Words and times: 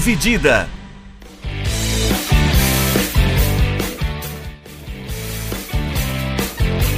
Dividida. 0.00 0.66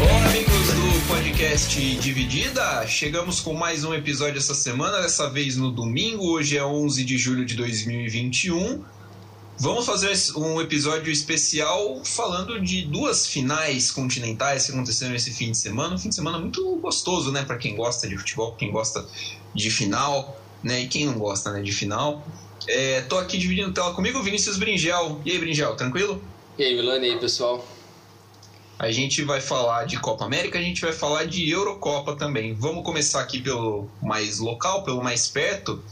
Olá, 0.01 0.27
amigos 0.27 0.67
do 0.69 1.09
podcast 1.09 1.97
Dividida. 1.97 2.87
Chegamos 2.87 3.41
com 3.41 3.55
mais 3.55 3.83
um 3.83 3.93
episódio 3.93 4.39
essa 4.39 4.55
semana, 4.55 5.03
dessa 5.03 5.29
vez 5.29 5.57
no 5.57 5.73
domingo. 5.73 6.29
Hoje 6.29 6.57
é 6.57 6.65
11 6.65 7.05
de 7.05 7.19
julho 7.19 7.45
de 7.45 7.57
2021. 7.57 8.85
Vamos 9.59 9.85
fazer 9.85 10.17
um 10.37 10.61
episódio 10.61 11.13
especial 11.13 12.05
falando 12.05 12.61
de 12.61 12.83
duas 12.83 13.27
finais 13.27 13.91
continentais 13.91 14.67
que 14.67 14.71
aconteceram 14.71 15.13
esse 15.17 15.33
fim 15.33 15.51
de 15.51 15.59
semana. 15.59 15.97
Um 15.97 15.99
fim 15.99 16.09
de 16.09 16.15
semana 16.15 16.39
muito 16.39 16.77
gostoso, 16.77 17.33
né, 17.33 17.43
para 17.43 17.59
quem 17.59 17.75
gosta 17.75 18.07
de 18.07 18.17
futebol, 18.17 18.53
quem 18.53 18.71
gosta 18.71 19.05
de 19.53 19.71
final, 19.73 20.41
né, 20.63 20.83
e 20.83 20.87
quem 20.87 21.05
não 21.05 21.15
gosta, 21.15 21.51
né, 21.51 21.63
de 21.63 21.73
final. 21.73 22.25
É, 22.69 23.01
tô 23.03 23.19
aqui 23.19 23.39
dividindo 23.39 23.73
tela 23.73 23.95
comigo, 23.95 24.23
Vinícius 24.23 24.57
Bringel. 24.57 25.21
E 25.25 25.33
aí, 25.33 25.39
Bringel, 25.39 25.75
tranquilo? 25.77 26.23
E 26.59 26.65
aí, 26.65 26.75
Milani, 26.75 27.09
e 27.09 27.11
aí, 27.13 27.19
pessoal? 27.19 27.67
A 28.79 28.91
gente 28.91 29.23
vai 29.23 29.41
falar 29.41 29.85
de 29.85 29.99
Copa 30.01 30.25
América, 30.25 30.59
a 30.59 30.63
gente 30.63 30.81
vai 30.81 30.93
falar 30.93 31.25
de 31.25 31.49
Eurocopa 31.49 32.17
também. 32.17 32.55
Vamos 32.55 32.85
começar 32.85 33.21
aqui 33.21 33.41
pelo 33.41 33.89
mais 34.03 34.39
local, 34.39 34.83
pelo 34.83 35.03
mais 35.03 35.29
perto 35.29 35.83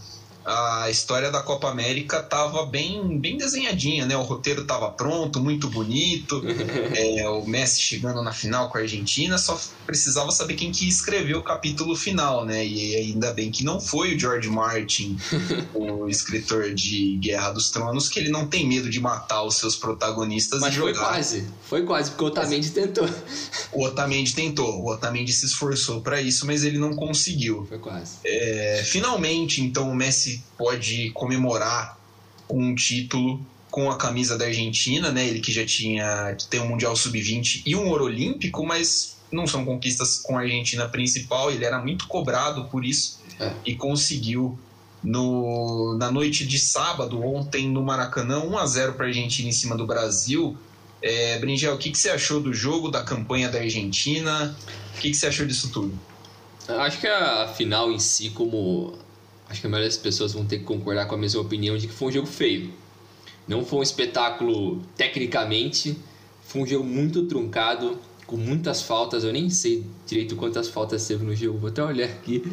a 0.45 0.89
história 0.91 1.31
da 1.31 1.43
Copa 1.43 1.69
América 1.69 2.21
estava 2.21 2.65
bem, 2.65 3.19
bem 3.19 3.37
desenhadinha, 3.37 4.07
né? 4.07 4.17
O 4.17 4.23
roteiro 4.23 4.63
estava 4.63 4.91
pronto, 4.91 5.41
muito 5.41 5.69
bonito. 5.69 6.43
é, 6.95 7.29
o 7.29 7.47
Messi 7.47 7.81
chegando 7.81 8.23
na 8.23 8.33
final 8.33 8.69
com 8.71 8.79
a 8.79 8.81
Argentina, 8.81 9.37
só 9.39 9.59
precisava 9.87 10.31
saber 10.31 10.55
quem 10.55 10.73
que 10.73 10.89
escreveu 10.89 11.39
o 11.39 11.43
capítulo 11.43 11.95
final, 11.97 12.45
né? 12.45 12.65
E 12.65 12.97
ainda 12.97 13.33
bem 13.33 13.51
que 13.51 13.65
não 13.65 13.81
foi 13.81 14.15
o 14.15 14.19
George 14.19 14.49
Martin, 14.49 15.19
o 15.75 16.09
escritor 16.09 16.73
de 16.75 17.17
Guerra 17.17 17.51
dos 17.51 17.71
Tronos, 17.71 18.09
que 18.09 18.19
ele 18.19 18.31
não 18.31 18.47
tem 18.47 18.67
medo 18.67 18.89
de 18.89 19.01
matar 19.01 19.43
os 19.43 19.57
seus 19.57 19.77
protagonistas 19.77 20.61
Mas 20.61 20.75
foi 20.75 20.95
quase, 20.95 21.47
foi 21.63 21.83
quase, 21.85 22.11
porque 22.11 22.25
o 22.25 22.27
Otamendi 22.29 22.71
tentou. 22.71 23.09
O 23.73 23.85
Otamendi 23.85 24.35
tentou, 24.35 24.83
o 24.83 24.91
Otamendi 24.91 25.33
se 25.33 25.47
esforçou 25.47 26.01
para 26.01 26.21
isso, 26.21 26.47
mas 26.47 26.65
ele 26.65 26.79
não 26.79 26.95
conseguiu. 26.95 27.67
Foi 27.69 27.79
quase. 27.79 28.17
É, 28.25 28.83
finalmente, 28.87 29.61
então, 29.63 29.91
o 29.91 29.95
Messi 29.95 30.30
pode 30.57 31.11
comemorar 31.11 31.99
um 32.49 32.75
título 32.75 33.45
com 33.71 33.91
a 33.91 33.97
camisa 33.97 34.37
da 34.37 34.47
Argentina, 34.47 35.11
né? 35.13 35.27
Ele 35.27 35.41
que 35.41 35.53
já 35.53 35.65
tinha 35.65 36.35
que 36.37 36.47
tem 36.49 36.61
um 36.61 36.69
Mundial 36.69 36.97
Sub-20 36.97 37.63
e 37.65 37.77
um 37.77 37.89
Ouro 37.89 38.05
Olímpico, 38.07 38.67
mas 38.67 39.17
não 39.31 39.47
são 39.47 39.65
conquistas 39.65 40.19
com 40.19 40.37
a 40.37 40.41
Argentina 40.41 40.89
principal. 40.89 41.51
Ele 41.51 41.65
era 41.65 41.79
muito 41.79 42.07
cobrado 42.09 42.65
por 42.65 42.85
isso 42.85 43.21
É. 43.39 43.53
e 43.65 43.75
conseguiu 43.77 44.59
no, 45.03 45.97
na 45.99 46.11
noite 46.11 46.45
de 46.47 46.59
sábado, 46.59 47.23
ontem 47.25 47.69
no 47.69 47.83
Maracanã, 47.83 48.41
1 48.41 48.59
a 48.59 48.67
0 48.67 48.93
para 48.95 49.07
a 49.07 49.09
Argentina 49.09 49.49
em 49.49 49.53
cima 49.53 49.77
do 49.77 49.87
Brasil. 49.87 50.57
É, 51.03 51.39
Bringel, 51.39 51.75
o 51.75 51.79
que, 51.79 51.91
que 51.91 51.99
você 51.99 52.11
achou 52.11 52.41
do 52.41 52.53
jogo, 52.53 52.91
da 52.91 53.03
campanha 53.03 53.49
da 53.49 53.59
Argentina? 53.61 54.55
O 54.95 55.01
que, 55.01 55.11
que 55.11 55.17
você 55.17 55.29
achou 55.29 55.47
disso 55.47 55.71
tudo? 55.73 55.99
Acho 56.69 57.01
que 57.01 57.07
a 57.07 57.49
final 57.49 57.91
em 57.91 57.99
si, 57.99 58.31
como. 58.31 58.99
Acho 59.51 59.61
que 59.61 59.67
a 59.67 59.71
maioria 59.71 59.89
das 59.91 59.99
pessoas 59.99 60.33
vão 60.33 60.47
ter 60.47 60.59
que 60.61 60.65
concordar 60.65 61.07
com 61.07 61.15
a 61.17 61.19
mesma 61.19 61.41
opinião 61.43 61.77
de 61.77 61.87
que 61.89 61.93
foi 61.93 62.09
um 62.09 62.13
jogo 62.13 62.27
feio. 62.29 62.71
Não 63.49 63.65
foi 63.65 63.81
um 63.81 63.83
espetáculo 63.83 64.81
tecnicamente, 64.97 65.99
foi 66.47 66.63
um 66.63 66.67
jogo 66.67 66.85
muito 66.85 67.27
truncado, 67.27 67.99
com 68.27 68.37
muitas 68.37 68.81
faltas. 68.81 69.25
Eu 69.25 69.33
nem 69.33 69.51
sei 69.51 69.85
direito 70.07 70.37
quantas 70.37 70.69
faltas 70.69 71.05
teve 71.07 71.25
no 71.25 71.35
jogo, 71.35 71.59
vou 71.59 71.69
até 71.69 71.83
olhar 71.83 72.07
aqui. 72.07 72.45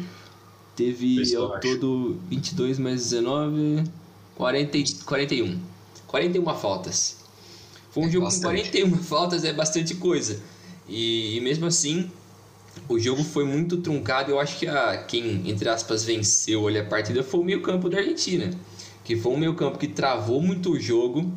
Teve 0.74 1.34
ao 1.36 1.58
todo 1.60 2.18
22 2.28 2.78
mais 2.78 3.00
19, 3.10 3.84
40, 4.36 4.78
e- 4.78 4.84
41. 5.04 5.58
41 6.06 6.54
faltas. 6.54 7.18
Foi 7.90 8.02
um 8.02 8.06
É 8.06 8.10
jogo 8.10 8.26
bastante. 8.26 8.42
com 8.42 8.90
41 8.90 8.96
faltas, 8.98 9.44
é 9.44 9.52
bastante 9.52 9.94
coisa. 9.94 10.40
E, 10.88 11.36
e 11.36 11.40
mesmo 11.40 11.66
assim, 11.66 12.10
o 12.88 12.98
jogo 12.98 13.24
foi 13.24 13.44
muito 13.44 13.78
truncado. 13.78 14.30
Eu 14.30 14.40
acho 14.40 14.58
que 14.58 14.66
a, 14.66 14.98
quem, 14.98 15.48
entre 15.48 15.68
aspas, 15.68 16.04
venceu 16.04 16.68
ali 16.68 16.78
a 16.78 16.84
partida 16.84 17.22
foi 17.22 17.40
o 17.40 17.44
meio 17.44 17.62
campo 17.62 17.88
da 17.88 17.98
Argentina. 17.98 18.50
Que 19.04 19.16
foi 19.16 19.32
um 19.32 19.38
meio 19.38 19.54
campo 19.54 19.78
que 19.78 19.88
travou 19.88 20.42
muito 20.42 20.72
o 20.72 20.80
jogo, 20.80 21.32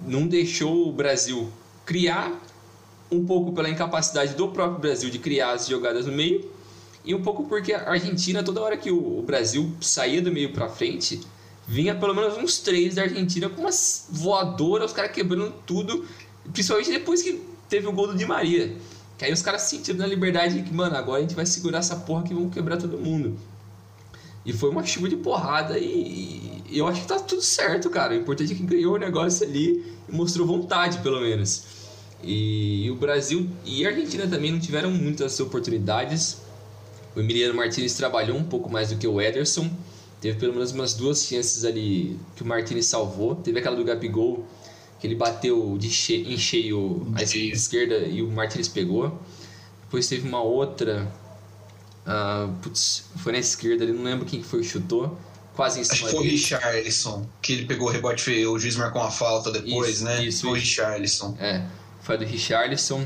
não 0.00 0.26
deixou 0.26 0.88
o 0.88 0.92
Brasil 0.92 1.48
criar, 1.84 2.32
um 3.10 3.24
pouco 3.24 3.52
pela 3.52 3.68
incapacidade 3.68 4.34
do 4.34 4.48
próprio 4.48 4.80
Brasil 4.80 5.10
de 5.10 5.18
criar 5.18 5.52
as 5.52 5.68
jogadas 5.68 6.06
no 6.06 6.12
meio, 6.12 6.50
e 7.04 7.14
um 7.14 7.22
pouco 7.22 7.44
porque 7.44 7.72
a 7.72 7.90
Argentina, 7.90 8.42
toda 8.42 8.60
hora 8.60 8.76
que 8.76 8.90
o, 8.90 9.22
Brasil 9.22 9.72
saía 9.80 10.22
do 10.22 10.30
meio 10.30 10.52
pra 10.52 10.68
frente, 10.68 11.20
vinha 11.66 11.94
pelo 11.94 12.14
menos 12.14 12.36
uns 12.36 12.58
três 12.58 12.94
da 12.94 13.02
Argentina 13.02 13.48
com 13.48 13.62
umas 13.62 14.06
voadoras, 14.10 14.90
os 14.90 14.96
caras 14.96 15.12
quebrando 15.12 15.52
tudo, 15.66 16.06
principalmente 16.52 16.90
depois 16.90 17.22
que 17.22 17.42
teve 17.68 17.86
o 17.86 17.92
gol 17.92 18.06
do 18.06 18.14
Di 18.14 18.24
Maria. 18.24 18.76
Que 19.18 19.24
aí 19.26 19.32
os 19.32 19.42
caras 19.42 19.62
sentiram 19.62 19.98
na 19.98 20.06
liberdade 20.06 20.62
que, 20.62 20.72
mano, 20.72 20.96
agora 20.96 21.18
a 21.18 21.22
gente 21.22 21.34
vai 21.34 21.46
segurar 21.46 21.78
essa 21.78 21.96
porra 21.96 22.24
que 22.24 22.34
vamos 22.34 22.52
quebrar 22.52 22.76
todo 22.76 22.98
mundo. 22.98 23.38
E 24.44 24.52
foi 24.52 24.70
uma 24.70 24.84
chuva 24.84 25.08
de 25.08 25.16
porrada 25.16 25.78
e, 25.78 26.62
e 26.68 26.78
eu 26.78 26.88
acho 26.88 27.02
que 27.02 27.06
tá 27.06 27.18
tudo 27.18 27.42
certo, 27.42 27.88
cara. 27.90 28.12
O 28.12 28.16
importante 28.16 28.52
é 28.52 28.56
que 28.56 28.62
ganhou 28.62 28.94
o 28.94 28.98
negócio 28.98 29.46
ali 29.46 29.84
e 30.08 30.12
mostrou 30.12 30.46
vontade, 30.46 30.98
pelo 30.98 31.20
menos. 31.20 31.64
E, 32.22 32.88
o 32.90 32.96
Brasil 32.96 33.48
e 33.64 33.84
a 33.84 33.90
Argentina 33.90 34.26
também 34.26 34.52
não 34.52 34.60
tiveram 34.60 34.90
muitas 34.90 35.38
oportunidades. 35.40 36.38
O 37.14 37.20
Emiliano 37.20 37.54
Martinez 37.54 37.94
trabalhou 37.94 38.36
um 38.36 38.44
pouco 38.44 38.70
mais 38.70 38.90
do 38.90 38.96
que 38.96 39.06
o 39.06 39.20
Ederson. 39.20 39.70
Teve 40.20 40.38
pelo 40.38 40.52
menos 40.52 40.72
umas 40.72 40.94
duas 40.94 41.24
chances 41.24 41.64
ali 41.64 42.18
que 42.36 42.42
o 42.42 42.46
Martinez 42.46 42.86
salvou. 42.86 43.34
Teve 43.34 43.58
aquela 43.58 43.76
do 43.76 43.84
Gabigol, 43.84 44.46
que 45.02 45.08
ele 45.08 45.16
bateu 45.16 45.76
de 45.76 45.90
che 45.90 46.14
em 46.14 46.38
cheio 46.38 47.04
a 47.16 47.22
esquerda 47.24 47.96
e 48.06 48.22
o 48.22 48.28
Martinez 48.30 48.68
pegou. 48.68 49.20
Depois 49.82 50.06
teve 50.06 50.28
uma 50.28 50.40
outra. 50.40 51.12
ah, 52.06 52.48
putz, 52.62 53.06
foi 53.16 53.32
na 53.32 53.38
esquerda 53.40 53.82
ali, 53.82 53.92
não 53.92 54.04
lembro 54.04 54.24
quem 54.24 54.44
foi 54.44 54.60
que 54.60 54.66
chutou. 54.68 55.18
Quase 55.56 55.80
em 55.80 55.82
Acho 55.82 55.96
cima 55.96 56.08
que 56.08 56.14
foi 56.14 56.24
o. 56.24 56.30
Richarlison, 56.30 57.26
que 57.42 57.52
ele 57.52 57.64
pegou 57.66 57.88
o 57.88 57.90
rebote 57.90 58.22
feio, 58.22 58.52
o 58.52 58.58
juiz 58.60 58.76
marcou 58.76 59.02
uma 59.02 59.10
falta 59.10 59.50
depois, 59.50 59.96
Isso, 59.96 60.04
né? 60.04 60.24
isso, 60.24 60.40
foi 60.42 60.50
o. 60.50 60.54
Richarlison. 60.54 61.36
É, 61.40 61.64
foi 62.00 62.14
a 62.14 62.18
do 62.18 62.24
Richarlison. 62.24 63.04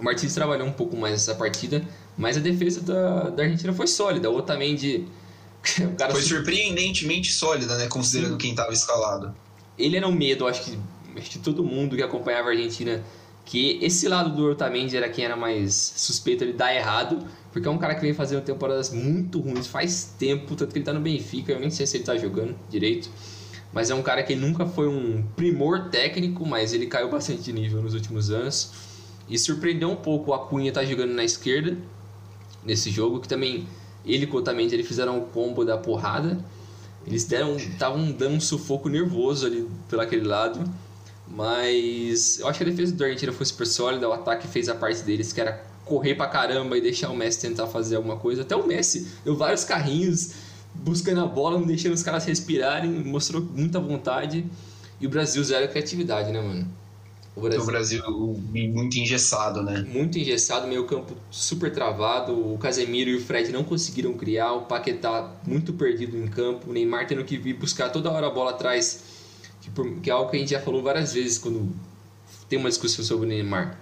O 0.00 0.02
Martins 0.02 0.32
trabalhou 0.32 0.66
um 0.66 0.72
pouco 0.72 0.96
mais 0.96 1.12
nessa 1.12 1.34
partida, 1.34 1.86
mas 2.16 2.38
a 2.38 2.40
defesa 2.40 2.80
da, 2.80 3.28
da 3.28 3.42
Argentina 3.42 3.74
foi 3.74 3.86
sólida. 3.86 4.30
O 4.30 4.36
Otamendi, 4.38 5.06
o 5.78 5.94
cara, 5.94 6.12
Foi 6.12 6.22
surpreendentemente 6.22 7.30
sólida, 7.30 7.76
né? 7.76 7.86
Considerando 7.86 8.32
Sim. 8.32 8.38
quem 8.38 8.50
estava 8.52 8.72
escalado. 8.72 9.34
ele 9.78 9.98
era 9.98 10.08
um 10.08 10.12
medo, 10.12 10.48
acho 10.48 10.62
que, 10.64 10.78
que 11.14 11.38
todo 11.38 11.64
mundo 11.64 11.96
que 11.96 12.02
acompanhava 12.02 12.48
a 12.48 12.52
Argentina, 12.52 13.02
que 13.44 13.78
esse 13.82 14.08
lado 14.08 14.34
do 14.34 14.50
Otamendi 14.50 14.96
era 14.96 15.08
quem 15.08 15.24
era 15.24 15.36
mais 15.36 15.74
suspeito 15.96 16.46
de 16.46 16.52
dar 16.52 16.74
errado, 16.74 17.26
porque 17.52 17.66
é 17.66 17.70
um 17.70 17.78
cara 17.78 17.94
que 17.94 18.00
vem 18.00 18.14
fazendo 18.14 18.42
temporadas 18.42 18.92
muito 18.92 19.40
ruins 19.40 19.66
faz 19.66 20.14
tempo, 20.18 20.54
tanto 20.54 20.72
que 20.72 20.78
ele 20.78 20.84
tá 20.84 20.92
no 20.92 21.00
Benfica, 21.00 21.52
eu 21.52 21.60
nem 21.60 21.70
sei 21.70 21.86
se 21.86 21.96
ele 21.96 22.04
tá 22.04 22.16
jogando 22.16 22.56
direito. 22.70 23.10
Mas 23.72 23.90
é 23.90 23.94
um 23.94 24.02
cara 24.02 24.22
que 24.22 24.34
nunca 24.34 24.66
foi 24.66 24.86
um 24.86 25.24
primor 25.34 25.88
técnico, 25.88 26.46
mas 26.46 26.74
ele 26.74 26.86
caiu 26.86 27.10
bastante 27.10 27.42
de 27.42 27.52
nível 27.52 27.80
nos 27.82 27.94
últimos 27.94 28.30
anos. 28.30 28.70
E 29.28 29.38
surpreendeu 29.38 29.90
um 29.90 29.96
pouco 29.96 30.30
o 30.30 30.34
Acunha 30.34 30.68
estar 30.68 30.84
jogando 30.84 31.14
na 31.14 31.24
esquerda 31.24 31.76
nesse 32.62 32.90
jogo, 32.90 33.18
que 33.20 33.28
também 33.28 33.66
ele 34.04 34.26
com 34.26 34.36
o 34.36 34.40
Otamendi 34.40 34.74
ele 34.74 34.84
fizeram 34.84 35.18
o 35.18 35.22
combo 35.22 35.64
da 35.64 35.78
porrada. 35.78 36.38
Eles 37.06 37.24
deram, 37.24 37.56
estavam 37.56 38.12
dando 38.12 38.36
um 38.36 38.40
sufoco 38.40 38.88
nervoso 38.88 39.46
ali 39.46 39.66
pelo 39.88 40.02
aquele 40.02 40.26
lado. 40.26 40.62
Mas 41.34 42.38
eu 42.40 42.46
acho 42.46 42.58
que 42.58 42.64
a 42.64 42.68
defesa 42.68 42.92
do 42.92 43.02
Argentina 43.02 43.32
foi 43.32 43.46
super 43.46 43.66
sólida, 43.66 44.06
o 44.08 44.12
ataque 44.12 44.46
fez 44.46 44.68
a 44.68 44.74
parte 44.74 45.02
deles, 45.02 45.32
que 45.32 45.40
era 45.40 45.64
correr 45.84 46.14
pra 46.14 46.26
caramba 46.26 46.76
e 46.76 46.80
deixar 46.80 47.10
o 47.10 47.16
Messi 47.16 47.40
tentar 47.40 47.66
fazer 47.66 47.96
alguma 47.96 48.16
coisa. 48.18 48.42
Até 48.42 48.54
o 48.54 48.66
Messi 48.66 49.08
deu 49.24 49.34
vários 49.34 49.64
carrinhos 49.64 50.34
buscando 50.74 51.20
a 51.22 51.26
bola, 51.26 51.58
não 51.58 51.66
deixando 51.66 51.94
os 51.94 52.02
caras 52.02 52.26
respirarem, 52.26 52.90
mostrou 52.90 53.42
muita 53.42 53.80
vontade. 53.80 54.44
E 55.00 55.06
o 55.06 55.10
Brasil 55.10 55.42
zero 55.42 55.68
criatividade, 55.68 56.30
né, 56.30 56.40
mano? 56.40 56.68
O 57.34 57.40
O 57.40 57.64
Brasil 57.64 58.02
muito 58.52 58.98
engessado, 58.98 59.62
né? 59.62 59.86
muito 59.88 60.18
engessado, 60.18 60.66
meio 60.66 60.84
campo 60.84 61.16
super 61.30 61.72
travado. 61.72 62.32
O 62.32 62.58
Casemiro 62.58 63.08
e 63.08 63.16
o 63.16 63.20
Fred 63.24 63.50
não 63.50 63.64
conseguiram 63.64 64.12
criar. 64.12 64.52
O 64.52 64.62
Paquetá 64.62 65.34
muito 65.46 65.72
perdido 65.72 66.16
em 66.16 66.28
campo. 66.28 66.68
O 66.68 66.72
Neymar 66.74 67.06
tendo 67.06 67.24
que 67.24 67.38
vir 67.38 67.54
buscar 67.54 67.88
toda 67.88 68.10
hora 68.10 68.26
a 68.26 68.30
bola 68.30 68.50
atrás, 68.50 69.00
que, 69.62 69.70
por- 69.70 70.00
que 70.00 70.10
é 70.10 70.12
algo 70.12 70.30
que 70.30 70.36
a 70.36 70.40
gente 70.40 70.50
já 70.50 70.60
falou 70.60 70.82
várias 70.82 71.14
vezes 71.14 71.38
quando 71.38 71.74
tem 72.48 72.58
uma 72.58 72.68
discussão 72.68 73.02
sobre 73.02 73.24
o 73.24 73.28
Neymar. 73.28 73.78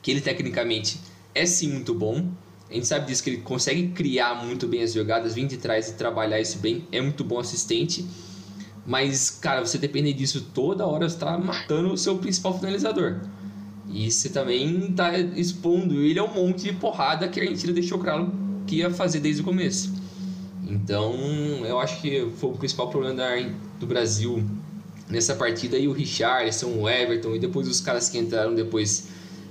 Que 0.00 0.12
ele 0.12 0.20
tecnicamente 0.20 1.00
é 1.34 1.44
sim 1.44 1.72
muito 1.72 1.92
bom. 1.92 2.28
A 2.70 2.74
gente 2.74 2.86
sabe 2.86 3.06
disso 3.06 3.22
que 3.22 3.30
ele 3.30 3.38
consegue 3.38 3.88
criar 3.88 4.44
muito 4.44 4.68
bem 4.68 4.82
as 4.82 4.92
jogadas, 4.92 5.34
vir 5.34 5.46
de 5.46 5.56
trás 5.56 5.88
e 5.88 5.94
trabalhar 5.94 6.40
isso 6.40 6.58
bem. 6.58 6.86
É 6.92 7.00
muito 7.00 7.24
bom 7.24 7.40
assistente. 7.40 8.06
Mas, 8.84 9.30
cara, 9.30 9.64
você 9.64 9.78
depender 9.78 10.12
disso 10.12 10.48
toda 10.54 10.86
hora, 10.86 11.08
você 11.08 11.18
tá 11.18 11.36
matando 11.38 11.92
o 11.92 11.96
seu 11.96 12.18
principal 12.18 12.56
finalizador. 12.56 13.20
E 13.88 14.10
você 14.10 14.28
também 14.28 14.92
tá 14.92 15.18
expondo 15.18 16.00
ele 16.02 16.18
a 16.18 16.24
um 16.24 16.32
monte 16.34 16.64
de 16.64 16.72
porrada 16.74 17.26
que 17.28 17.40
a 17.40 17.42
Argentina 17.42 17.72
deixou 17.72 17.98
claro 17.98 18.32
que 18.66 18.76
ia 18.76 18.90
fazer 18.90 19.20
desde 19.20 19.42
o 19.42 19.44
começo. 19.44 19.92
Então, 20.68 21.14
eu 21.64 21.78
acho 21.78 22.00
que 22.00 22.28
foi 22.36 22.50
o 22.50 22.52
principal 22.54 22.90
problema 22.90 23.14
da, 23.14 23.30
do 23.78 23.86
Brasil 23.86 24.44
nessa 25.08 25.34
partida. 25.34 25.76
E 25.78 25.88
o 25.88 25.92
Richardson, 25.92 26.66
o 26.66 26.88
Everton 26.88 27.34
e 27.34 27.38
depois 27.38 27.68
os 27.68 27.80
caras 27.80 28.08
que 28.08 28.18
entraram 28.18 28.54
depois 28.54 29.08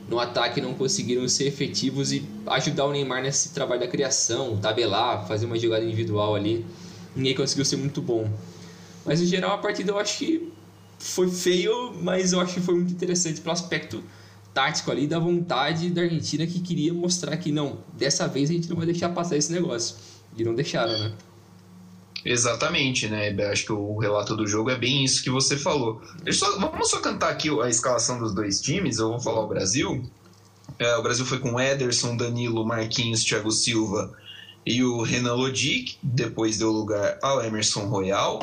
no 0.10 0.20
ataque 0.20 0.62
não 0.62 0.74
conseguiram 0.74 1.28
ser 1.28 1.46
efetivos 1.46 2.12
e 2.12 2.24
ajudar 2.48 2.86
o 2.86 2.92
Neymar 2.92 3.24
nesse 3.24 3.50
trabalho 3.50 3.82
da 3.82 3.88
criação, 3.88 4.58
tabelar, 4.58 5.28
fazer 5.28 5.46
uma 5.46 5.58
jogada 5.58 5.84
individual 5.84 6.36
ali. 6.36 6.66
Ninguém 7.16 7.34
conseguiu 7.34 7.66
ser 7.66 7.78
muito 7.78 8.02
bom. 8.02 8.30
Mas 9.06 9.22
em 9.22 9.26
geral 9.26 9.52
a 9.52 9.58
partida 9.58 9.92
eu 9.92 9.98
acho 9.98 10.20
que 10.20 10.52
foi 11.00 11.30
feio, 11.30 11.94
mas 12.02 12.34
eu 12.34 12.40
acho 12.40 12.54
que 12.54 12.62
foi 12.62 12.76
muito 12.76 12.94
interessante 12.94 13.42
pelo 13.42 13.54
aspecto 13.54 14.04
tático 14.54 14.90
ali 14.90 15.06
da 15.06 15.20
vontade 15.20 15.90
da 15.90 16.02
Argentina 16.02 16.48
que 16.48 16.60
queria 16.60 16.94
mostrar 16.94 17.36
que 17.38 17.52
não, 17.52 17.80
dessa 17.94 18.28
vez 18.28 18.50
a 18.50 18.54
gente 18.54 18.70
não 18.70 18.78
vai 18.78 18.86
deixar 18.86 19.10
passar 19.10 19.36
esse 19.36 19.52
negócio. 19.52 19.96
E 20.38 20.44
não 20.44 20.54
deixaram, 20.54 20.92
né? 20.92 21.14
Exatamente, 22.26 23.08
né? 23.08 23.30
Acho 23.52 23.66
que 23.66 23.72
o 23.72 23.98
relato 24.00 24.36
do 24.36 24.48
jogo 24.48 24.72
é 24.72 24.76
bem 24.76 25.04
isso 25.04 25.24
que 25.24 25.30
você 25.30 25.56
falou. 25.56 26.02
Só, 26.32 26.58
vamos 26.58 26.90
só 26.90 27.00
cantar 27.00 27.30
aqui 27.30 27.50
a 27.62 27.70
escalação 27.70 28.18
dos 28.18 28.34
dois 28.34 28.60
times. 28.60 28.98
Eu 28.98 29.10
vou 29.10 29.20
falar 29.20 29.42
o 29.42 29.48
Brasil. 29.48 30.04
É, 30.80 30.98
o 30.98 31.04
Brasil 31.04 31.24
foi 31.24 31.38
com 31.38 31.60
Ederson, 31.60 32.18
Danilo, 32.18 32.66
Marquinhos, 32.66 33.24
Thiago 33.24 33.52
Silva 33.52 34.12
e 34.66 34.84
o 34.84 35.04
Renan 35.04 35.36
Lodi, 35.36 35.96
depois 36.02 36.58
deu 36.58 36.72
lugar 36.72 37.20
ao 37.22 37.44
Emerson 37.44 37.82
Royal. 37.82 38.40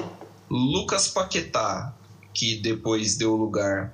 Lucas 0.48 1.08
Paquetá, 1.08 1.92
que 2.32 2.56
depois 2.56 3.16
deu 3.16 3.34
lugar 3.34 3.92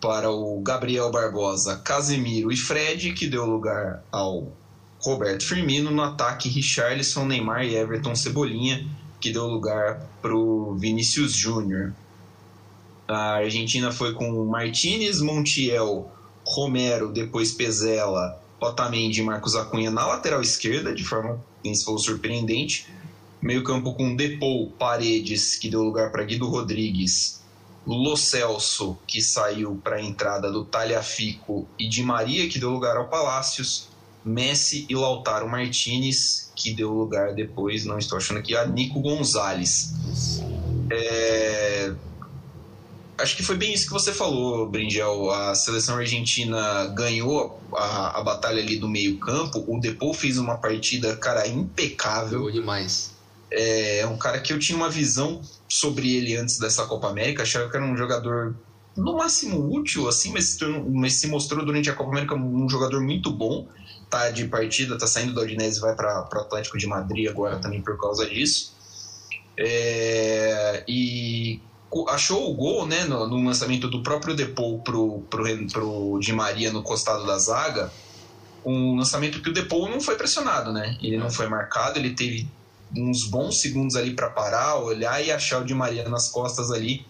para 0.00 0.30
o 0.30 0.60
Gabriel 0.60 1.10
Barbosa, 1.10 1.76
Casemiro 1.78 2.52
e 2.52 2.56
Fred, 2.56 3.12
que 3.14 3.26
deu 3.26 3.44
lugar 3.44 4.04
ao 4.12 4.52
Roberto 5.00 5.44
Firmino. 5.44 5.90
No 5.90 6.02
ataque, 6.02 6.48
Richarlison, 6.48 7.26
Neymar 7.26 7.64
e 7.64 7.74
Everton 7.74 8.14
Cebolinha 8.14 8.86
que 9.20 9.32
deu 9.32 9.46
lugar 9.46 10.06
para 10.22 10.34
o 10.34 10.74
Vinícius 10.74 11.32
Júnior. 11.32 11.92
A 13.06 13.36
Argentina 13.36 13.90
foi 13.90 14.12
com 14.12 14.44
Martinez, 14.44 15.20
Montiel, 15.20 16.10
Romero, 16.44 17.12
depois 17.12 17.52
Pezela, 17.52 18.40
Otamendi 18.60 19.20
e 19.20 19.24
Marcos 19.24 19.54
Acunha 19.54 19.90
na 19.90 20.06
lateral 20.06 20.42
esquerda, 20.42 20.94
de 20.94 21.04
forma, 21.04 21.42
quem 21.62 21.74
se 21.74 21.84
falou, 21.84 21.98
surpreendente. 21.98 22.86
Meio 23.40 23.62
campo 23.62 23.94
com 23.94 24.16
Depou, 24.16 24.70
Paredes, 24.72 25.56
que 25.56 25.70
deu 25.70 25.82
lugar 25.82 26.10
para 26.10 26.24
Guido 26.24 26.48
Rodrigues, 26.48 27.40
Lo 27.86 28.16
Celso, 28.16 28.98
que 29.06 29.22
saiu 29.22 29.80
para 29.82 29.96
a 29.96 30.02
entrada 30.02 30.50
do 30.50 30.64
Talhafico, 30.64 31.66
e 31.78 31.88
Di 31.88 32.02
Maria, 32.02 32.48
que 32.48 32.58
deu 32.58 32.70
lugar 32.70 32.96
ao 32.96 33.08
Palácios, 33.08 33.88
Messi 34.24 34.86
e 34.88 34.94
Lautaro 34.94 35.48
Martinez, 35.48 36.47
que 36.58 36.74
deu 36.74 36.92
lugar 36.92 37.32
depois, 37.34 37.84
não 37.84 37.98
estou 37.98 38.18
achando 38.18 38.38
aqui, 38.38 38.56
a 38.56 38.66
Nico 38.66 39.00
Gonzalez. 39.00 39.94
É... 40.90 41.92
Acho 43.16 43.36
que 43.36 43.42
foi 43.42 43.56
bem 43.56 43.72
isso 43.72 43.86
que 43.86 43.92
você 43.92 44.12
falou, 44.12 44.68
Brinjel. 44.68 45.30
A 45.30 45.54
seleção 45.54 45.96
argentina 45.96 46.86
ganhou 46.86 47.60
a, 47.72 48.18
a 48.18 48.22
batalha 48.22 48.60
ali 48.60 48.76
do 48.76 48.88
meio-campo. 48.88 49.64
O 49.66 49.80
Depou 49.80 50.12
fez 50.12 50.38
uma 50.38 50.56
partida, 50.56 51.16
cara, 51.16 51.46
impecável. 51.46 52.38
Jogou 52.38 52.52
demais. 52.52 53.12
É 53.50 54.06
um 54.06 54.16
cara 54.16 54.40
que 54.40 54.52
eu 54.52 54.58
tinha 54.58 54.76
uma 54.76 54.90
visão 54.90 55.40
sobre 55.68 56.16
ele 56.16 56.36
antes 56.36 56.58
dessa 56.58 56.86
Copa 56.86 57.08
América. 57.08 57.42
Achava 57.42 57.68
que 57.68 57.76
era 57.76 57.84
um 57.84 57.96
jogador 57.96 58.54
no 58.96 59.16
máximo 59.16 59.72
útil, 59.72 60.08
assim, 60.08 60.32
mas, 60.32 60.56
mas 60.88 61.14
se 61.14 61.26
mostrou 61.26 61.64
durante 61.64 61.90
a 61.90 61.94
Copa 61.94 62.10
América 62.10 62.34
um 62.34 62.68
jogador 62.68 63.00
muito 63.00 63.30
bom 63.30 63.66
tá 64.08 64.30
de 64.30 64.46
partida, 64.46 64.98
tá 64.98 65.06
saindo 65.06 65.34
da 65.34 65.42
Udinese 65.42 65.78
e 65.78 65.80
vai 65.80 65.94
para 65.94 66.28
o 66.32 66.38
Atlético 66.38 66.78
de 66.78 66.86
Madrid 66.86 67.28
agora 67.28 67.58
também 67.58 67.80
por 67.80 67.98
causa 67.98 68.28
disso. 68.28 68.76
É, 69.56 70.84
e 70.86 71.60
achou 72.08 72.50
o 72.50 72.54
gol 72.54 72.86
né, 72.86 73.04
no, 73.04 73.26
no, 73.26 73.44
lançamento 73.44 73.88
do 73.88 74.02
próprio 74.02 74.34
Depou 74.34 74.78
pro, 74.80 75.20
pro, 75.30 75.44
pro 75.72 76.18
Di 76.20 76.32
Maria 76.32 76.72
no 76.72 76.82
costado 76.82 77.26
da 77.26 77.38
zaga. 77.38 77.92
Um 78.64 78.96
lançamento 78.96 79.42
que 79.42 79.50
o 79.50 79.52
Depou 79.52 79.88
não 79.88 80.00
foi 80.00 80.16
pressionado, 80.16 80.72
né? 80.72 80.96
Ele 81.00 81.16
não 81.16 81.30
foi 81.30 81.48
marcado, 81.48 81.98
ele 81.98 82.14
teve 82.14 82.48
uns 82.96 83.24
bons 83.24 83.60
segundos 83.60 83.96
ali 83.96 84.14
para 84.14 84.30
parar, 84.30 84.76
olhar 84.76 85.24
e 85.24 85.30
achar 85.30 85.60
o 85.60 85.64
Di 85.64 85.74
Maria 85.74 86.08
nas 86.08 86.28
costas 86.28 86.70
ali 86.70 87.06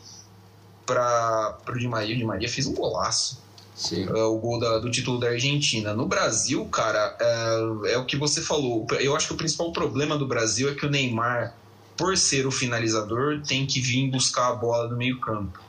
para 0.87 1.59
o 1.69 1.79
Di 1.79 1.89
Maria. 1.89 2.15
O 2.15 2.19
Di 2.19 2.25
Maria 2.25 2.49
fez 2.49 2.67
um 2.67 2.75
golaço. 2.75 3.43
Uh, 3.87 4.35
o 4.35 4.39
gol 4.39 4.59
da, 4.59 4.79
do 4.79 4.91
título 4.91 5.21
da 5.21 5.29
Argentina. 5.29 5.95
No 5.95 6.07
Brasil, 6.07 6.65
cara, 6.67 7.17
é, 7.21 7.93
é, 7.93 7.99
o 7.99 8.05
que 8.05 8.17
você 8.17 8.41
falou. 8.41 8.85
Eu 8.99 9.15
acho 9.15 9.29
que 9.29 9.35
o 9.35 9.37
principal 9.37 9.73
problema 9.73 10.19
do 10.19 10.27
Brasil 10.27 10.69
é 10.69 10.75
que 10.75 10.85
o 10.85 10.91
Neymar, 10.91 11.55
por 11.97 12.17
ser 12.17 12.45
o 12.45 12.51
finalizador, 12.51 13.41
tem 13.47 13.67
que 13.67 13.81
vir 13.81 14.11
buscar 14.11 14.49
a 14.49 14.55
bola 14.55 14.89
no 14.89 14.97
meio-campo. 14.97 15.61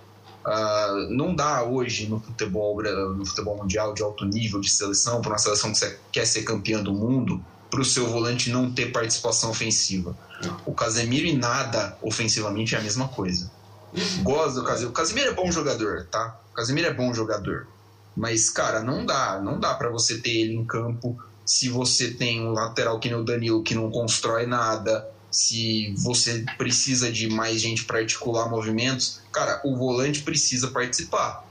Uh, 0.44 1.14
não 1.14 1.36
dá 1.36 1.64
hoje 1.64 2.08
no 2.08 2.20
futebol, 2.20 2.82
no 2.82 3.24
futebol 3.26 3.58
mundial 3.58 3.94
de 3.94 4.02
alto 4.02 4.26
nível 4.26 4.60
de 4.60 4.72
seleção, 4.72 5.22
para 5.22 5.34
uma 5.34 5.38
seleção 5.38 5.72
que 5.72 5.98
quer 6.12 6.26
ser 6.26 6.42
campeã 6.42 6.82
do 6.82 6.92
mundo, 6.92 7.44
para 7.70 7.82
o 7.82 7.86
seu 7.86 8.08
volante 8.08 8.50
não 8.50 8.72
ter 8.72 8.92
participação 8.92 9.52
ofensiva. 9.52 10.18
O 10.66 10.74
Casemiro 10.74 11.28
e 11.28 11.38
nada 11.38 11.96
ofensivamente 12.02 12.74
é 12.74 12.80
a 12.80 12.82
mesma 12.82 13.08
coisa. 13.08 13.52
Gosto 14.24 14.56
do 14.56 14.64
Casemiro. 14.64 14.90
O 14.90 14.94
Casemiro 14.94 15.30
é 15.30 15.34
bom 15.34 15.52
jogador, 15.52 16.08
tá? 16.10 16.40
O 16.52 16.56
Casemiro 16.56 16.88
é 16.88 16.94
bom 16.94 17.14
jogador 17.14 17.68
mas, 18.16 18.50
cara, 18.50 18.82
não 18.82 19.06
dá. 19.06 19.40
Não 19.42 19.60
dá 19.60 19.74
para 19.76 19.90
você 19.90 20.20
ter 20.20 20.32
ele 20.32 20.54
em 20.54 20.66
campo 20.66 21.18
se 21.50 21.68
você 21.68 22.12
tem 22.12 22.46
um 22.46 22.52
lateral 22.52 23.00
que 23.00 23.10
nem 23.10 23.18
o 23.18 23.24
Danilo 23.24 23.64
que 23.64 23.74
não 23.74 23.90
constrói 23.90 24.46
nada, 24.46 25.10
se 25.32 25.92
você 25.98 26.46
precisa 26.60 27.12
de 27.12 27.28
mais 27.28 27.60
gente 27.60 27.86
para 27.86 27.98
articular 27.98 28.48
movimentos, 28.48 29.20
cara, 29.32 29.60
o 29.66 29.76
volante 29.76 30.22
precisa 30.22 30.68
participar. 30.68 31.44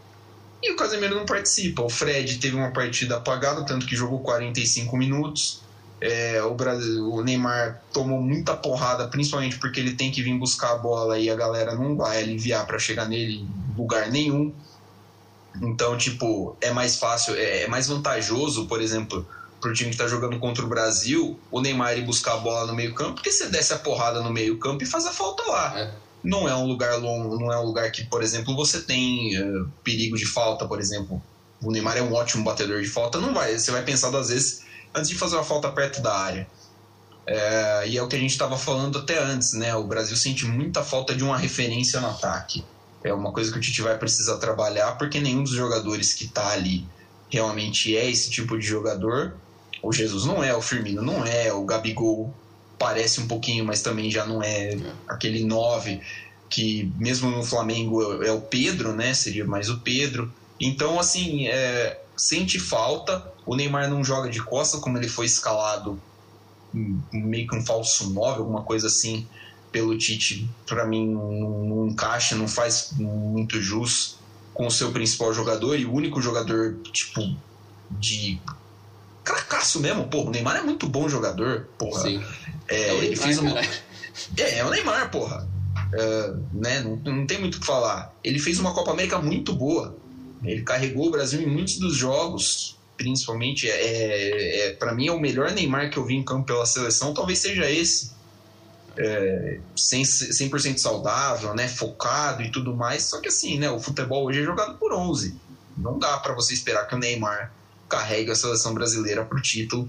E 0.63 0.71
o 0.73 0.77
Casemiro 0.77 1.17
não 1.17 1.27
participa. 1.27 1.83
O 1.83 1.89
Fred 1.89 2.39
teve 2.39 2.55
uma 2.55 2.71
partida 2.71 3.17
apagada, 3.17 3.65
tanto 3.65 3.87
que 3.87 3.97
jogou 3.97 4.21
45 4.21 4.97
minutos. 4.97 5.63
É, 6.01 6.41
o, 6.45 6.55
Brasil, 6.55 7.05
o 7.05 7.21
Neymar 7.21 7.83
tomou 7.93 8.23
muita 8.23 8.57
porrada, 8.57 9.09
principalmente 9.09 9.59
porque 9.59 9.81
ele 9.81 9.95
tem 9.95 10.13
que 10.13 10.23
vir 10.23 10.39
buscar 10.39 10.75
a 10.75 10.79
bola 10.79 11.19
e 11.19 11.29
a 11.29 11.35
galera 11.35 11.75
não 11.75 11.97
vai 11.97 12.23
aliviar 12.23 12.65
para 12.69 12.79
chegar 12.79 13.09
nele 13.09 13.41
em 13.41 13.49
lugar 13.77 14.09
nenhum. 14.13 14.55
Então, 15.61 15.97
tipo, 15.97 16.57
é 16.61 16.71
mais 16.71 16.97
fácil, 16.97 17.35
é, 17.35 17.63
é 17.63 17.69
mais 17.69 17.89
vantajoso, 17.89 18.67
por 18.67 18.81
exemplo, 18.81 19.27
pro 19.61 19.73
time 19.73 19.91
que 19.91 19.97
tá 19.97 20.07
jogando 20.07 20.39
contra 20.39 20.65
o 20.65 20.69
Brasil, 20.69 21.39
o 21.51 21.61
Neymar 21.61 21.99
ir 21.99 22.05
buscar 22.05 22.35
a 22.35 22.37
bola 22.39 22.67
no 22.67 22.75
meio-campo, 22.75 23.15
porque 23.15 23.31
você 23.31 23.49
desce 23.49 23.73
a 23.73 23.79
porrada 23.79 24.23
no 24.23 24.31
meio-campo 24.31 24.83
e 24.83 24.87
faz 24.87 25.07
a 25.07 25.13
falta 25.13 25.43
lá. 25.45 25.79
É. 25.79 25.95
Não 26.23 26.49
é 26.49 26.55
um 26.55 26.67
lugar 26.67 26.97
longo, 26.99 27.39
não 27.39 27.53
é 27.53 27.59
um 27.59 27.65
lugar 27.65 27.91
que, 27.91 28.05
por 28.05 28.23
exemplo, 28.23 28.55
você 28.55 28.81
tem 28.81 29.41
uh, 29.41 29.71
perigo 29.83 30.17
de 30.17 30.27
falta, 30.27 30.67
por 30.67 30.81
exemplo. 30.81 31.23
O 31.61 31.71
Neymar 31.71 31.97
é 31.97 32.03
um 32.03 32.13
ótimo 32.13 32.45
batedor 32.45 32.81
de 32.81 32.89
falta, 32.89 33.19
não 33.19 33.33
vai. 33.33 33.59
Você 33.59 33.71
vai 33.71 33.83
pensar 33.83 34.11
duas 34.11 34.29
vezes 34.29 34.65
antes 34.95 35.11
de 35.11 35.17
fazer 35.17 35.37
uma 35.37 35.45
falta 35.45 35.71
perto 35.71 36.01
da 36.01 36.17
área. 36.17 36.49
É, 37.27 37.89
e 37.89 37.99
é 37.99 38.03
o 38.03 38.09
que 38.09 38.17
a 38.17 38.19
gente 38.19 38.31
estava 38.31 38.57
falando 38.57 38.99
até 38.99 39.23
antes, 39.23 39.53
né? 39.53 39.75
O 39.75 39.85
Brasil 39.85 40.17
sente 40.17 40.47
muita 40.47 40.83
falta 40.83 41.15
de 41.15 41.23
uma 41.23 41.37
referência 41.37 42.01
no 42.01 42.09
ataque. 42.09 42.65
É 43.05 43.13
uma 43.13 43.33
coisa 43.33 43.53
que 43.53 43.59
o 43.59 43.61
Tite 43.61 43.83
vai 43.83 43.97
precisar 43.97 44.39
trabalhar, 44.39 44.93
porque 44.93 45.21
nenhum 45.21 45.43
dos 45.43 45.53
jogadores 45.53 46.13
que 46.13 46.25
está 46.25 46.51
ali 46.51 46.85
realmente 47.31 47.97
é 47.97 48.11
esse 48.11 48.31
tipo 48.31 48.59
de 48.59 48.67
jogador. 48.67 49.35
O 49.83 49.93
Jesus 49.93 50.25
não 50.25 50.43
é, 50.43 50.55
o 50.55 50.63
Firmino 50.63 51.03
não 51.03 51.25
é, 51.25 51.53
o 51.53 51.65
Gabigol 51.65 52.35
parece 52.79 53.21
um 53.21 53.29
pouquinho, 53.29 53.65
mas 53.65 53.83
também 53.83 54.11
já 54.11 54.25
não 54.27 54.43
é 54.43 54.77
aquele 55.09 55.45
9 55.45 56.01
que 56.49 56.91
mesmo 56.97 57.31
no 57.31 57.45
Flamengo 57.45 58.23
é 58.23 58.33
o 58.33 58.41
Pedro, 58.41 58.95
né? 58.95 59.13
Seria 59.13 59.45
mais 59.45 59.69
o 59.69 59.81
Pedro. 59.81 60.33
Então, 60.59 60.99
assim, 60.99 61.47
é, 61.47 62.01
sente 62.17 62.59
falta. 62.59 63.23
O 63.45 63.55
Neymar 63.55 63.89
não 63.89 64.03
joga 64.03 64.31
de 64.31 64.43
costa, 64.43 64.79
como 64.79 64.97
ele 64.97 65.09
foi 65.09 65.27
escalado 65.27 66.01
meio 67.13 67.47
que 67.47 67.57
um 67.57 67.65
falso 67.65 68.11
9, 68.11 68.41
alguma 68.41 68.63
coisa 68.63 68.89
assim 68.89 69.27
pelo 69.71 69.97
Tite, 69.97 70.49
para 70.67 70.87
mim, 70.87 71.09
não, 71.09 71.33
não 71.33 71.89
encaixa, 71.89 72.35
não 72.37 72.49
faz 72.49 72.93
muito 72.97 73.61
jus 73.61 74.17
com 74.55 74.67
o 74.67 74.71
seu 74.71 74.91
principal 74.91 75.33
jogador 75.33 75.79
e 75.79 75.85
o 75.85 75.93
único 75.93 76.21
jogador, 76.21 76.77
tipo, 76.93 77.37
de 77.91 78.41
cracaço 79.25 79.81
mesmo, 79.81 80.09
pô, 80.09 80.23
o 80.23 80.31
Neymar 80.31 80.57
é 80.57 80.63
muito 80.63 80.89
bom 80.89 81.09
jogador, 81.09 81.69
porra. 81.79 82.03
Sim. 82.03 82.25
É, 82.67 82.89
é 82.89 83.05
ele 83.05 83.17
fez 83.17 83.39
uma... 83.39 83.59
É, 84.37 84.59
é 84.59 84.65
o 84.65 84.71
Neymar, 84.71 85.11
porra. 85.11 85.49
É, 85.93 86.33
né? 86.53 86.81
não, 86.81 86.97
não 86.97 87.27
tem 87.27 87.39
muito 87.39 87.57
o 87.57 87.61
que 87.61 87.67
falar. 87.67 88.13
Ele 88.25 88.39
fez 88.39 88.59
uma 88.59 88.75
Copa 88.75 88.91
América 88.91 89.19
muito 89.19 89.53
boa. 89.53 89.97
Ele 90.43 90.63
carregou 90.63 91.07
o 91.07 91.11
Brasil 91.11 91.41
em 91.41 91.47
muitos 91.47 91.79
dos 91.79 91.97
jogos, 91.97 92.77
principalmente. 92.97 93.69
É, 93.69 93.75
é, 93.81 94.67
é 94.67 94.73
para 94.73 94.93
mim 94.95 95.07
é 95.07 95.13
o 95.13 95.21
melhor 95.21 95.53
Neymar 95.53 95.91
que 95.91 95.99
eu 95.99 96.05
vi 96.05 96.17
em 96.17 96.25
campo 96.25 96.47
pela 96.47 96.67
seleção, 96.67 97.15
talvez 97.15 97.39
seja 97.39 97.71
esse 97.71 98.18
é, 98.99 99.61
100%, 99.77 100.59
100 100.59 100.77
saudável, 100.77 101.55
né, 101.55 101.69
focado 101.69 102.43
e 102.43 102.51
tudo 102.51 102.75
mais. 102.75 103.05
Só 103.05 103.21
que 103.21 103.29
assim, 103.29 103.59
né, 103.59 103.71
o 103.71 103.79
futebol 103.79 104.25
hoje 104.27 104.41
é 104.41 104.45
jogado 104.45 104.77
por 104.77 104.93
11. 104.93 105.35
Não 105.77 105.99
dá 105.99 106.19
para 106.19 106.35
você 106.35 106.53
esperar 106.53 106.87
que 106.87 106.95
o 106.95 106.99
Neymar 106.99 107.53
carregue 107.89 108.31
a 108.31 108.35
seleção 108.35 108.75
brasileira 108.75 109.25
para 109.25 109.39
o 109.39 109.41
título. 109.41 109.89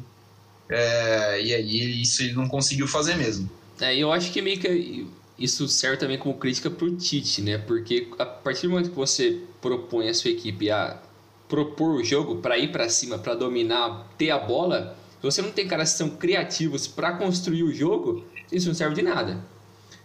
É, 0.69 1.41
e 1.41 1.53
aí 1.53 2.01
isso 2.01 2.21
ele 2.21 2.33
não 2.33 2.47
conseguiu 2.47 2.87
fazer 2.87 3.15
mesmo. 3.15 3.49
É, 3.81 3.97
eu 3.97 4.11
acho 4.11 4.31
que 4.31 4.41
meio 4.41 4.59
que 4.59 5.07
isso 5.37 5.67
serve 5.67 5.97
também 5.97 6.17
como 6.17 6.37
crítica 6.37 6.69
pro 6.69 6.95
Tite, 6.95 7.41
né? 7.41 7.57
Porque 7.57 8.07
a 8.19 8.25
partir 8.25 8.67
do 8.67 8.71
momento 8.71 8.91
que 8.91 8.95
você 8.95 9.41
propõe 9.59 10.09
a 10.09 10.13
sua 10.13 10.29
equipe 10.29 10.69
a 10.69 11.01
propor 11.47 11.95
o 11.95 12.03
jogo 12.03 12.35
para 12.35 12.57
ir 12.59 12.71
para 12.71 12.87
cima, 12.87 13.17
para 13.17 13.33
dominar, 13.33 14.07
ter 14.17 14.29
a 14.29 14.37
bola, 14.37 14.95
se 15.19 15.23
você 15.23 15.41
não 15.41 15.51
tem 15.51 15.67
caras 15.67 15.91
que 15.91 15.97
são 15.97 16.09
criativos 16.11 16.87
para 16.87 17.13
construir 17.13 17.63
o 17.63 17.73
jogo, 17.73 18.25
isso 18.51 18.67
não 18.67 18.73
serve 18.73 18.95
de 18.95 19.01
nada. 19.01 19.43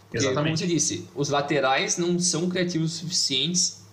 Porque, 0.05 0.19
Exatamente. 0.19 0.45
como 0.45 0.57
você 0.59 0.67
disse, 0.67 1.09
os 1.15 1.29
laterais 1.29 1.97
não 1.97 2.19
são 2.19 2.49
criativos 2.49 2.93
o 2.93 2.99
suficientes 2.99 3.85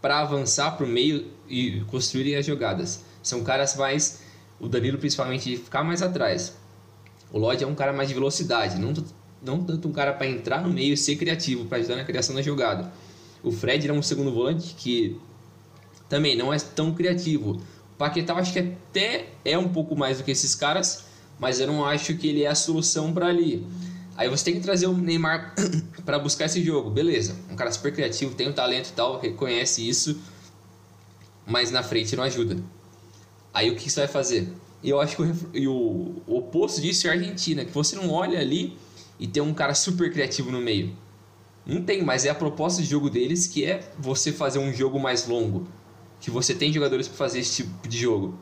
para 0.00 0.20
avançar 0.20 0.76
para 0.76 0.84
o 0.84 0.88
meio 0.88 1.26
e 1.48 1.80
construírem 1.88 2.36
as 2.36 2.46
jogadas. 2.46 3.04
São 3.22 3.42
caras 3.42 3.76
mais, 3.76 4.22
o 4.60 4.68
Danilo 4.68 4.98
principalmente, 4.98 5.50
de 5.50 5.56
ficar 5.56 5.82
mais 5.82 6.02
atrás. 6.02 6.54
O 7.32 7.38
Lodge 7.38 7.64
é 7.64 7.66
um 7.66 7.74
cara 7.74 7.92
mais 7.92 8.08
de 8.08 8.14
velocidade, 8.14 8.78
não, 8.78 8.92
não 9.42 9.64
tanto 9.64 9.88
um 9.88 9.92
cara 9.92 10.12
para 10.12 10.26
entrar 10.26 10.62
no 10.62 10.68
meio 10.68 10.94
e 10.94 10.96
ser 10.96 11.16
criativo, 11.16 11.64
para 11.64 11.78
ajudar 11.78 11.96
na 11.96 12.04
criação 12.04 12.34
da 12.34 12.42
jogada. 12.42 12.92
O 13.42 13.50
Fred 13.50 13.88
é 13.88 13.92
um 13.92 14.02
segundo 14.02 14.32
volante 14.32 14.74
que 14.74 15.18
também 16.08 16.36
não 16.36 16.52
é 16.52 16.58
tão 16.58 16.94
criativo. 16.94 17.60
Paquetá 17.98 18.34
eu 18.34 18.38
acho 18.38 18.52
que 18.52 18.58
até 18.58 19.28
é 19.44 19.56
um 19.56 19.68
pouco 19.68 19.96
mais 19.96 20.18
do 20.18 20.24
que 20.24 20.30
esses 20.30 20.54
caras, 20.54 21.04
mas 21.38 21.60
eu 21.60 21.66
não 21.66 21.84
acho 21.84 22.14
que 22.14 22.28
ele 22.28 22.42
é 22.42 22.48
a 22.48 22.54
solução 22.54 23.12
para 23.12 23.26
ali. 23.26 23.66
Aí 24.16 24.28
você 24.28 24.44
tem 24.44 24.54
que 24.54 24.60
trazer 24.60 24.86
o 24.86 24.92
Neymar 24.92 25.54
para 26.04 26.18
buscar 26.18 26.46
esse 26.46 26.62
jogo, 26.62 26.90
beleza. 26.90 27.36
Um 27.50 27.56
cara 27.56 27.70
super 27.70 27.92
criativo, 27.92 28.34
tem 28.34 28.46
o 28.46 28.50
um 28.50 28.52
talento 28.52 28.88
e 28.88 28.92
tal, 28.92 29.18
reconhece 29.18 29.86
isso, 29.86 30.18
mas 31.46 31.70
na 31.70 31.82
frente 31.82 32.14
não 32.16 32.24
ajuda. 32.24 32.56
Aí 33.52 33.70
o 33.70 33.76
que 33.76 33.90
você 33.90 34.00
vai 34.00 34.08
fazer? 34.08 34.52
E 34.82 34.90
eu 34.90 35.00
acho 35.00 35.16
que 35.16 35.22
o, 35.22 35.70
o, 35.70 36.22
o 36.26 36.38
oposto 36.38 36.80
disso 36.80 37.06
é 37.06 37.10
a 37.10 37.14
Argentina, 37.14 37.64
que 37.64 37.72
você 37.72 37.96
não 37.96 38.10
olha 38.10 38.38
ali 38.38 38.76
e 39.18 39.26
tem 39.26 39.42
um 39.42 39.54
cara 39.54 39.74
super 39.74 40.12
criativo 40.12 40.50
no 40.50 40.60
meio. 40.60 40.94
Não 41.64 41.82
tem, 41.82 42.02
mas 42.02 42.24
é 42.24 42.30
a 42.30 42.34
proposta 42.34 42.82
de 42.82 42.88
jogo 42.88 43.08
deles 43.10 43.46
que 43.46 43.64
é 43.64 43.90
você 43.98 44.32
fazer 44.32 44.58
um 44.58 44.72
jogo 44.72 45.00
mais 45.00 45.26
longo 45.26 45.66
que 46.26 46.30
você 46.32 46.56
tem 46.56 46.72
jogadores 46.72 47.06
para 47.06 47.16
fazer 47.16 47.38
esse 47.38 47.62
tipo 47.62 47.86
de 47.86 47.98
jogo. 47.98 48.36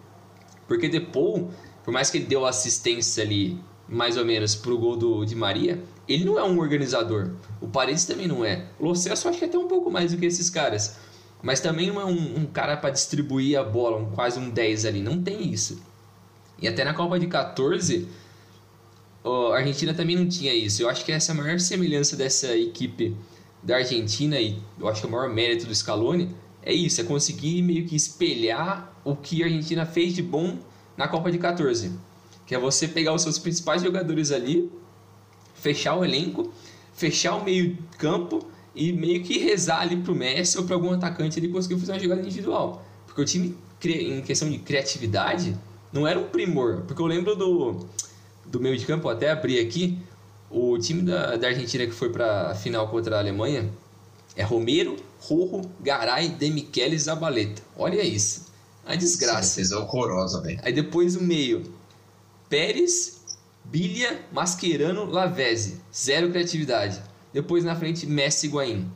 Porque 0.67 0.89
Depou, 0.89 1.51
por 1.85 1.93
mais 1.93 2.09
que 2.09 2.17
ele 2.17 2.25
deu 2.25 2.47
assistência 2.47 3.23
ali, 3.23 3.61
mais 3.87 4.17
ou 4.17 4.25
menos, 4.25 4.55
pro 4.55 4.79
gol 4.79 4.97
do, 4.97 5.23
de 5.27 5.35
Maria, 5.35 5.85
ele 6.09 6.25
não 6.25 6.39
é 6.39 6.43
um 6.43 6.59
organizador. 6.59 7.33
O 7.61 7.69
Paredes 7.69 8.07
também 8.07 8.27
não 8.27 8.43
é. 8.43 8.65
O 8.81 8.87
Lo 8.87 8.97
Celso 8.97 9.29
acho 9.29 9.39
que 9.39 9.45
é 9.45 9.49
até 9.49 9.59
um 9.59 9.69
pouco 9.69 9.91
mais 9.91 10.13
do 10.13 10.17
que 10.17 10.25
esses 10.25 10.49
caras. 10.49 10.97
Mas 11.43 11.61
também 11.61 11.89
não 11.89 12.01
é 12.01 12.07
um, 12.07 12.39
um 12.39 12.47
cara 12.47 12.75
para 12.75 12.89
distribuir 12.89 13.61
a 13.61 13.63
bola, 13.63 13.99
um, 13.99 14.11
quase 14.13 14.39
um 14.39 14.49
10 14.49 14.87
ali. 14.87 15.03
Não 15.03 15.23
tem 15.23 15.53
isso. 15.53 15.83
E 16.59 16.67
até 16.67 16.85
na 16.85 16.95
Copa 16.95 17.19
de 17.19 17.27
14, 17.27 18.09
a 19.23 19.57
Argentina 19.57 19.93
também 19.93 20.17
não 20.17 20.27
tinha 20.27 20.55
isso. 20.55 20.81
Eu 20.81 20.89
acho 20.89 21.05
que 21.05 21.13
essa 21.13 21.33
é 21.33 21.35
a 21.35 21.37
maior 21.37 21.61
semelhança 21.61 22.17
dessa 22.17 22.57
equipe 22.57 23.15
da 23.63 23.77
Argentina, 23.77 24.41
e 24.41 24.59
eu 24.81 24.89
acho 24.89 25.03
que 25.03 25.07
o 25.07 25.11
maior 25.11 25.29
mérito 25.29 25.67
do 25.67 25.75
Scaloni, 25.75 26.35
é 26.65 26.73
isso, 26.73 27.01
é 27.01 27.05
conseguir 27.05 27.61
meio 27.61 27.87
que 27.87 27.95
espelhar 27.95 28.91
o 29.05 29.15
que 29.15 29.43
a 29.43 29.47
Argentina 29.47 29.85
fez 29.85 30.15
de 30.15 30.23
bom 30.23 30.57
na 30.97 31.07
Copa 31.07 31.31
de 31.31 31.37
14. 31.39 31.93
Que 32.47 32.55
é 32.55 32.59
você 32.59 32.89
pegar 32.89 33.13
os 33.13 33.21
seus 33.21 33.39
principais 33.39 33.83
jogadores 33.83 34.33
ali, 34.33 34.73
fechar 35.55 35.95
o 35.95 36.05
elenco, 36.05 36.51
fechar 36.95 37.37
o 37.37 37.45
meio 37.45 37.77
campo 37.99 38.47
e 38.75 38.93
meio 38.93 39.23
que 39.23 39.39
rezar 39.39 39.81
ali 39.81 39.97
pro 39.97 40.15
Messi 40.15 40.57
ou 40.57 40.65
para 40.65 40.75
algum 40.75 40.91
atacante 40.91 41.39
ele 41.39 41.49
conseguir 41.49 41.79
fazer 41.79 41.93
uma 41.93 42.01
jogada 42.01 42.23
individual. 42.23 42.83
Porque 43.07 43.21
o 43.21 43.25
time, 43.27 43.57
em 43.85 44.23
questão 44.23 44.49
de 44.49 44.59
criatividade, 44.59 45.55
não 45.93 46.07
era 46.07 46.19
um 46.19 46.29
primor. 46.29 46.83
Porque 46.87 47.01
eu 47.01 47.07
lembro 47.07 47.37
do, 47.37 47.87
do 48.47 48.59
meio 48.59 48.77
de 48.79 48.87
campo, 48.87 49.09
até 49.11 49.31
abri 49.31 49.61
aqui, 49.61 49.99
o 50.51 50.79
time 50.79 51.03
da, 51.03 51.37
da 51.37 51.49
Argentina 51.49 51.85
que 51.85 51.93
foi 51.93 52.09
para 52.09 52.53
a 52.53 52.55
final 52.55 52.89
contra 52.89 53.17
a 53.17 53.19
Alemanha 53.19 53.71
é 54.35 54.43
Romero, 54.43 54.97
Rojo, 55.25 55.63
Garay, 55.81 56.29
Demichele 56.29 56.97
e 56.97 56.99
Zabaleta. 56.99 57.63
Olha 57.77 58.03
isso. 58.03 58.47
A 58.87 58.95
desgraça. 58.95 59.61
Essa 59.61 59.79
horrorosa, 59.79 60.41
velho. 60.43 60.61
Aí 60.63 60.73
depois 60.73 61.17
o 61.17 61.23
meio. 61.23 61.73
Pérez, 62.49 63.21
Bilha, 63.65 64.21
Mascherano, 64.31 65.07
Lavezzi. 65.07 65.81
Zero 65.95 66.31
criatividade. 66.31 67.01
Depois 67.33 67.65
na 67.65 67.75
frente, 67.75 68.07
Messi 68.07 68.47
e 68.47 68.49
Higuaín. 68.51 68.91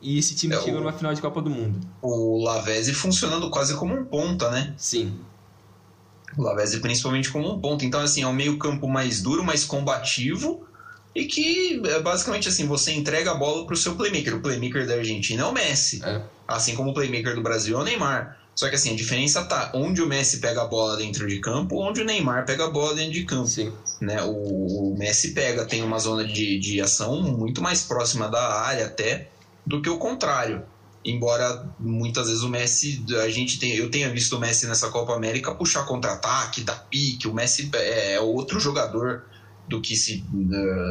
E 0.00 0.18
esse 0.18 0.34
time 0.34 0.54
é 0.54 0.60
chegou 0.60 0.80
o... 0.80 0.82
numa 0.82 0.92
final 0.92 1.14
de 1.14 1.22
Copa 1.22 1.40
do 1.40 1.48
Mundo. 1.48 1.80
O 2.02 2.44
Lavezzi 2.44 2.92
funcionando 2.92 3.48
quase 3.50 3.74
como 3.74 3.94
um 3.94 4.04
ponta, 4.04 4.50
né? 4.50 4.74
Sim. 4.76 5.18
O 6.36 6.42
Lavezzi 6.42 6.80
principalmente 6.80 7.30
como 7.30 7.50
um 7.50 7.58
ponta. 7.58 7.86
Então, 7.86 8.00
assim, 8.00 8.22
é 8.22 8.26
um 8.26 8.32
meio 8.32 8.58
campo 8.58 8.86
mais 8.86 9.22
duro, 9.22 9.42
mais 9.42 9.64
combativo 9.64 10.66
e 11.14 11.24
que 11.26 11.80
é 11.86 12.00
basicamente 12.00 12.48
assim, 12.48 12.66
você 12.66 12.92
entrega 12.92 13.30
a 13.30 13.34
bola 13.34 13.64
para 13.64 13.74
o 13.74 13.76
seu 13.76 13.94
playmaker. 13.94 14.36
O 14.36 14.40
playmaker 14.40 14.86
da 14.86 14.94
Argentina 14.94 15.42
é 15.42 15.46
o 15.46 15.52
Messi, 15.52 16.02
é. 16.04 16.20
assim 16.48 16.74
como 16.74 16.90
o 16.90 16.94
playmaker 16.94 17.34
do 17.34 17.42
Brasil 17.42 17.78
é 17.78 17.80
o 17.80 17.84
Neymar. 17.84 18.38
Só 18.54 18.68
que 18.68 18.76
assim, 18.76 18.92
a 18.92 18.96
diferença 18.96 19.44
tá 19.44 19.72
onde 19.74 20.00
o 20.00 20.06
Messi 20.06 20.38
pega 20.38 20.62
a 20.62 20.66
bola 20.66 20.96
dentro 20.96 21.26
de 21.26 21.40
campo, 21.40 21.80
onde 21.80 22.00
o 22.00 22.04
Neymar 22.04 22.46
pega 22.46 22.64
a 22.64 22.70
bola 22.70 22.94
dentro 22.94 23.12
de 23.12 23.24
campo. 23.24 23.46
Sim. 23.46 23.72
Né? 24.00 24.22
O, 24.22 24.92
o 24.92 24.96
Messi 24.96 25.32
pega, 25.32 25.64
tem 25.64 25.82
uma 25.82 25.98
zona 25.98 26.24
de, 26.24 26.58
de 26.58 26.80
ação 26.80 27.20
muito 27.22 27.62
mais 27.62 27.82
próxima 27.82 28.28
da 28.28 28.60
área 28.60 28.86
até 28.86 29.28
do 29.66 29.80
que 29.82 29.88
o 29.88 29.98
contrário. 29.98 30.62
Embora 31.04 31.68
muitas 31.78 32.28
vezes 32.28 32.42
o 32.42 32.48
Messi, 32.48 33.04
a 33.22 33.28
gente 33.28 33.58
tem, 33.58 33.74
eu 33.74 33.90
tenha 33.90 34.08
visto 34.08 34.36
o 34.36 34.40
Messi 34.40 34.66
nessa 34.66 34.88
Copa 34.88 35.14
América 35.14 35.54
puxar 35.54 35.84
contra-ataque, 35.84 36.62
dar 36.62 36.86
pique, 36.88 37.28
o 37.28 37.34
Messi 37.34 37.70
é 37.74 38.18
outro 38.20 38.58
jogador 38.58 39.24
do 39.68 39.80
que 39.80 39.96
se, 39.96 40.24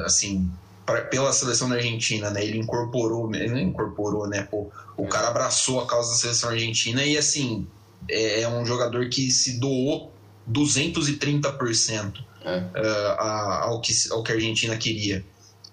assim, 0.05 0.49
pra, 0.85 1.01
pela 1.01 1.31
seleção 1.31 1.69
da 1.69 1.75
Argentina, 1.75 2.29
né? 2.29 2.43
Ele 2.43 2.57
incorporou, 2.57 3.33
ele 3.33 3.49
não 3.49 3.59
incorporou, 3.59 4.27
né? 4.27 4.43
Pô, 4.43 4.71
o 4.97 5.07
cara 5.07 5.27
abraçou 5.27 5.81
a 5.81 5.87
causa 5.87 6.11
da 6.11 6.17
seleção 6.17 6.49
argentina 6.49 7.03
e, 7.03 7.17
assim, 7.17 7.67
é, 8.09 8.41
é 8.41 8.49
um 8.49 8.65
jogador 8.65 9.07
que 9.09 9.31
se 9.31 9.59
doou 9.59 10.11
230% 10.51 12.23
é. 12.43 12.57
uh, 12.57 13.21
ao, 13.63 13.81
que, 13.81 13.93
ao 14.11 14.23
que 14.23 14.31
a 14.31 14.35
Argentina 14.35 14.75
queria. 14.77 15.23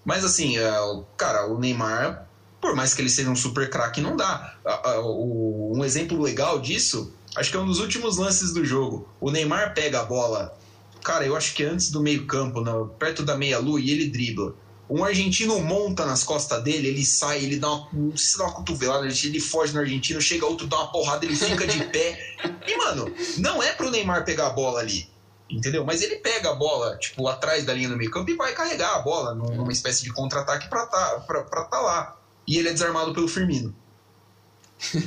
Mas, 0.03 0.23
assim, 0.23 0.57
uh, 0.57 1.05
cara, 1.17 1.47
o 1.47 1.59
Neymar, 1.59 2.27
por 2.59 2.75
mais 2.75 2.93
que 2.93 3.01
ele 3.01 3.09
seja 3.09 3.29
um 3.29 3.35
super 3.35 3.69
craque, 3.69 4.01
não 4.01 4.15
dá. 4.15 4.55
Uh, 4.97 5.77
um 5.77 5.83
exemplo 5.83 6.19
legal 6.21 6.59
disso, 6.59 7.13
acho 7.35 7.51
que 7.51 7.57
é 7.57 7.59
um 7.59 7.65
dos 7.65 7.79
últimos 7.79 8.17
lances 8.17 8.53
do 8.53 8.65
jogo. 8.65 9.07
O 9.19 9.29
Neymar 9.29 9.73
pega 9.73 10.01
a 10.01 10.05
bola 10.05 10.57
cara, 11.03 11.25
eu 11.25 11.35
acho 11.35 11.53
que 11.53 11.63
antes 11.63 11.91
do 11.91 12.01
meio-campo, 12.01 12.63
perto 12.99 13.23
da 13.23 13.37
meia-lua, 13.37 13.79
e 13.79 13.91
ele 13.91 14.07
dribla. 14.07 14.55
Um 14.89 15.05
argentino 15.05 15.57
monta 15.61 16.05
nas 16.05 16.21
costas 16.21 16.61
dele, 16.63 16.89
ele 16.89 17.05
sai, 17.05 17.43
ele 17.43 17.57
dá 17.57 17.71
uma, 17.71 17.87
não 17.93 18.17
se 18.17 18.37
dá 18.37 18.43
uma 18.43 18.53
cotovelada, 18.53 19.07
ele 19.07 19.39
foge 19.39 19.73
no 19.73 19.79
argentino, 19.79 20.19
chega 20.19 20.45
outro, 20.45 20.67
dá 20.67 20.77
uma 20.77 20.91
porrada, 20.91 21.25
ele 21.25 21.35
fica 21.35 21.65
de 21.65 21.81
pé. 21.85 22.19
E, 22.67 22.75
mano, 22.77 23.09
não 23.37 23.63
é 23.63 23.71
pro 23.71 23.89
Neymar 23.89 24.25
pegar 24.25 24.47
a 24.47 24.49
bola 24.49 24.81
ali, 24.81 25.09
entendeu? 25.49 25.85
Mas 25.85 26.01
ele 26.01 26.17
pega 26.17 26.51
a 26.51 26.55
bola, 26.55 26.97
tipo, 26.97 27.25
atrás 27.29 27.63
da 27.63 27.73
linha 27.73 27.87
do 27.87 27.95
meio 27.95 28.11
campo 28.11 28.31
e 28.31 28.35
vai 28.35 28.53
carregar 28.53 28.95
a 28.95 28.99
bola 28.99 29.33
numa 29.33 29.71
espécie 29.71 30.03
de 30.03 30.11
contra-ataque 30.11 30.69
pra 30.69 30.85
tá, 30.85 31.23
pra, 31.25 31.43
pra 31.43 31.63
tá 31.63 31.79
lá. 31.79 32.17
E 32.45 32.57
ele 32.57 32.67
é 32.67 32.73
desarmado 32.73 33.13
pelo 33.13 33.29
Firmino. 33.29 33.73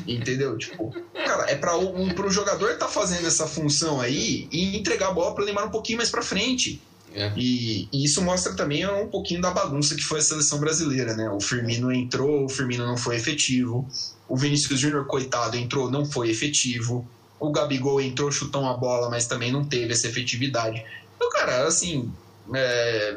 Entendeu? 0.06 0.56
Tipo, 0.56 0.94
cara, 1.12 1.50
é 1.50 1.56
para 1.56 1.76
um, 1.76 2.08
pro 2.10 2.30
jogador 2.30 2.70
estar 2.72 2.86
tá 2.86 2.92
fazendo 2.92 3.26
essa 3.26 3.46
função 3.46 4.00
aí 4.00 4.48
e 4.52 4.76
entregar 4.76 5.08
a 5.08 5.12
bola 5.12 5.34
para 5.34 5.44
Neymar 5.44 5.66
um 5.66 5.70
pouquinho 5.70 5.98
mais 5.98 6.10
para 6.10 6.22
frente. 6.22 6.80
É. 7.12 7.32
E, 7.36 7.88
e, 7.92 8.04
isso 8.04 8.20
mostra 8.22 8.54
também 8.54 8.86
um 8.86 9.08
pouquinho 9.08 9.40
da 9.40 9.50
bagunça 9.50 9.94
que 9.94 10.02
foi 10.02 10.18
a 10.18 10.22
seleção 10.22 10.58
brasileira, 10.58 11.14
né? 11.14 11.30
O 11.30 11.40
Firmino 11.40 11.92
entrou, 11.92 12.44
o 12.44 12.48
Firmino 12.48 12.86
não 12.86 12.96
foi 12.96 13.16
efetivo. 13.16 13.88
O 14.28 14.36
Vinícius 14.36 14.80
Júnior, 14.80 15.06
coitado, 15.06 15.56
entrou, 15.56 15.90
não 15.90 16.04
foi 16.04 16.30
efetivo. 16.30 17.06
O 17.38 17.52
Gabigol 17.52 18.00
entrou, 18.00 18.32
chutou 18.32 18.62
uma 18.62 18.76
bola, 18.76 19.08
mas 19.10 19.26
também 19.26 19.52
não 19.52 19.64
teve 19.64 19.92
essa 19.92 20.08
efetividade. 20.08 20.84
Então, 21.14 21.30
cara, 21.30 21.66
assim, 21.66 22.12
é, 22.52 23.16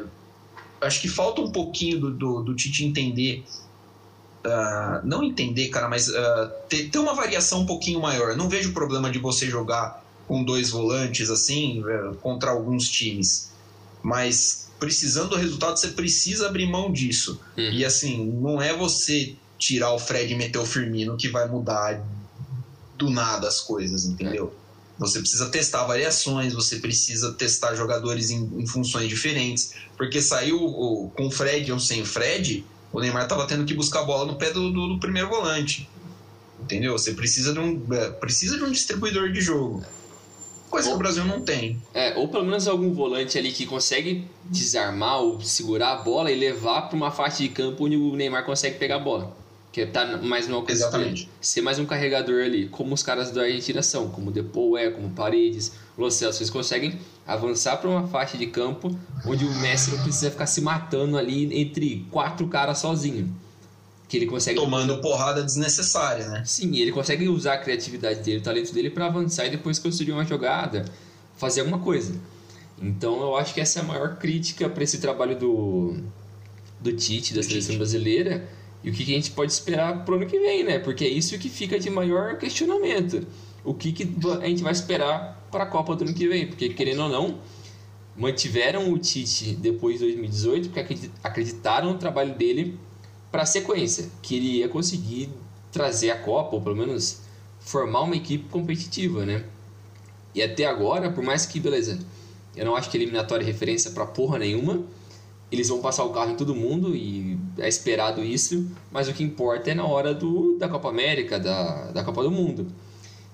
acho 0.80 1.00
que 1.00 1.08
falta 1.08 1.40
um 1.40 1.50
pouquinho 1.50 1.98
do, 1.98 2.10
do, 2.10 2.42
do 2.42 2.54
Tite 2.54 2.84
entender 2.84 3.44
uh, 4.44 5.06
não 5.06 5.22
entender, 5.22 5.68
cara, 5.68 5.88
mas 5.88 6.08
uh, 6.08 6.50
ter, 6.68 6.88
ter, 6.88 6.98
uma 6.98 7.14
variação 7.14 7.60
um 7.60 7.66
pouquinho 7.66 8.00
maior. 8.00 8.36
Não 8.36 8.48
vejo 8.48 8.72
problema 8.72 9.10
de 9.10 9.18
você 9.18 9.46
jogar 9.48 10.04
com 10.26 10.44
dois 10.44 10.70
volantes 10.70 11.30
assim 11.30 11.82
uh, 11.82 12.14
contra 12.16 12.50
alguns 12.50 12.88
times, 12.88 13.50
mas 14.02 14.68
precisando 14.78 15.30
do 15.30 15.36
resultado 15.36 15.78
você 15.78 15.88
precisa 15.88 16.46
abrir 16.46 16.66
mão 16.66 16.92
disso. 16.92 17.40
Uhum. 17.56 17.70
E 17.70 17.84
assim, 17.84 18.26
não 18.26 18.60
é 18.60 18.76
você 18.76 19.34
tirar 19.58 19.92
o 19.92 19.98
Fred 19.98 20.32
e 20.32 20.36
meter 20.36 20.58
o 20.58 20.66
Firmino 20.66 21.16
que 21.16 21.28
vai 21.28 21.48
mudar 21.48 22.00
do 22.96 23.10
nada 23.10 23.48
as 23.48 23.60
coisas, 23.60 24.04
entendeu? 24.04 24.54
Você 24.98 25.20
precisa 25.20 25.48
testar 25.48 25.84
variações, 25.84 26.52
você 26.52 26.76
precisa 26.76 27.32
testar 27.32 27.74
jogadores 27.76 28.30
em, 28.30 28.44
em 28.58 28.66
funções 28.66 29.08
diferentes, 29.08 29.72
porque 29.96 30.20
saiu 30.20 30.60
o, 30.60 31.10
com 31.10 31.28
o 31.28 31.30
Fred 31.30 31.70
ou 31.70 31.78
sem 31.78 32.02
o 32.02 32.06
Fred, 32.06 32.64
o 32.92 33.00
Neymar 33.00 33.24
estava 33.24 33.46
tendo 33.46 33.64
que 33.64 33.74
buscar 33.74 34.00
a 34.00 34.04
bola 34.04 34.24
no 34.24 34.36
pé 34.36 34.50
do, 34.50 34.70
do, 34.70 34.88
do, 34.88 34.98
primeiro 34.98 35.28
volante. 35.28 35.88
Entendeu? 36.60 36.92
Você 36.92 37.12
precisa 37.12 37.52
de 37.52 37.58
um, 37.58 37.82
é, 37.92 38.10
precisa 38.10 38.56
de 38.56 38.64
um 38.64 38.70
distribuidor 38.70 39.30
de 39.30 39.40
jogo. 39.40 39.84
Coisa 40.70 40.88
ou, 40.88 40.94
que 40.94 40.96
o 40.96 40.98
Brasil 40.98 41.24
não 41.24 41.40
tem. 41.40 41.80
É, 41.94 42.16
ou 42.16 42.28
pelo 42.28 42.44
menos 42.44 42.66
algum 42.66 42.92
volante 42.92 43.38
ali 43.38 43.52
que 43.52 43.66
consegue 43.66 44.26
desarmar 44.44 45.20
ou 45.20 45.40
segurar 45.40 45.92
a 45.92 45.96
bola 45.96 46.30
e 46.30 46.38
levar 46.38 46.82
para 46.82 46.96
uma 46.96 47.10
faixa 47.10 47.42
de 47.42 47.48
campo 47.48 47.84
onde 47.84 47.96
o 47.96 48.16
Neymar 48.16 48.44
consegue 48.44 48.78
pegar 48.78 48.96
a 48.96 49.00
bola. 49.00 49.36
Que 49.78 49.86
tá 49.86 50.16
mais 50.16 50.48
no 50.48 50.56
alcance 50.56 50.80
Exatamente. 50.80 51.28
Ser 51.40 51.60
mais 51.60 51.78
um 51.78 51.86
carregador 51.86 52.42
ali, 52.42 52.68
como 52.68 52.94
os 52.94 53.02
caras 53.02 53.30
da 53.30 53.42
Argentina 53.42 53.80
são, 53.80 54.08
como 54.10 54.32
Depou 54.32 54.76
é, 54.76 54.90
como 54.90 55.10
Paredes, 55.10 55.72
Lo 55.96 56.10
Celso. 56.10 56.40
Eles 56.40 56.50
conseguem 56.50 56.98
avançar 57.24 57.76
para 57.76 57.88
uma 57.88 58.08
faixa 58.08 58.36
de 58.36 58.48
campo 58.48 58.90
onde 59.24 59.44
o 59.44 59.54
Messi 59.60 59.92
não 59.92 60.02
precisa 60.02 60.32
ficar 60.32 60.46
se 60.46 60.60
matando 60.60 61.16
ali 61.16 61.60
entre 61.60 62.04
quatro 62.10 62.48
caras 62.48 62.78
sozinho 62.78 63.32
que 64.08 64.16
ele 64.16 64.26
consegue 64.26 64.58
tomando 64.58 65.00
porrada 65.00 65.44
desnecessária, 65.44 66.26
né? 66.28 66.42
Sim, 66.44 66.74
ele 66.76 66.90
consegue 66.90 67.28
usar 67.28 67.54
a 67.54 67.58
criatividade 67.58 68.20
dele, 68.20 68.38
o 68.38 68.42
talento 68.42 68.72
dele 68.72 68.88
para 68.88 69.04
avançar 69.06 69.46
e 69.46 69.50
depois 69.50 69.78
construir 69.78 70.12
uma 70.12 70.24
jogada, 70.24 70.86
fazer 71.36 71.60
alguma 71.60 71.78
coisa. 71.78 72.14
Então 72.80 73.20
eu 73.20 73.36
acho 73.36 73.52
que 73.52 73.60
essa 73.60 73.80
é 73.80 73.82
a 73.82 73.84
maior 73.84 74.16
crítica 74.16 74.68
para 74.68 74.82
esse 74.82 74.98
trabalho 74.98 75.38
do 75.38 75.96
do 76.80 76.92
Tite, 76.92 77.34
da 77.34 77.42
seleção 77.42 77.76
brasileira, 77.76 78.48
e 78.82 78.90
o 78.90 78.92
que, 78.92 79.02
a 79.02 79.06
gente 79.06 79.32
pode 79.32 79.52
esperar 79.52 80.04
pro 80.04 80.16
ano 80.16 80.26
que 80.26 80.38
vem, 80.38 80.62
né? 80.64 80.78
Porque 80.78 81.04
é 81.04 81.08
isso 81.08 81.38
que 81.38 81.48
fica 81.48 81.78
de 81.78 81.90
maior 81.90 82.38
questionamento. 82.38 83.26
O 83.64 83.74
que, 83.74 83.92
que 83.92 84.08
a 84.40 84.46
gente 84.46 84.62
vai 84.62 84.72
esperar 84.72 85.46
para 85.50 85.64
a 85.64 85.66
Copa 85.66 85.96
do 85.96 86.04
ano 86.04 86.14
que 86.14 86.28
vem? 86.28 86.46
Porque 86.46 86.68
querendo 86.70 87.02
ou 87.02 87.08
não, 87.08 87.38
mantiveram 88.16 88.92
o 88.92 88.98
Tite 88.98 89.54
depois 89.54 89.98
de 89.98 90.06
2018 90.06 90.70
porque 90.70 91.10
acreditaram 91.22 91.92
no 91.92 91.98
trabalho 91.98 92.34
dele 92.34 92.78
para 93.30 93.42
a 93.42 93.46
sequência, 93.46 94.08
que 94.22 94.36
ele 94.36 94.58
ia 94.58 94.68
conseguir 94.68 95.28
trazer 95.70 96.10
a 96.10 96.18
Copa, 96.18 96.56
ou 96.56 96.62
pelo 96.62 96.76
menos 96.76 97.20
formar 97.60 98.02
uma 98.02 98.16
equipe 98.16 98.48
competitiva, 98.48 99.26
né? 99.26 99.44
E 100.34 100.42
até 100.42 100.64
agora, 100.64 101.10
por 101.10 101.22
mais 101.22 101.44
que, 101.44 101.60
beleza, 101.60 101.98
eu 102.56 102.64
não 102.64 102.74
acho 102.74 102.90
que 102.90 102.96
eliminatória 102.96 103.42
é 103.42 103.46
referência 103.46 103.90
para 103.90 104.06
porra 104.06 104.38
nenhuma, 104.38 104.82
eles 105.50 105.68
vão 105.68 105.80
passar 105.80 106.04
o 106.04 106.10
carro 106.10 106.30
em 106.30 106.36
todo 106.36 106.54
mundo 106.54 106.94
e 106.94 107.38
é 107.58 107.68
esperado 107.68 108.22
isso, 108.22 108.70
mas 108.90 109.08
o 109.08 109.14
que 109.14 109.22
importa 109.22 109.70
é 109.70 109.74
na 109.74 109.84
hora 109.84 110.14
do, 110.14 110.56
da 110.58 110.68
Copa 110.68 110.88
América, 110.88 111.38
da, 111.38 111.90
da 111.90 112.04
Copa 112.04 112.22
do 112.22 112.30
Mundo. 112.30 112.66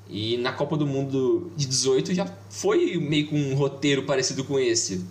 E 0.09 0.37
na 0.37 0.53
Copa 0.53 0.77
do 0.77 0.87
Mundo 0.87 1.51
de 1.57 1.67
18 1.67 2.15
já 2.15 2.27
foi 2.51 2.97
meio 2.97 3.29
com 3.29 3.37
um 3.37 3.55
roteiro 3.55 4.05
parecido 4.05 4.45
com 4.45 4.59
esse. 4.59 5.05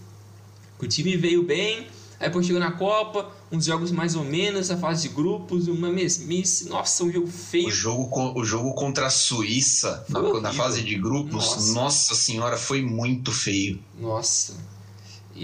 O 0.80 0.88
time 0.88 1.18
veio 1.18 1.44
bem, 1.44 1.88
Aí 2.24 2.30
depois 2.30 2.46
chegou 2.46 2.62
na 2.62 2.72
Copa, 2.72 3.30
uns 3.52 3.66
jogos 3.66 3.92
mais 3.92 4.16
ou 4.16 4.24
menos, 4.24 4.72
a 4.72 4.78
fase 4.78 5.10
de 5.10 5.14
grupos, 5.14 5.68
uma 5.68 5.90
mesmice. 5.90 6.70
Nossa, 6.70 7.04
um 7.04 7.12
jogo 7.12 7.28
feio. 7.28 7.68
O 7.68 7.72
jogo, 7.72 8.40
o 8.40 8.46
jogo 8.46 8.74
contra 8.76 9.08
a 9.08 9.10
Suíça, 9.10 10.06
na, 10.08 10.40
na, 10.40 10.54
fase 10.54 10.82
de 10.84 10.96
grupos, 10.96 11.34
nossa. 11.34 11.74
nossa 11.74 12.16
senhora, 12.16 12.56
foi 12.56 12.82
muito 12.82 13.30
feio. 13.30 13.78
Nossa. 14.00 14.56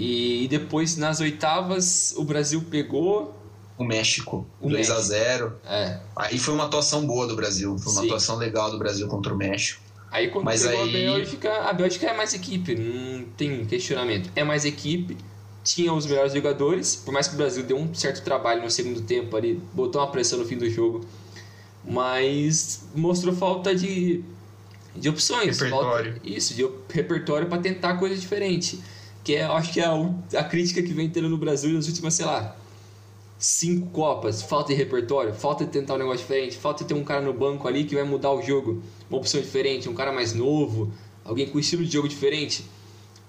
E 0.02 0.48
depois 0.48 0.96
nas 0.96 1.20
oitavas, 1.20 2.14
o 2.16 2.24
Brasil 2.24 2.64
pegou. 2.70 3.34
O 3.76 3.84
México, 3.84 4.46
o 4.58 4.68
2 4.70 4.88
México. 4.88 4.96
a 4.96 5.02
0 5.02 5.52
É. 5.62 5.98
Aí 6.16 6.38
foi 6.38 6.54
uma 6.54 6.64
atuação 6.64 7.06
boa 7.06 7.26
do 7.26 7.36
Brasil, 7.36 7.76
foi 7.78 7.92
uma 7.92 8.00
Sim. 8.00 8.06
atuação 8.06 8.36
legal 8.36 8.70
do 8.70 8.78
Brasil 8.78 9.06
contra 9.08 9.34
o 9.34 9.36
México. 9.36 9.82
Aí 10.10 10.28
quando 10.28 10.46
Mas 10.46 10.62
pegou 10.62 10.82
aí... 10.84 10.88
a 10.88 10.92
Bélgica, 10.92 11.52
a 11.68 11.72
Bélgica 11.74 12.06
é 12.06 12.16
mais 12.16 12.32
equipe, 12.32 12.74
não 12.74 13.24
tem 13.36 13.66
questionamento. 13.66 14.30
É 14.34 14.42
mais 14.42 14.64
equipe, 14.64 15.18
tinha 15.62 15.92
os 15.92 16.06
melhores 16.06 16.32
jogadores, 16.32 16.96
por 16.96 17.12
mais 17.12 17.28
que 17.28 17.34
o 17.34 17.36
Brasil 17.36 17.62
deu 17.62 17.76
um 17.76 17.94
certo 17.94 18.24
trabalho 18.24 18.62
no 18.62 18.70
segundo 18.70 19.02
tempo 19.02 19.36
ali, 19.36 19.60
botou 19.74 20.00
uma 20.00 20.10
pressão 20.10 20.38
no 20.38 20.46
fim 20.46 20.56
do 20.56 20.68
jogo, 20.68 21.04
mas 21.84 22.84
mostrou 22.94 23.34
falta 23.34 23.74
de, 23.74 24.24
de 24.96 25.08
opções, 25.10 25.58
repertório. 25.60 26.12
Falta, 26.14 26.28
isso, 26.28 26.54
de 26.54 26.66
repertório 26.88 27.48
para 27.48 27.60
tentar 27.60 27.98
coisa 27.98 28.16
diferente, 28.16 28.80
que 29.30 29.36
é, 29.36 29.44
acho 29.44 29.72
que 29.72 29.80
é 29.80 29.84
a, 29.84 30.40
a 30.40 30.44
crítica 30.44 30.82
que 30.82 30.92
vem 30.92 31.08
tendo 31.08 31.28
no 31.28 31.38
Brasil 31.38 31.72
nas 31.72 31.86
últimas, 31.86 32.14
sei 32.14 32.26
lá, 32.26 32.56
cinco 33.38 33.86
copas, 33.90 34.42
falta 34.42 34.72
de 34.72 34.74
repertório, 34.74 35.32
falta 35.32 35.64
de 35.64 35.70
tentar 35.70 35.94
um 35.94 35.98
negócio 35.98 36.18
diferente, 36.18 36.56
falta 36.56 36.82
de 36.82 36.88
ter 36.88 36.94
um 36.94 37.04
cara 37.04 37.20
no 37.20 37.32
banco 37.32 37.68
ali 37.68 37.84
que 37.84 37.94
vai 37.94 38.02
mudar 38.02 38.32
o 38.32 38.42
jogo, 38.42 38.82
uma 39.08 39.18
opção 39.18 39.40
diferente, 39.40 39.88
um 39.88 39.94
cara 39.94 40.12
mais 40.12 40.34
novo, 40.34 40.92
alguém 41.24 41.46
com 41.46 41.60
estilo 41.60 41.84
de 41.84 41.92
jogo 41.92 42.08
diferente 42.08 42.64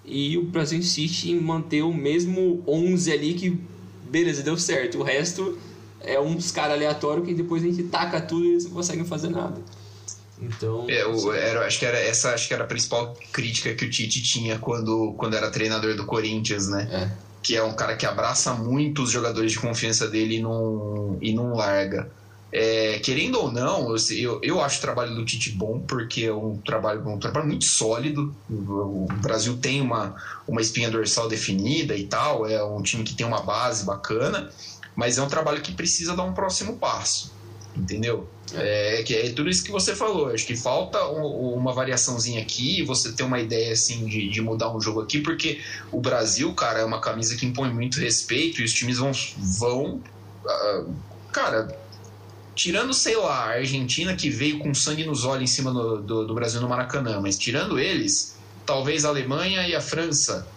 e 0.03 0.39
o 0.39 0.43
Brasil 0.43 0.79
insiste 0.79 1.29
em 1.29 1.39
manter 1.39 1.83
o 1.83 1.93
mesmo 1.93 2.63
11 2.67 3.11
ali 3.11 3.33
que, 3.35 3.59
beleza, 4.09 4.41
deu 4.41 4.57
certo. 4.57 4.97
O 4.97 5.03
resto 5.03 5.55
é 5.99 6.19
uns 6.19 6.49
caras 6.49 6.77
aleatórios 6.77 7.27
que 7.27 7.35
depois 7.35 7.63
a 7.63 7.67
gente 7.67 7.83
taca 7.83 8.19
tudo 8.19 8.43
e 8.43 8.49
eles 8.53 8.65
não 8.65 8.71
conseguem 8.71 9.05
fazer 9.05 9.29
nada. 9.29 9.61
Então. 10.41 10.89
É, 10.89 11.05
o, 11.05 11.33
era, 11.33 11.65
acho 11.65 11.77
que 11.77 11.85
era 11.85 11.99
essa 11.99 12.33
acho 12.33 12.47
que 12.47 12.53
era 12.53 12.63
a 12.63 12.67
principal 12.67 13.15
crítica 13.31 13.73
que 13.75 13.85
o 13.85 13.89
Tite 13.89 14.23
tinha 14.23 14.57
quando, 14.57 15.13
quando 15.17 15.35
era 15.35 15.51
treinador 15.51 15.95
do 15.95 16.05
Corinthians, 16.05 16.67
né? 16.67 16.89
É. 16.91 17.31
Que 17.43 17.55
é 17.55 17.63
um 17.63 17.73
cara 17.73 17.95
que 17.95 18.05
abraça 18.05 18.53
muito 18.53 19.03
os 19.03 19.11
jogadores 19.11 19.51
de 19.51 19.59
confiança 19.59 20.07
dele 20.07 20.37
e 20.37 20.41
não, 20.41 21.17
e 21.21 21.33
não 21.33 21.53
larga. 21.53 22.09
É, 22.53 22.99
querendo 22.99 23.39
ou 23.39 23.49
não, 23.49 23.95
eu, 24.09 24.39
eu 24.43 24.61
acho 24.61 24.79
o 24.79 24.81
trabalho 24.81 25.15
do 25.15 25.23
Tite 25.23 25.51
bom, 25.51 25.79
porque 25.79 26.25
é 26.25 26.33
um 26.33 26.57
trabalho, 26.57 27.07
um 27.07 27.17
trabalho 27.17 27.47
muito 27.47 27.63
sólido. 27.63 28.35
O, 28.49 29.07
Brasil 29.21 29.57
tem 29.57 29.79
uma, 29.79 30.15
uma 30.45 30.59
espinha 30.59 30.89
dorsal 30.89 31.29
definida 31.29 31.95
e 31.95 32.05
tal, 32.05 32.45
é 32.45 32.61
um 32.61 32.81
time 32.81 33.03
que 33.03 33.13
tem 33.13 33.25
uma 33.25 33.41
base 33.41 33.85
bacana, 33.85 34.49
mas 34.93 35.17
é 35.17 35.21
um 35.21 35.29
trabalho 35.29 35.61
que 35.61 35.71
precisa 35.71 36.13
dar 36.13 36.23
um 36.23 36.33
próximo 36.33 36.75
passo, 36.75 37.31
entendeu? 37.75 38.27
É, 38.53 38.99
é 38.99 39.03
que 39.03 39.15
é 39.15 39.29
tudo 39.31 39.49
isso 39.49 39.63
que 39.63 39.71
você 39.71 39.95
falou. 39.95 40.27
Acho 40.27 40.45
que 40.45 40.55
falta 40.55 41.03
um, 41.07 41.53
uma 41.53 41.73
variaçãozinha 41.73 42.41
aqui, 42.41 42.83
você 42.83 43.11
ter 43.13 43.23
uma 43.23 43.39
ideia 43.39 43.73
assim 43.73 44.05
de, 44.05 44.29
de 44.29 44.41
mudar 44.41 44.75
um 44.75 44.81
jogo 44.81 45.01
aqui, 45.01 45.19
porque 45.21 45.59
o 45.91 45.99
Brasil, 45.99 46.53
cara, 46.53 46.79
é 46.79 46.85
uma 46.85 46.99
camisa 46.99 47.35
que 47.35 47.45
impõe 47.45 47.73
muito 47.73 47.99
respeito 47.99 48.61
e 48.61 48.65
os 48.65 48.73
times 48.73 48.97
vão. 48.97 49.11
vão 49.59 50.01
uh, 50.45 50.93
cara, 51.31 51.77
tirando, 52.55 52.93
sei 52.93 53.15
lá, 53.15 53.45
a 53.45 53.49
Argentina 53.53 54.15
que 54.15 54.29
veio 54.29 54.59
com 54.59 54.73
sangue 54.73 55.05
nos 55.05 55.23
olhos 55.23 55.43
em 55.43 55.53
cima 55.53 55.71
do, 55.71 56.01
do, 56.01 56.27
do, 56.27 56.33
Brasil 56.33 56.59
no 56.61 56.67
Maracanã, 56.67 57.19
mas 57.21 57.37
tirando 57.37 57.79
eles, 57.79 58.35
talvez 58.65 59.05
a 59.05 59.09
Alemanha 59.09 59.67
e 59.67 59.75
a 59.75 59.81
França. 59.81 60.47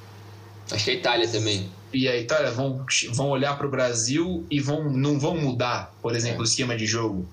Acho 0.70 0.84
que 0.84 0.90
a 0.90 0.94
Itália 0.94 1.28
também. 1.28 1.70
E 1.94 2.08
a 2.08 2.16
Itália 2.16 2.50
vão, 2.50 2.84
vão 3.12 3.28
olhar 3.28 3.56
para 3.56 3.66
o 3.66 3.70
Brasil 3.70 4.44
e 4.50 4.60
vão, 4.60 4.90
não 4.90 5.18
vão 5.18 5.36
mudar, 5.36 5.94
por 6.02 6.14
exemplo, 6.16 6.38
é. 6.38 6.40
o 6.40 6.44
esquema 6.44 6.76
de 6.76 6.86
jogo. 6.86 7.26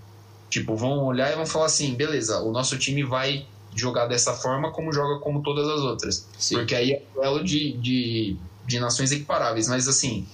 Tipo, 0.50 0.76
vão 0.76 1.06
olhar 1.06 1.32
e 1.32 1.36
vão 1.36 1.46
falar 1.46 1.66
assim: 1.66 1.96
beleza, 1.96 2.40
o 2.42 2.52
nosso 2.52 2.78
time 2.78 3.04
vai 3.04 3.46
jogar 3.76 4.06
dessa 4.06 4.34
forma 4.34 4.72
como 4.72 4.92
joga 4.94 5.20
como 5.20 5.42
todas 5.42 5.68
as 5.68 5.80
outras. 5.80 6.28
Sim. 6.38 6.56
Porque 6.56 6.76
aí 6.76 6.92
é 6.92 7.02
duelo 7.14 7.44
de, 7.44 7.74
de, 7.78 8.38
de 8.66 8.80
nações 8.80 9.12
equiparáveis. 9.12 9.68
Mas 9.68 9.88
assim, 9.88 10.28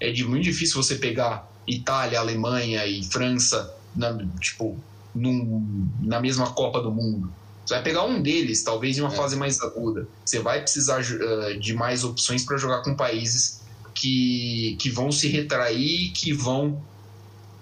é 0.00 0.10
de 0.10 0.24
muito 0.24 0.44
difícil 0.44 0.82
você 0.82 0.96
pegar 0.96 1.50
Itália, 1.66 2.18
Alemanha 2.18 2.84
e 2.86 3.02
França, 3.04 3.74
na, 3.94 4.18
tipo, 4.40 4.76
num, 5.14 5.88
na 6.00 6.20
mesma 6.20 6.50
Copa 6.50 6.80
do 6.80 6.90
Mundo. 6.90 7.32
Você 7.64 7.74
vai 7.74 7.82
pegar 7.82 8.04
um 8.04 8.20
deles, 8.20 8.62
talvez 8.62 8.98
em 8.98 9.00
uma 9.00 9.12
é. 9.12 9.16
fase 9.16 9.36
mais 9.36 9.60
aguda. 9.60 10.06
Você 10.24 10.38
vai 10.38 10.60
precisar 10.60 11.00
uh, 11.00 11.58
de 11.58 11.72
mais 11.74 12.04
opções 12.04 12.44
para 12.44 12.56
jogar 12.56 12.82
com 12.82 12.94
países 12.94 13.60
que, 13.94 14.76
que 14.80 14.90
vão 14.90 15.10
se 15.10 15.28
retrair, 15.28 16.12
que 16.12 16.32
vão 16.32 16.82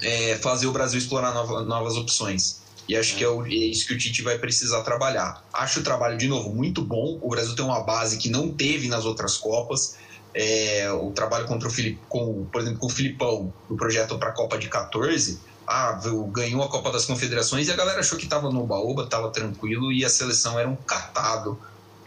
é, 0.02 0.36
fazer 0.36 0.66
o 0.66 0.72
Brasil 0.72 0.98
explorar 0.98 1.32
nova, 1.32 1.62
novas 1.62 1.96
opções. 1.96 2.60
E 2.88 2.96
acho 2.96 3.14
é. 3.14 3.18
que 3.18 3.24
é, 3.24 3.28
o, 3.28 3.46
é, 3.46 3.50
isso 3.50 3.86
que 3.86 3.94
o 3.94 3.98
Tite 3.98 4.22
vai 4.22 4.38
precisar 4.38 4.82
trabalhar. 4.82 5.46
Acho 5.52 5.80
o 5.80 5.82
trabalho, 5.82 6.18
de 6.18 6.26
novo, 6.26 6.52
muito 6.52 6.82
bom. 6.82 7.18
O 7.22 7.28
Brasil 7.28 7.54
tem 7.54 7.64
uma 7.64 7.80
base 7.80 8.18
que 8.18 8.28
não 8.28 8.50
teve 8.50 8.88
nas 8.88 9.04
outras 9.04 9.36
Copas 9.36 9.96
é, 10.34 10.90
o 10.92 11.10
trabalho 11.10 11.46
contra 11.46 11.68
o 11.68 11.70
Filip, 11.70 11.98
com, 12.08 12.46
por 12.46 12.60
exemplo, 12.60 12.80
com 12.80 12.86
o 12.86 12.90
Filipão, 12.90 13.52
do 13.68 13.76
projeto 13.76 14.18
para 14.18 14.30
a 14.30 14.32
Copa 14.32 14.58
de 14.58 14.68
14, 14.68 15.38
ah, 15.66 15.98
ganhou 16.32 16.62
a 16.62 16.68
Copa 16.68 16.90
das 16.90 17.04
Confederações 17.04 17.68
e 17.68 17.72
a 17.72 17.76
galera 17.76 18.00
achou 18.00 18.18
que 18.18 18.24
estava 18.24 18.50
no 18.50 18.66
baúba, 18.66 19.04
estava 19.04 19.30
tranquilo 19.30 19.92
e 19.92 20.04
a 20.04 20.08
seleção 20.08 20.58
era 20.58 20.68
um 20.68 20.76
catado 20.76 21.58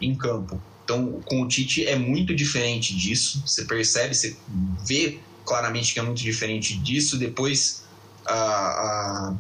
em 0.02 0.16
campo. 0.16 0.62
Então, 0.84 1.20
com 1.26 1.42
o 1.42 1.48
Tite 1.48 1.86
é 1.86 1.96
muito 1.96 2.36
diferente 2.36 2.96
disso. 2.96 3.42
Você 3.46 3.66
percebe, 3.66 4.14
você 4.14 4.38
vê 4.86 5.20
claramente 5.44 5.94
que 5.94 6.00
é 6.00 6.04
muito 6.04 6.22
diferente 6.22 6.78
disso. 6.78 7.18
Depois, 7.18 7.84
a, 8.26 8.34
a, 8.34 9.36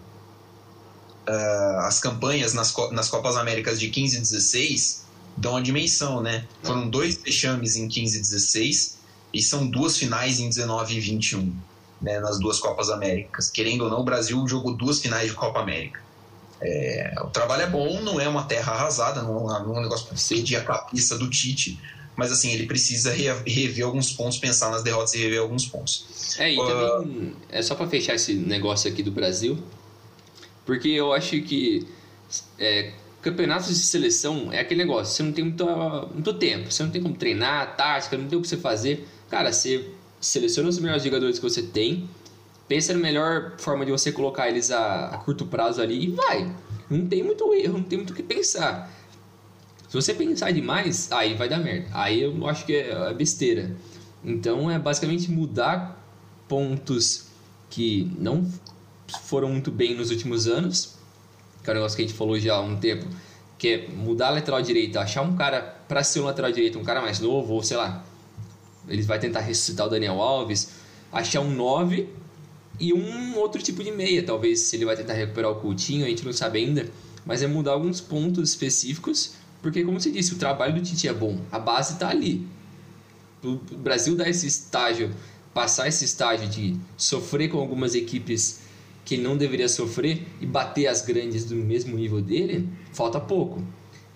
a, 1.28 1.88
as 1.88 2.00
campanhas 2.00 2.54
nas, 2.54 2.74
nas 2.92 3.10
Copas 3.10 3.38
Américas 3.38 3.80
de 3.80 3.90
15 3.90 4.18
e 4.18 4.20
16 4.22 5.06
dão 5.38 5.58
a 5.58 5.62
dimensão, 5.62 6.22
né? 6.22 6.48
Foram 6.64 6.90
dois 6.90 7.18
vexames 7.18 7.76
em 7.76 7.88
15 7.88 8.18
e 8.18 8.22
16 8.22 8.98
e 9.34 9.42
são 9.42 9.68
duas 9.68 9.98
finais 9.98 10.40
em 10.40 10.48
19 10.48 10.96
e 10.96 11.00
21, 11.00 11.54
né? 12.02 12.20
Nas 12.20 12.40
duas 12.40 12.60
Copas 12.60 12.90
Américas. 12.90 13.50
Querendo 13.50 13.86
ou 13.86 13.90
não, 13.90 14.02
o 14.02 14.04
Brasil 14.04 14.48
jogou 14.48 14.76
duas 14.76 15.00
finais 15.00 15.30
de 15.30 15.36
Copa 15.36 15.60
América. 15.60 16.06
É, 16.62 17.14
o 17.22 17.28
trabalho 17.28 17.64
é 17.64 17.68
bom, 17.68 18.02
não 18.02 18.20
é 18.20 18.28
uma 18.28 18.44
terra 18.44 18.74
arrasada, 18.74 19.22
não, 19.22 19.54
é 19.54 19.62
um 19.62 19.82
negócio 19.82 20.08
para 20.08 20.16
pedir 20.16 20.56
a 20.56 20.64
cabeça 20.64 21.18
do 21.18 21.30
Tite, 21.30 21.80
mas 22.16 22.32
assim, 22.32 22.52
ele 22.52 22.66
precisa 22.66 23.12
rever 23.12 23.86
alguns 23.86 24.14
pontos, 24.14 24.38
pensar 24.38 24.72
nas 24.72 24.82
derrotas 24.82 25.14
e 25.14 25.18
rever 25.18 25.42
alguns 25.42 25.66
pontos. 25.66 26.38
É, 26.40 26.54
e 26.54 26.58
uh, 26.58 26.66
também, 26.66 27.36
é 27.50 27.62
só 27.62 27.76
para 27.76 27.88
fechar 27.88 28.16
esse 28.16 28.34
negócio 28.34 28.90
aqui 28.90 29.04
do 29.04 29.12
Brasil, 29.12 29.62
porque 30.66 30.88
eu 30.88 31.12
acho 31.12 31.42
que 31.42 31.86
é, 32.58 32.94
campeonatos 33.22 33.68
de 33.68 33.76
seleção 33.76 34.52
é 34.52 34.60
aquele 34.60 34.84
negócio, 34.84 35.14
você 35.14 35.24
não 35.24 35.34
tem 35.34 35.44
muito, 35.44 35.66
muito 36.14 36.34
tempo, 36.36 36.72
você 36.72 36.84
não 36.84 36.90
tem 36.90 37.02
como 37.02 37.16
treinar, 37.16 37.76
tática, 37.76 38.18
não 38.18 38.28
tem 38.28 38.40
o 38.40 38.42
que 38.42 38.48
você 38.48 38.58
fazer. 38.58 39.08
Cara, 39.30 39.52
você 39.52 39.86
seleciona 40.26 40.70
os 40.70 40.80
melhores 40.80 41.04
jogadores 41.04 41.38
que 41.38 41.44
você 41.44 41.62
tem, 41.62 42.10
pensa 42.68 42.94
na 42.94 43.00
melhor 43.00 43.54
forma 43.58 43.86
de 43.86 43.92
você 43.92 44.12
colocar 44.12 44.50
eles 44.50 44.72
a, 44.72 45.08
a 45.08 45.18
curto 45.20 45.46
prazo 45.46 45.82
ali 45.82 46.06
e 46.06 46.08
vai. 46.08 46.52
Não 46.90 47.06
tem 47.06 47.24
muito 47.24 47.54
erro, 47.54 47.78
não 47.78 47.84
tem 47.84 48.00
muito 48.00 48.12
o 48.12 48.16
que 48.16 48.24
pensar. 48.24 48.92
Se 49.88 49.94
você 49.94 50.14
pensar 50.14 50.52
demais, 50.52 51.12
aí 51.12 51.36
vai 51.36 51.48
dar 51.48 51.60
merda. 51.60 51.88
Aí 51.94 52.22
eu 52.24 52.48
acho 52.48 52.66
que 52.66 52.76
é, 52.76 52.92
é 52.92 53.14
besteira. 53.14 53.76
Então 54.24 54.70
é 54.70 54.80
basicamente 54.80 55.30
mudar 55.30 56.04
pontos 56.48 57.28
que 57.70 58.12
não 58.18 58.52
foram 59.22 59.50
muito 59.50 59.72
bem 59.72 59.96
nos 59.96 60.10
últimos 60.10 60.48
anos, 60.48 60.96
que 61.64 61.70
é 61.70 61.74
um 61.74 61.76
negócio 61.76 61.96
que 61.96 62.04
a 62.04 62.08
gente 62.08 62.18
falou 62.18 62.40
já 62.40 62.56
há 62.56 62.62
um 62.62 62.78
tempo, 62.78 63.06
que 63.60 63.68
é 63.68 63.88
mudar 63.90 64.30
a 64.30 64.32
lateral 64.32 64.62
direita, 64.62 65.02
achar 65.02 65.22
um 65.22 65.36
cara 65.36 65.62
para 65.88 66.04
ser 66.04 66.20
um 66.22 66.26
lateral 66.26 66.52
direito, 66.52 66.80
um 66.80 66.84
cara 66.84 67.00
mais 67.00 67.20
novo, 67.20 67.54
ou 67.54 67.64
sei 67.64 67.78
lá, 67.78 68.04
ele 68.88 69.02
vai 69.02 69.20
tentar 69.20 69.42
ressuscitar 69.42 69.88
o 69.88 69.90
Daniel 69.90 70.22
Alves, 70.22 70.72
achar 71.12 71.42
um 71.42 71.52
9 71.52 72.10
e 72.80 72.94
um 72.94 73.38
outro 73.38 73.62
tipo 73.62 73.84
de 73.84 73.92
meia, 73.92 74.24
talvez 74.24 74.62
se 74.62 74.76
ele 74.76 74.86
vai 74.86 74.96
tentar 74.96 75.14
recuperar 75.14 75.52
o 75.52 75.56
Coutinho, 75.56 76.06
a 76.06 76.10
gente 76.10 76.26
não 76.26 76.34
sabe 76.34 76.60
ainda, 76.60 76.90
mas 77.26 77.42
é 77.42 77.48
mudar 77.48 77.72
alguns 77.72 78.02
pontos 78.02 78.50
específicos, 78.50 79.34
porque 79.62 79.84
como 79.84 80.00
você 80.00 80.12
disse, 80.12 80.34
o 80.34 80.38
trabalho 80.38 80.76
do 80.76 80.82
Tite 80.82 81.08
é 81.08 81.14
bom, 81.14 81.40
a 81.52 81.58
base 81.58 81.94
está 81.94 82.10
ali. 82.10 82.46
O 83.44 83.56
Brasil 83.78 84.16
dá 84.16 84.28
esse 84.28 84.46
estágio, 84.46 85.12
passar 85.54 85.88
esse 85.88 86.04
estágio 86.04 86.48
de 86.48 86.76
sofrer 86.98 87.50
com 87.50 87.60
algumas 87.60 87.96
equipes 87.96 88.60
que 89.06 89.18
não 89.18 89.38
deveria 89.38 89.70
sofrer 89.70 90.24
e 90.42 90.46
bater 90.46 90.88
as 90.88 91.02
grandes 91.02 91.46
do 91.46 91.56
mesmo 91.56 91.96
nível 91.96 92.22
dele, 92.22 92.68
falta 92.92 93.20
pouco. 93.20 93.64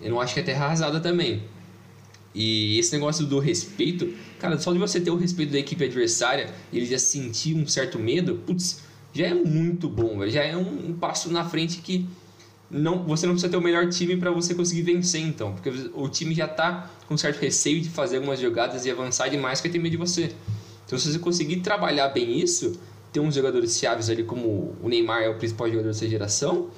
Eu 0.00 0.10
não 0.10 0.20
acho 0.20 0.34
que 0.34 0.40
é 0.40 0.42
terra 0.42 0.66
arrasada 0.66 1.00
também. 1.00 1.42
E 2.34 2.78
esse 2.78 2.92
negócio 2.92 3.26
do 3.26 3.38
respeito, 3.38 4.12
cara, 4.40 4.58
só 4.58 4.72
de 4.72 4.78
você 4.78 5.00
ter 5.00 5.10
o 5.10 5.16
respeito 5.16 5.52
da 5.52 5.58
equipe 5.58 5.84
adversária 5.84 6.48
ele 6.72 6.86
já 6.86 6.98
sentir 6.98 7.54
um 7.54 7.66
certo 7.66 7.98
medo, 7.98 8.36
putz, 8.46 8.82
já 9.12 9.26
é 9.26 9.34
muito 9.34 9.88
bom, 9.88 10.26
já 10.28 10.42
é 10.42 10.56
um, 10.56 10.90
um, 10.90 10.92
passo 10.94 11.30
na 11.30 11.44
frente 11.44 11.78
que 11.78 12.08
não, 12.70 13.04
você 13.04 13.26
não 13.26 13.34
precisa 13.34 13.50
ter 13.50 13.56
o 13.56 13.60
melhor 13.60 13.88
time 13.88 14.16
para 14.16 14.30
você 14.30 14.54
conseguir 14.54 14.82
vencer, 14.82 15.20
então, 15.20 15.52
porque 15.52 15.70
o 15.92 16.08
time 16.08 16.34
já 16.34 16.48
tá 16.48 16.90
com 17.06 17.16
certo 17.16 17.40
receio 17.40 17.80
de 17.80 17.88
fazer 17.88 18.16
algumas 18.16 18.40
jogadas 18.40 18.86
e 18.86 18.90
avançar 18.90 19.28
demais, 19.28 19.60
que 19.60 19.68
tem 19.68 19.80
medo 19.80 19.92
de 19.92 19.96
você. 19.96 20.32
Então, 20.86 20.98
se 20.98 21.12
você 21.12 21.18
conseguir 21.18 21.56
trabalhar 21.56 22.08
bem 22.08 22.38
isso, 22.40 22.78
ter 23.12 23.20
uns 23.20 23.34
jogadores 23.34 23.76
chaves 23.78 24.08
ali, 24.08 24.22
como 24.22 24.74
o 24.80 24.88
Neymar 24.88 25.22
é 25.22 25.28
o 25.28 25.34
principal 25.34 25.68
jogador 25.68 25.88
dessa 25.88 26.08
geração, 26.08 26.68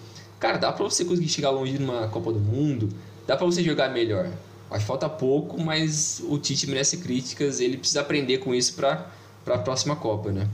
cara, 0.41 0.57
dá 0.57 0.73
para 0.73 0.85
você 0.85 1.05
conseguir 1.05 1.29
chegar 1.29 1.51
longe 1.51 1.79
numa 1.79 2.09
Copa 2.09 2.33
do 2.33 2.41
Mundo, 2.41 2.89
dá 3.27 3.37
para 3.37 3.45
você 3.45 3.63
jogar 3.63 3.91
melhor. 3.91 4.31
Que 4.79 4.85
falta 4.85 5.09
pouco, 5.09 5.61
mas 5.61 6.23
o 6.29 6.39
Tite 6.39 6.67
merece 6.67 6.99
críticas. 6.99 7.61
Ele 7.61 7.77
precisa 7.77 8.01
aprender 8.01 8.39
com 8.39 8.55
isso 8.55 8.75
para 8.75 9.07
a 9.47 9.59
próxima 9.59 9.97
Copa, 9.97 10.31
né? 10.31 10.49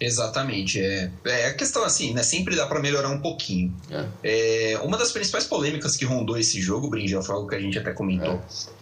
Exatamente. 0.00 0.80
É, 0.80 1.10
é 1.24 1.46
a 1.46 1.54
questão 1.54 1.84
assim, 1.84 2.12
né? 2.12 2.22
Sempre 2.22 2.56
dá 2.56 2.66
para 2.66 2.80
melhorar 2.80 3.08
um 3.10 3.20
pouquinho. 3.20 3.72
É. 3.90 4.72
é. 4.72 4.78
uma 4.80 4.98
das 4.98 5.12
principais 5.12 5.44
polêmicas 5.44 5.96
que 5.96 6.04
rondou 6.04 6.36
esse 6.36 6.60
jogo, 6.60 6.88
Brinjel, 6.88 7.22
foi 7.22 7.34
algo 7.36 7.48
que 7.48 7.54
a 7.54 7.60
gente 7.60 7.78
até 7.78 7.92
comentou, 7.92 8.34
é. 8.34 8.40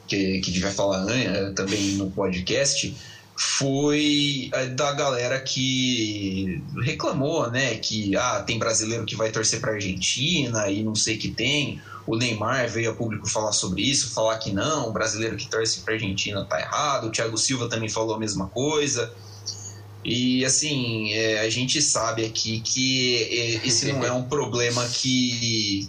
que, 0.09 0.40
que 0.40 0.50
devia 0.50 0.70
falar 0.70 1.05
né, 1.05 1.53
também 1.55 1.92
no 1.92 2.11
podcast, 2.11 2.96
foi 3.37 4.50
da 4.74 4.92
galera 4.92 5.40
que 5.40 6.62
reclamou, 6.83 7.50
né? 7.50 7.74
Que 7.76 8.16
ah, 8.16 8.42
tem 8.46 8.59
brasileiro 8.59 9.05
que 9.05 9.16
vai 9.16 9.31
torcer 9.31 9.61
para 9.61 9.72
Argentina 9.72 10.70
e 10.70 10.83
não 10.83 10.94
sei 10.94 11.16
que 11.16 11.29
tem 11.29 11.81
o 12.11 12.16
Neymar 12.16 12.68
veio 12.68 12.90
a 12.90 12.94
público 12.94 13.29
falar 13.31 13.53
sobre 13.53 13.83
isso, 13.83 14.12
falar 14.12 14.37
que 14.38 14.51
não, 14.51 14.88
o 14.88 14.92
brasileiro 14.92 15.37
que 15.37 15.49
torce 15.49 15.83
para 15.83 15.94
a 15.94 15.96
Argentina 15.96 16.44
tá 16.44 16.61
errado, 16.61 17.07
o 17.07 17.11
Thiago 17.12 17.38
Silva 17.38 17.68
também 17.68 17.88
falou 17.88 18.16
a 18.16 18.18
mesma 18.18 18.49
coisa. 18.49 19.14
E 20.05 20.44
assim, 20.44 21.12
é, 21.12 21.38
a 21.38 21.49
gente 21.49 21.81
sabe 21.81 22.25
aqui 22.25 22.61
que 22.61 23.16
é, 23.16 23.64
esse 23.64 23.92
não 23.92 24.05
é 24.05 24.11
um 24.11 24.25
problema 24.25 24.85
que 24.88 25.88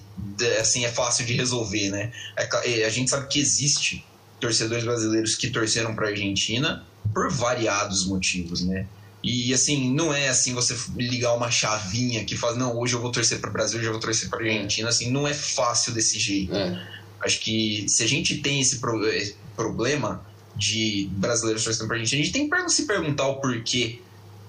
assim, 0.60 0.86
é 0.86 0.91
fácil 0.91 1.25
de 1.25 1.34
resolver, 1.34 1.89
né? 1.89 2.12
É, 2.38 2.81
é 2.81 2.86
a 2.86 2.89
gente 2.89 3.10
sabe 3.10 3.27
que 3.27 3.39
existe 3.39 4.05
torcedores 4.39 4.84
brasileiros 4.84 5.34
que 5.34 5.49
torceram 5.49 5.95
para 5.95 6.05
a 6.05 6.10
Argentina 6.10 6.86
por 7.12 7.31
variados 7.31 8.05
motivos, 8.05 8.62
né? 8.62 8.86
E 9.23 9.53
assim, 9.53 9.93
não 9.93 10.13
é 10.13 10.29
assim 10.29 10.53
você 10.53 10.75
ligar 10.97 11.34
uma 11.36 11.51
chavinha 11.51 12.25
que 12.25 12.36
faz, 12.36 12.57
não, 12.57 12.77
hoje 12.77 12.95
eu 12.95 13.01
vou 13.01 13.12
torcer 13.12 13.39
para 13.39 13.49
o 13.49 13.53
Brasil, 13.53 13.77
hoje 13.77 13.88
eu 13.88 13.91
vou 13.91 14.01
torcer 14.01 14.29
para 14.29 14.43
Argentina, 14.43 14.89
assim, 14.89 15.12
não 15.12 15.27
é 15.27 15.34
fácil 15.34 15.93
desse 15.93 16.19
jeito. 16.19 16.55
É. 16.55 16.88
Acho 17.23 17.39
que 17.39 17.86
se 17.88 18.03
a 18.03 18.07
gente 18.07 18.38
tem 18.39 18.60
esse 18.60 18.79
pro, 18.79 19.05
eh, 19.07 19.34
problema 19.55 20.25
de 20.55 21.07
brasileiros 21.12 21.63
torcendo 21.63 21.88
para 21.88 21.97
Argentina, 21.97 22.21
a 22.21 22.25
gente 22.25 22.34
tem 22.34 22.49
que 22.49 22.69
se 22.69 22.86
perguntar 22.86 23.27
o 23.27 23.36
porquê 23.36 23.99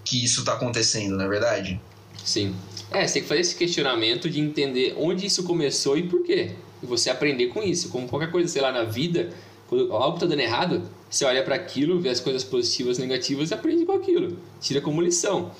que 0.04 0.24
isso 0.24 0.40
está 0.40 0.54
acontecendo, 0.54 1.16
na 1.16 1.24
é 1.24 1.28
verdade? 1.28 1.80
Sim. 2.24 2.54
É, 2.90 3.06
você 3.06 3.14
tem 3.14 3.22
que 3.22 3.28
fazer 3.28 3.40
esse 3.40 3.54
questionamento 3.54 4.28
de 4.28 4.40
entender 4.40 4.94
onde 4.98 5.26
isso 5.26 5.42
começou 5.42 5.96
e 5.96 6.04
por 6.04 6.22
quê. 6.22 6.52
E 6.82 6.86
você 6.86 7.10
aprender 7.10 7.48
com 7.48 7.62
isso. 7.62 7.88
Como 7.88 8.08
qualquer 8.08 8.30
coisa, 8.30 8.48
sei 8.48 8.60
lá, 8.60 8.72
na 8.72 8.84
vida, 8.84 9.30
quando 9.72 9.90
algo 9.90 10.16
está 10.16 10.26
dando 10.26 10.40
errado, 10.40 10.82
você 11.08 11.24
olha 11.24 11.42
para 11.42 11.54
aquilo, 11.54 11.98
vê 11.98 12.10
as 12.10 12.20
coisas 12.20 12.44
positivas, 12.44 12.98
negativas 12.98 13.50
e 13.50 13.54
aprende 13.54 13.86
com 13.86 13.92
aquilo. 13.92 14.36
Tira 14.60 14.82
como 14.82 15.00
lição. 15.00 15.50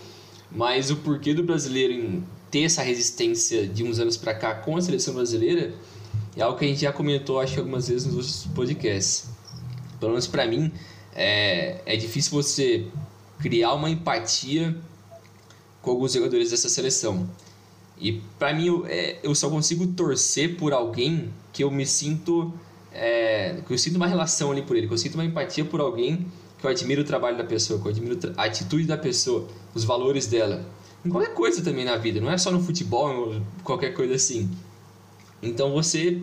Mas 0.51 0.91
o 0.91 0.97
porquê 0.97 1.33
do 1.33 1.43
brasileiro 1.43 1.95
em 1.95 2.23
ter 2.51 2.65
essa 2.65 2.83
resistência 2.83 3.67
de 3.67 3.83
uns 3.83 3.99
anos 3.99 4.19
para 4.19 4.35
cá 4.35 4.55
com 4.55 4.77
a 4.77 4.83
seleção 4.83 5.15
brasileira 5.15 5.73
é 6.37 6.43
algo 6.43 6.59
que 6.59 6.67
a 6.67 6.69
gente 6.69 6.83
já 6.83 6.93
comentou, 6.93 7.41
acho 7.41 7.55
que 7.55 7.59
algumas 7.59 7.89
vezes 7.89 8.07
nos 8.07 8.17
outros 8.17 8.47
podcasts. 8.55 9.31
Pelo 9.99 10.13
menos 10.13 10.27
para 10.27 10.47
mim, 10.47 10.71
é, 11.15 11.81
é 11.87 11.97
difícil 11.97 12.33
você 12.33 12.85
criar 13.41 13.73
uma 13.73 13.89
empatia 13.89 14.77
com 15.81 15.91
alguns 15.91 16.13
jogadores 16.13 16.51
dessa 16.51 16.69
seleção. 16.69 17.27
E 17.99 18.21
para 18.39 18.53
mim, 18.53 18.67
eu, 18.67 18.85
é, 18.87 19.21
eu 19.23 19.35
só 19.35 19.49
consigo 19.49 19.87
torcer 19.87 20.59
por 20.59 20.75
alguém 20.75 21.33
que 21.51 21.65
eu 21.65 21.71
me 21.71 21.87
sinto 21.87 22.53
é, 22.95 23.57
que 23.67 23.73
eu 23.73 23.79
sinto 23.79 23.97
uma 23.97 24.07
relação 24.07 24.51
ali 24.53 24.63
por 24.63 24.77
ele, 24.77 24.87
que 24.87 24.93
eu 24.93 24.99
sinto 24.99 25.15
uma 25.15 25.25
empatia 25.25 25.65
por 25.65 25.81
alguém, 25.81 26.27
que 26.59 26.67
eu 26.67 26.71
admiro 26.71 27.03
o 27.03 27.05
trabalho 27.05 27.37
da 27.37 27.45
pessoa, 27.45 27.81
que 27.81 27.87
eu 27.87 27.91
admiro 27.91 28.19
a 28.37 28.45
atitude 28.45 28.85
da 28.85 28.97
pessoa, 28.97 29.49
os 29.75 29.85
valores 29.85 30.27
dela. 30.27 30.65
Em 31.05 31.09
qualquer 31.09 31.35
coisa 31.35 31.63
também 31.63 31.85
na 31.85 31.97
vida, 31.97 32.21
não 32.21 32.31
é 32.31 32.39
só 32.39 32.51
no 32.51 32.63
futebol, 32.63 33.41
qualquer 33.65 33.93
coisa 33.93 34.15
assim. 34.15 34.49
Então 35.43 35.73
você 35.73 36.23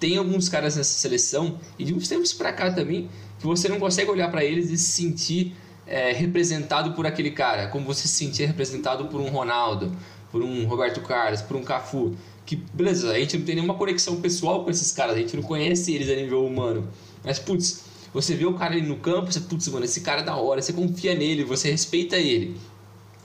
tem 0.00 0.16
alguns 0.16 0.48
caras 0.48 0.76
nessa 0.76 0.98
seleção, 0.98 1.58
e 1.78 1.84
de 1.84 1.94
uns 1.94 2.08
tempos 2.08 2.32
pra 2.32 2.52
cá 2.52 2.72
também, 2.72 3.08
que 3.38 3.46
você 3.46 3.68
não 3.68 3.78
consegue 3.78 4.10
olhar 4.10 4.30
para 4.30 4.44
eles 4.44 4.70
e 4.70 4.78
se 4.78 4.92
sentir 4.92 5.54
é, 5.86 6.12
representado 6.12 6.92
por 6.92 7.06
aquele 7.06 7.30
cara, 7.30 7.68
como 7.68 7.84
você 7.86 8.08
se 8.08 8.14
sentia 8.14 8.46
representado 8.46 9.06
por 9.06 9.20
um 9.20 9.28
Ronaldo, 9.28 9.92
por 10.32 10.42
um 10.42 10.66
Roberto 10.66 11.00
Carlos, 11.02 11.42
por 11.42 11.56
um 11.56 11.62
Cafu 11.62 12.16
que, 12.46 12.54
beleza, 12.54 13.10
a 13.10 13.18
gente 13.18 13.36
não 13.36 13.44
tem 13.44 13.56
nenhuma 13.56 13.74
conexão 13.74 14.20
pessoal 14.20 14.62
com 14.62 14.70
esses 14.70 14.92
caras, 14.92 15.16
a 15.16 15.18
gente 15.18 15.34
não 15.34 15.42
conhece 15.42 15.92
eles 15.92 16.08
a 16.08 16.14
nível 16.14 16.46
humano. 16.46 16.88
Mas, 17.24 17.40
putz, 17.40 17.82
você 18.14 18.36
vê 18.36 18.46
o 18.46 18.54
cara 18.54 18.74
ali 18.74 18.86
no 18.86 18.96
campo, 18.96 19.30
você, 19.32 19.40
putz, 19.40 19.66
mano, 19.66 19.84
esse 19.84 20.00
cara 20.00 20.20
é 20.20 20.24
da 20.24 20.36
hora, 20.36 20.62
você 20.62 20.72
confia 20.72 21.12
nele, 21.14 21.42
você 21.42 21.68
respeita 21.70 22.16
ele, 22.16 22.56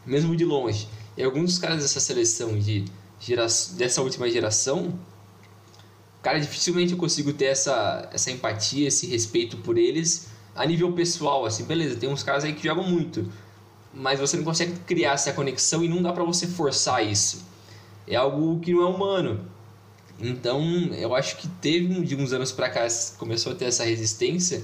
mesmo 0.06 0.36
de 0.36 0.44
longe. 0.44 0.90
E 1.16 1.22
alguns 1.24 1.52
dos 1.52 1.60
caras 1.60 1.84
dessa 1.84 2.00
seleção 2.00 2.58
de 2.58 2.86
gera... 3.20 3.46
dessa 3.74 4.02
última 4.02 4.28
geração, 4.28 5.00
cara, 6.24 6.40
dificilmente 6.40 6.94
eu 6.94 6.98
consigo 6.98 7.32
ter 7.32 7.46
essa, 7.46 8.10
essa 8.12 8.32
empatia, 8.32 8.88
esse 8.88 9.06
respeito 9.06 9.58
por 9.58 9.78
eles 9.78 10.30
a 10.56 10.66
nível 10.66 10.92
pessoal, 10.94 11.46
assim, 11.46 11.64
beleza, 11.64 11.96
tem 11.96 12.10
uns 12.10 12.24
caras 12.24 12.44
aí 12.44 12.54
que 12.54 12.64
jogam 12.64 12.84
muito, 12.84 13.32
mas 13.94 14.20
você 14.20 14.36
não 14.36 14.44
consegue 14.44 14.74
criar 14.80 15.14
essa 15.14 15.32
conexão 15.32 15.84
e 15.84 15.88
não 15.88 16.02
dá 16.02 16.12
para 16.12 16.24
você 16.24 16.48
forçar 16.48 17.06
isso 17.06 17.51
é 18.12 18.17
algo 18.17 18.60
que 18.60 18.74
não 18.74 18.84
é 18.84 18.86
humano. 18.86 19.39
Então, 20.19 20.62
eu 20.93 21.15
acho 21.15 21.38
que 21.38 21.47
teve 21.47 21.88
de 22.02 22.15
uns 22.15 22.34
anos 22.34 22.52
para 22.52 22.69
cá 22.69 22.86
começou 23.17 23.54
a 23.54 23.56
ter 23.56 23.65
essa 23.65 23.84
resistência 23.84 24.63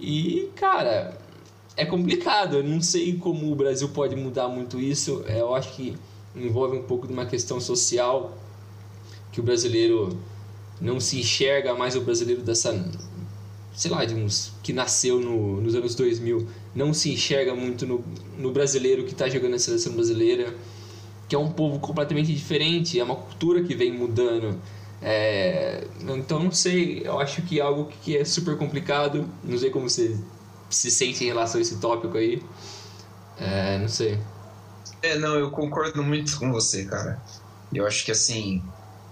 e, 0.00 0.50
cara, 0.56 1.16
é 1.76 1.84
complicado. 1.84 2.56
Eu 2.56 2.64
não 2.64 2.80
sei 2.80 3.16
como 3.16 3.52
o 3.52 3.54
Brasil 3.54 3.88
pode 3.90 4.16
mudar 4.16 4.48
muito 4.48 4.80
isso. 4.80 5.22
Eu 5.28 5.54
acho 5.54 5.74
que 5.74 5.96
envolve 6.34 6.76
um 6.76 6.82
pouco 6.82 7.06
de 7.06 7.12
uma 7.12 7.26
questão 7.26 7.60
social 7.60 8.36
que 9.30 9.40
o 9.40 9.42
brasileiro 9.42 10.18
não 10.80 10.98
se 10.98 11.20
enxerga 11.20 11.74
mais 11.74 11.94
o 11.94 12.00
brasileiro 12.00 12.42
dessa 12.42 12.72
sei 13.74 13.90
lá, 13.90 14.06
de 14.06 14.14
uns 14.14 14.52
que 14.62 14.72
nasceu 14.72 15.20
no, 15.20 15.60
nos 15.60 15.74
anos 15.74 15.94
2000, 15.94 16.48
não 16.74 16.94
se 16.94 17.12
enxerga 17.12 17.54
muito 17.54 17.86
no, 17.86 18.02
no 18.38 18.50
brasileiro 18.50 19.04
que 19.04 19.12
está 19.12 19.28
jogando 19.28 19.54
a 19.54 19.58
seleção 19.58 19.92
brasileira 19.92 20.54
que 21.28 21.34
é 21.34 21.38
um 21.38 21.52
povo 21.52 21.80
completamente 21.80 22.34
diferente, 22.34 22.98
é 23.00 23.04
uma 23.04 23.16
cultura 23.16 23.62
que 23.64 23.74
vem 23.74 23.92
mudando. 23.92 24.62
É, 25.00 25.90
então 26.00 26.42
não 26.42 26.52
sei, 26.52 27.02
eu 27.06 27.18
acho 27.20 27.42
que 27.42 27.60
é 27.60 27.62
algo 27.62 27.86
que 27.88 28.16
é 28.16 28.24
super 28.24 28.56
complicado. 28.56 29.28
Não 29.42 29.58
sei 29.58 29.70
como 29.70 29.88
você 29.88 30.18
se 30.70 30.90
sente 30.90 31.24
em 31.24 31.28
relação 31.28 31.58
a 31.58 31.62
esse 31.62 31.78
tópico 31.80 32.16
aí. 32.18 32.42
É, 33.36 33.78
não 33.78 33.88
sei. 33.88 34.26
É, 35.02 35.18
não, 35.18 35.36
eu 35.36 35.50
concordo 35.50 36.02
muito 36.02 36.38
com 36.38 36.50
você, 36.52 36.84
cara. 36.86 37.22
Eu 37.72 37.86
acho 37.86 38.04
que 38.04 38.12
assim, 38.12 38.62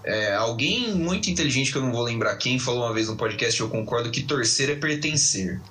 É, 0.05 0.35
alguém 0.35 0.95
muito 0.95 1.31
inteligente, 1.31 1.73
que 1.73 1.79
eu 1.79 1.83
não 1.83 1.93
vou 1.93 2.03
lembrar 2.03 2.37
quem, 2.37 2.59
falou 2.59 2.85
uma 2.85 2.95
vez 2.95 3.09
no 3.09 3.17
podcast, 3.17 3.61
eu 3.61 3.71
concordo, 3.71 4.11
que 4.11 4.23
torcer 4.25 4.71
é 4.71 4.77
pertencer. 4.77 5.65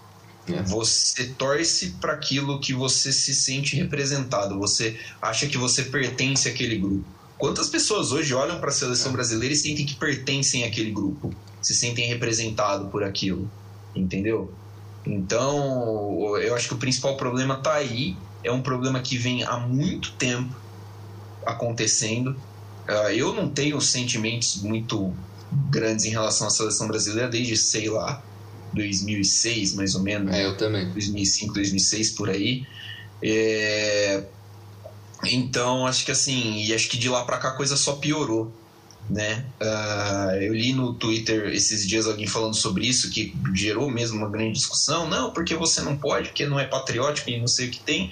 É. 0.47 0.61
Você 0.63 1.25
torce 1.37 1.91
para 2.01 2.13
aquilo 2.13 2.59
que 2.59 2.73
você 2.73 3.13
se 3.13 3.33
sente 3.33 3.75
representado, 3.75 4.59
você 4.59 4.99
acha 5.21 5.47
que 5.47 5.57
você 5.57 5.83
pertence 5.83 6.49
àquele 6.49 6.77
grupo. 6.77 7.05
Quantas 7.37 7.69
pessoas 7.69 8.11
hoje 8.11 8.33
olham 8.33 8.59
para 8.59 8.69
a 8.69 8.73
seleção 8.73 9.11
é. 9.11 9.15
brasileira 9.15 9.53
e 9.53 9.57
sentem 9.57 9.85
que 9.85 9.95
pertencem 9.95 10.63
àquele 10.63 10.91
grupo, 10.91 11.33
se 11.61 11.73
sentem 11.73 12.07
representados 12.07 12.89
por 12.89 13.03
aquilo, 13.03 13.49
entendeu? 13.95 14.53
Então, 15.05 16.37
eu 16.37 16.55
acho 16.55 16.67
que 16.67 16.73
o 16.73 16.77
principal 16.77 17.17
problema 17.17 17.55
está 17.55 17.73
aí. 17.73 18.15
É 18.43 18.51
um 18.51 18.61
problema 18.61 19.01
que 19.01 19.17
vem 19.17 19.43
há 19.43 19.57
muito 19.57 20.13
tempo 20.13 20.55
acontecendo. 21.45 22.35
Uh, 22.87 23.09
eu 23.13 23.33
não 23.33 23.49
tenho 23.49 23.79
sentimentos 23.81 24.61
muito 24.61 25.13
grandes 25.69 26.05
em 26.05 26.09
relação 26.09 26.47
à 26.47 26.49
seleção 26.49 26.87
brasileira 26.87 27.29
desde, 27.29 27.55
sei 27.55 27.89
lá, 27.89 28.21
2006, 28.73 29.73
mais 29.73 29.95
ou 29.95 30.01
menos. 30.01 30.33
É, 30.33 30.45
eu 30.45 30.57
também. 30.57 30.89
2005, 30.89 31.53
2006, 31.53 32.11
por 32.11 32.29
aí. 32.29 32.65
É... 33.21 34.23
Então, 35.25 35.87
acho 35.87 36.05
que 36.05 36.11
assim, 36.11 36.63
e 36.63 36.73
acho 36.73 36.89
que 36.89 36.97
de 36.97 37.07
lá 37.07 37.23
para 37.23 37.37
cá 37.37 37.49
a 37.49 37.51
coisa 37.53 37.77
só 37.77 37.93
piorou 37.93 38.51
né? 39.09 39.45
Uh, 39.61 40.35
eu 40.41 40.53
li 40.53 40.73
no 40.73 40.93
Twitter 40.93 41.47
esses 41.47 41.87
dias 41.87 42.07
alguém 42.07 42.27
falando 42.27 42.55
sobre 42.55 42.87
isso, 42.87 43.09
que 43.09 43.35
gerou 43.53 43.89
mesmo 43.89 44.17
uma 44.17 44.29
grande 44.29 44.53
discussão. 44.53 45.07
Não, 45.07 45.31
porque 45.31 45.55
você 45.55 45.81
não 45.81 45.97
pode, 45.97 46.29
porque 46.29 46.45
não 46.45 46.59
é 46.59 46.65
patriótico 46.65 47.29
e 47.29 47.39
não 47.39 47.47
sei 47.47 47.67
o 47.67 47.71
que 47.71 47.79
tem. 47.79 48.11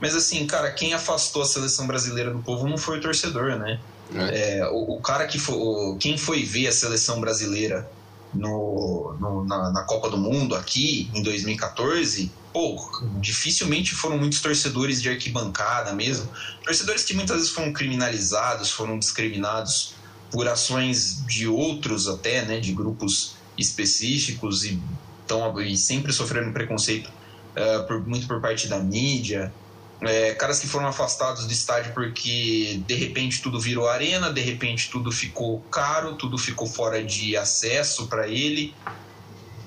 Mas 0.00 0.14
assim, 0.16 0.46
cara, 0.46 0.70
quem 0.70 0.94
afastou 0.94 1.42
a 1.42 1.46
seleção 1.46 1.86
brasileira 1.86 2.32
do 2.32 2.40
povo 2.40 2.68
não 2.68 2.76
foi 2.76 2.98
o 2.98 3.00
torcedor, 3.00 3.56
né? 3.56 3.78
É. 4.14 4.58
É, 4.58 4.68
o, 4.68 4.96
o, 4.96 5.00
cara 5.00 5.26
que 5.26 5.38
foi. 5.38 5.56
Quem 5.98 6.18
foi 6.18 6.42
ver 6.42 6.66
a 6.66 6.72
seleção 6.72 7.20
brasileira 7.20 7.88
no, 8.34 9.14
no 9.20 9.44
na, 9.44 9.70
na, 9.70 9.82
Copa 9.82 10.08
do 10.08 10.16
Mundo 10.16 10.54
aqui 10.54 11.10
em 11.14 11.22
2014, 11.22 12.30
pô, 12.52 12.76
dificilmente 13.20 13.94
foram 13.94 14.18
muitos 14.18 14.40
torcedores 14.40 15.02
de 15.02 15.08
arquibancada 15.08 15.92
mesmo. 15.92 16.28
Torcedores 16.64 17.04
que 17.04 17.14
muitas 17.14 17.36
vezes 17.36 17.50
foram 17.50 17.72
criminalizados, 17.72 18.70
foram 18.70 18.98
discriminados 18.98 19.94
por 20.30 20.48
ações 20.48 21.24
de 21.26 21.46
outros 21.46 22.08
até, 22.08 22.44
né, 22.44 22.58
de 22.58 22.72
grupos 22.72 23.34
específicos 23.58 24.64
e, 24.64 24.80
tão, 25.26 25.60
e 25.60 25.76
sempre 25.76 26.12
sofrendo 26.12 26.52
preconceito 26.52 27.08
uh, 27.08 27.86
por, 27.86 28.06
muito 28.06 28.26
por 28.26 28.40
parte 28.40 28.66
da 28.66 28.78
mídia. 28.78 29.52
É, 30.04 30.34
caras 30.34 30.58
que 30.58 30.66
foram 30.66 30.88
afastados 30.88 31.46
do 31.46 31.52
estádio 31.52 31.92
porque 31.92 32.80
de 32.86 32.94
repente 32.94 33.40
tudo 33.40 33.60
virou 33.60 33.88
arena, 33.88 34.32
de 34.32 34.40
repente 34.40 34.90
tudo 34.90 35.12
ficou 35.12 35.60
caro, 35.70 36.16
tudo 36.16 36.36
ficou 36.36 36.66
fora 36.66 37.02
de 37.02 37.36
acesso 37.36 38.08
para 38.08 38.26
ele. 38.26 38.74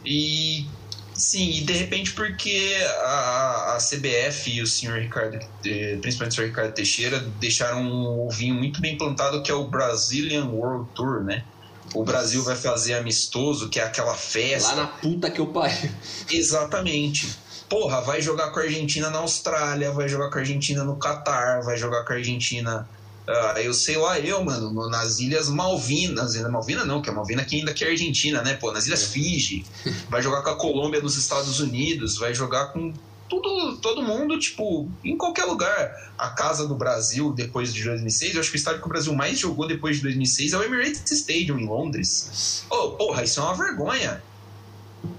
E 0.06 0.68
Sim, 1.16 1.50
e 1.50 1.62
de 1.62 1.72
repente 1.72 2.12
porque 2.12 2.76
a, 3.06 3.76
a 3.76 3.78
CBF 3.78 4.52
e 4.52 4.62
o 4.62 4.68
senhor 4.68 5.00
Ricardo, 5.00 5.40
eh, 5.66 5.98
principalmente 6.02 6.34
o 6.34 6.36
senhor 6.36 6.48
Ricardo 6.48 6.74
Teixeira, 6.74 7.20
deixaram 7.40 7.82
um 7.84 8.28
ovinho 8.28 8.54
muito 8.54 8.82
bem 8.82 8.98
plantado 8.98 9.42
que 9.42 9.50
é 9.50 9.54
o 9.54 9.66
Brazilian 9.66 10.48
World 10.48 10.90
Tour, 10.94 11.24
né? 11.24 11.46
O 11.94 12.04
Brasil 12.04 12.44
vai 12.44 12.58
fazer 12.58 12.96
amistoso, 12.96 13.70
que 13.70 13.80
é 13.80 13.84
aquela 13.84 14.14
festa. 14.14 14.76
Lá 14.76 14.82
na 14.82 14.88
puta 14.88 15.32
que 15.32 15.40
eu 15.40 15.48
pariu. 15.48 15.90
Exatamente. 16.30 17.38
Porra, 17.70 18.02
vai 18.02 18.22
jogar 18.22 18.52
com 18.52 18.60
a 18.60 18.64
Argentina 18.64 19.10
na 19.10 19.20
Austrália, 19.20 19.92
vai 19.92 20.08
jogar 20.08 20.30
com 20.30 20.38
a 20.38 20.42
Argentina 20.42 20.84
no 20.84 20.98
Catar, 20.98 21.62
vai 21.62 21.78
jogar 21.78 22.04
com 22.04 22.14
a 22.14 22.16
Argentina 22.16 22.88
Uh, 23.28 23.58
eu 23.58 23.74
sei 23.74 23.98
lá, 23.98 24.20
eu, 24.20 24.44
mano, 24.44 24.88
nas 24.88 25.20
Ilhas 25.20 25.50
Malvinas. 25.50 26.36
Malvina 26.36 26.86
não, 26.86 27.02
que 27.02 27.10
a 27.10 27.14
Malvina 27.14 27.42
aqui 27.42 27.58
ainda 27.58 27.74
que 27.74 27.84
é 27.84 27.90
Argentina, 27.90 28.44
né? 28.44 28.54
Pô, 28.54 28.72
nas 28.72 28.86
Ilhas 28.86 29.04
é. 29.04 29.08
Fiji. 29.08 29.66
Vai 30.10 30.22
jogar 30.22 30.44
com 30.44 30.52
a 30.52 30.56
Colômbia 30.56 31.02
nos 31.02 31.18
Estados 31.18 31.60
Unidos, 31.60 32.18
vai 32.18 32.34
jogar 32.34 32.68
com 32.68 32.94
tudo, 33.28 33.78
todo 33.78 34.04
mundo, 34.04 34.38
tipo, 34.38 34.88
em 35.04 35.18
qualquer 35.18 35.46
lugar. 35.46 36.14
A 36.18 36.30
casa 36.30 36.68
do 36.68 36.76
Brasil 36.76 37.34
depois 37.34 37.74
de 37.74 37.84
2006, 37.84 38.36
eu 38.36 38.42
acho 38.42 38.52
que 38.52 38.56
o 38.56 38.60
estádio 38.60 38.80
que 38.82 38.86
o 38.86 38.90
Brasil 38.90 39.14
mais 39.14 39.40
jogou 39.40 39.68
depois 39.68 39.98
de 39.98 40.04
2006 40.04 40.54
é 40.54 40.58
o 40.58 40.64
Emirates 40.64 41.12
Stadium 41.12 41.58
em 41.58 41.66
Londres. 41.66 42.64
Oh, 42.70 42.92
porra, 42.92 43.24
isso 43.24 43.40
é 43.40 43.44
uma 43.44 43.56
vergonha. 43.56 44.22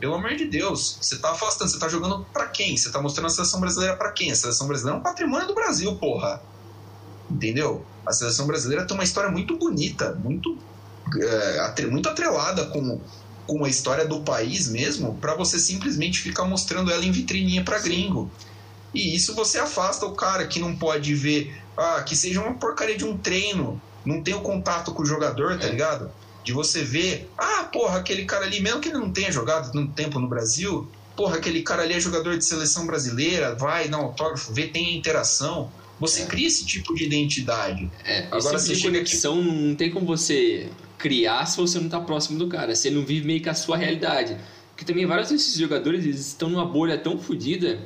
Pelo 0.01 0.15
amor 0.15 0.35
de 0.35 0.47
Deus, 0.47 0.99
você 1.01 1.17
tá 1.19 1.31
afastando, 1.31 1.71
você 1.71 1.79
tá 1.79 1.89
jogando 1.89 2.25
para 2.33 2.47
quem? 2.47 2.77
Você 2.77 2.91
tá 2.91 3.01
mostrando 3.01 3.27
a 3.27 3.31
seleção 3.31 3.61
brasileira 3.61 3.97
para 3.97 4.13
quem? 4.13 4.31
A 4.31 4.35
seleção 4.35 4.67
brasileira 4.67 4.99
é 4.99 5.01
um 5.01 5.03
patrimônio 5.03 5.47
do 5.47 5.55
Brasil, 5.55 5.95
porra. 5.97 6.43
Entendeu? 7.31 7.85
A 8.05 8.13
seleção 8.13 8.47
brasileira 8.47 8.87
tem 8.87 8.97
uma 8.97 9.05
história 9.05 9.31
muito 9.31 9.57
bonita, 9.57 10.15
muito, 10.23 10.57
é, 11.19 11.87
muito 11.87 12.09
atrelada 12.09 12.67
com, 12.67 13.01
com 13.47 13.65
a 13.65 13.69
história 13.69 14.07
do 14.07 14.21
país 14.23 14.69
mesmo, 14.69 15.17
para 15.21 15.35
você 15.35 15.59
simplesmente 15.59 16.21
ficar 16.21 16.45
mostrando 16.45 16.91
ela 16.91 17.05
em 17.05 17.11
vitrininha 17.11 17.65
para 17.65 17.79
gringo. 17.79 18.31
E 18.95 19.15
isso 19.15 19.35
você 19.35 19.59
afasta 19.59 20.07
o 20.07 20.15
cara 20.15 20.47
que 20.47 20.61
não 20.61 20.77
pode 20.77 21.15
ver, 21.15 21.61
ah, 21.77 22.03
que 22.03 22.17
seja 22.17 22.41
uma 22.41 22.55
porcaria 22.55 22.97
de 22.97 23.05
um 23.05 23.17
treino, 23.17 23.81
não 24.05 24.23
tem 24.23 24.35
o 24.35 24.41
contato 24.41 24.93
com 24.93 25.03
o 25.03 25.07
jogador, 25.07 25.59
tá 25.59 25.67
é. 25.67 25.71
ligado? 25.71 26.11
De 26.47 26.53
você 26.53 26.85
ver, 26.85 27.29
ah, 27.37 27.65
porra, 27.65 27.99
aquele 27.99 28.25
cara 28.25 28.47
ali, 28.47 28.61
mesmo 28.61 28.79
que 28.79 28.89
ele 28.89 28.99
não 28.99 29.11
tenha 29.11 29.33
jogado 29.33 29.73
tanto 29.73 29.93
tempo 29.95 30.21
no 30.21 30.29
Brasil, 30.29 30.89
porra, 31.17 31.39
aquele 31.39 31.61
cara 31.61 31.83
ali 31.83 31.95
é 31.95 31.99
jogador 31.99 32.39
de 32.39 32.45
seleção 32.45 32.87
brasileira, 32.87 33.57
vai, 33.57 33.89
dá 33.89 33.99
um 33.99 34.05
autógrafo, 34.05 34.53
vê, 34.53 34.69
tem 34.69 34.97
interação. 34.97 35.73
Você 35.99 36.23
é. 36.23 36.27
cria 36.27 36.47
esse 36.47 36.65
tipo 36.65 36.95
de 36.95 37.03
identidade. 37.03 37.91
É, 38.05 38.27
Agora 38.27 38.43
tipo 38.43 38.59
você 38.61 38.75
chega 38.77 38.99
conexão 38.99 39.41
aqui... 39.41 39.51
não 39.51 39.75
tem 39.75 39.91
como 39.91 40.07
você 40.07 40.69
criar 40.97 41.47
se 41.47 41.57
você 41.57 41.79
não 41.79 41.87
está 41.87 41.99
próximo 41.99 42.39
do 42.39 42.47
cara. 42.47 42.77
Você 42.77 42.91
não 42.91 43.05
vive 43.05 43.27
meio 43.27 43.41
que 43.41 43.49
a 43.49 43.55
sua 43.55 43.77
realidade. 43.77 44.37
Porque 44.71 44.85
também 44.85 45.05
vários 45.05 45.31
desses 45.31 45.59
jogadores 45.59 46.05
eles 46.05 46.29
estão 46.29 46.49
numa 46.49 46.65
bolha 46.65 46.97
tão 46.97 47.19
fodida 47.19 47.81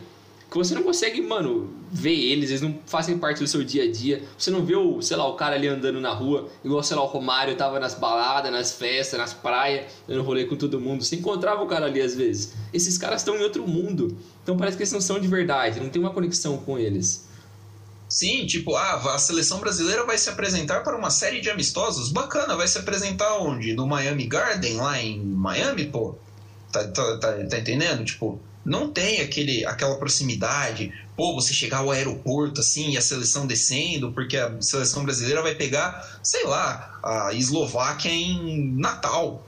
que 0.51 0.59
você 0.59 0.75
não 0.75 0.83
consegue, 0.83 1.23
mano, 1.23 1.73
ver 1.93 2.13
eles, 2.13 2.51
eles 2.51 2.61
não 2.61 2.77
fazem 2.85 3.17
parte 3.17 3.39
do 3.39 3.47
seu 3.47 3.63
dia 3.63 3.85
a 3.85 3.91
dia. 3.91 4.23
Você 4.37 4.51
não 4.51 4.65
vê 4.65 4.75
o, 4.75 5.01
sei 5.01 5.17
lá, 5.17 5.27
o 5.29 5.35
cara 5.35 5.55
ali 5.55 5.69
andando 5.69 6.01
na 6.01 6.13
rua, 6.13 6.49
igual, 6.65 6.83
sei 6.83 6.97
lá, 6.97 7.05
o 7.05 7.07
Romário 7.07 7.55
tava 7.55 7.79
nas 7.79 7.95
baladas, 7.95 8.51
nas 8.51 8.73
festas, 8.73 9.19
nas 9.19 9.33
praias, 9.33 9.87
dando 10.09 10.23
rolê 10.23 10.45
com 10.47 10.57
todo 10.57 10.81
mundo. 10.81 11.05
Você 11.05 11.15
encontrava 11.15 11.63
o 11.63 11.69
cara 11.69 11.87
ali 11.87 12.03
às 12.03 12.17
vezes. 12.17 12.55
Esses 12.75 12.99
caras 12.99 13.21
estão 13.21 13.37
em 13.37 13.43
outro 13.43 13.67
mundo. 13.67 14.17
Então 14.43 14.57
parece 14.57 14.77
que 14.77 14.83
eles 14.83 14.93
não 14.93 15.01
são 15.01 15.21
de 15.21 15.29
verdade, 15.29 15.79
não 15.79 15.89
tem 15.89 16.03
uma 16.03 16.11
conexão 16.13 16.59
com 16.59 16.77
eles. 16.77 17.29
Sim, 18.09 18.45
tipo, 18.45 18.75
ah, 18.75 19.15
a 19.15 19.19
seleção 19.19 19.61
brasileira 19.61 20.05
vai 20.05 20.19
se 20.19 20.29
apresentar 20.29 20.83
para 20.83 20.97
uma 20.97 21.11
série 21.11 21.41
de 21.41 21.49
amistosos. 21.49 22.11
Bacana, 22.11 22.57
vai 22.57 22.67
se 22.67 22.77
apresentar 22.77 23.39
onde? 23.39 23.73
No 23.73 23.87
Miami 23.87 24.27
Garden, 24.27 24.79
lá 24.79 25.01
em 25.01 25.21
Miami, 25.21 25.87
pô? 25.87 26.17
Tá, 26.73 26.89
tá, 26.89 27.19
tá, 27.19 27.33
tá 27.45 27.59
entendendo? 27.59 28.05
Tipo, 28.05 28.41
não 28.65 28.91
tem 28.91 29.21
aquele, 29.21 29.65
aquela 29.65 29.97
proximidade. 29.97 30.93
Pô, 31.17 31.35
você 31.35 31.53
chegar 31.53 31.79
ao 31.79 31.91
aeroporto 31.91 32.61
assim 32.61 32.91
e 32.91 32.97
a 32.97 33.01
seleção 33.01 33.47
descendo, 33.47 34.13
porque 34.13 34.37
a 34.37 34.61
seleção 34.61 35.05
brasileira 35.05 35.43
vai 35.43 35.55
pegar, 35.55 36.19
sei 36.23 36.45
lá, 36.45 36.99
a 37.03 37.33
Eslováquia 37.33 38.11
em 38.11 38.73
Natal. 38.77 39.47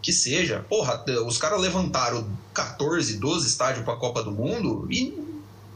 Que 0.00 0.12
seja. 0.12 0.64
Porra, 0.68 1.04
os 1.26 1.38
caras 1.38 1.60
levantaram 1.60 2.28
14, 2.54 3.18
12 3.18 3.46
estádios 3.48 3.84
para 3.84 3.94
a 3.94 3.98
Copa 3.98 4.22
do 4.22 4.30
Mundo 4.30 4.86
e 4.90 5.12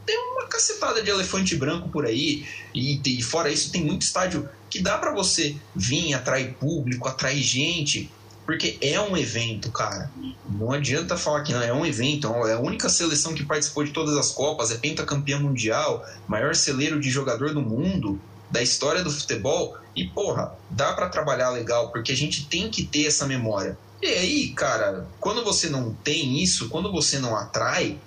tem 0.05 0.17
uma 0.17 0.47
cacetada 0.47 1.01
de 1.01 1.09
elefante 1.09 1.55
branco 1.55 1.89
por 1.89 2.05
aí. 2.05 2.45
E, 2.73 3.01
e 3.05 3.21
fora 3.21 3.51
isso, 3.51 3.71
tem 3.71 3.83
muito 3.83 4.03
estádio 4.03 4.47
que 4.69 4.81
dá 4.81 4.97
para 4.97 5.13
você 5.13 5.55
vir, 5.75 6.13
atrair 6.13 6.53
público, 6.53 7.07
atrair 7.07 7.41
gente. 7.43 8.09
Porque 8.45 8.77
é 8.81 8.99
um 8.99 9.15
evento, 9.15 9.71
cara. 9.71 10.11
Não 10.49 10.71
adianta 10.71 11.17
falar 11.17 11.43
que 11.43 11.53
não, 11.53 11.61
é 11.61 11.73
um 11.73 11.85
evento. 11.85 12.27
É 12.45 12.53
a 12.53 12.59
única 12.59 12.89
seleção 12.89 13.33
que 13.33 13.45
participou 13.45 13.83
de 13.83 13.91
todas 13.91 14.17
as 14.17 14.31
Copas, 14.31 14.71
é 14.71 14.77
pentacampeã 14.77 15.39
mundial, 15.39 16.05
maior 16.27 16.53
celeiro 16.53 16.99
de 16.99 17.09
jogador 17.09 17.53
do 17.53 17.61
mundo, 17.61 18.19
da 18.51 18.61
história 18.61 19.03
do 19.03 19.11
futebol. 19.11 19.77
E, 19.95 20.07
porra, 20.07 20.53
dá 20.69 20.93
para 20.93 21.09
trabalhar 21.09 21.51
legal, 21.51 21.91
porque 21.91 22.11
a 22.11 22.15
gente 22.15 22.47
tem 22.47 22.69
que 22.69 22.83
ter 22.83 23.05
essa 23.05 23.25
memória. 23.25 23.77
E 24.01 24.07
aí, 24.07 24.49
cara, 24.49 25.07
quando 25.19 25.43
você 25.43 25.69
não 25.69 25.93
tem 25.93 26.41
isso, 26.43 26.67
quando 26.67 26.91
você 26.91 27.19
não 27.19 27.37
atrai, 27.37 27.97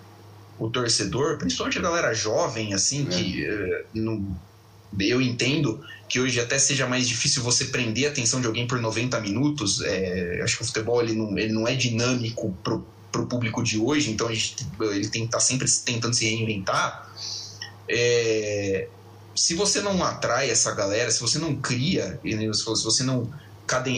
o 0.58 0.68
torcedor, 0.68 1.38
principalmente 1.38 1.78
a 1.78 1.82
galera 1.82 2.14
jovem, 2.14 2.74
assim, 2.74 3.06
é. 3.06 3.10
que 3.10 3.48
uh, 3.48 4.36
eu 5.00 5.20
entendo 5.20 5.82
que 6.08 6.20
hoje 6.20 6.40
até 6.40 6.58
seja 6.58 6.86
mais 6.86 7.08
difícil 7.08 7.42
você 7.42 7.66
prender 7.66 8.06
a 8.06 8.10
atenção 8.10 8.40
de 8.40 8.46
alguém 8.46 8.66
por 8.66 8.80
90 8.80 9.20
minutos. 9.20 9.82
É, 9.82 10.40
acho 10.42 10.56
que 10.56 10.62
o 10.62 10.66
futebol 10.66 11.02
ele 11.02 11.14
não, 11.14 11.36
ele 11.36 11.52
não 11.52 11.66
é 11.66 11.74
dinâmico 11.74 12.54
pro, 12.62 12.86
pro 13.10 13.26
público 13.26 13.62
de 13.62 13.78
hoje, 13.78 14.10
então 14.10 14.32
gente, 14.32 14.66
ele 14.80 15.08
tem 15.08 15.22
que 15.22 15.28
estar 15.28 15.38
tá 15.38 15.44
sempre 15.44 15.68
tentando 15.84 16.14
se 16.14 16.24
reinventar. 16.24 17.10
É, 17.88 18.88
se 19.34 19.54
você 19.54 19.80
não 19.80 20.02
atrai 20.02 20.50
essa 20.50 20.72
galera, 20.72 21.10
se 21.10 21.20
você 21.20 21.38
não 21.38 21.56
cria, 21.56 22.18
se 22.24 22.64
você 22.64 23.02
não 23.02 23.30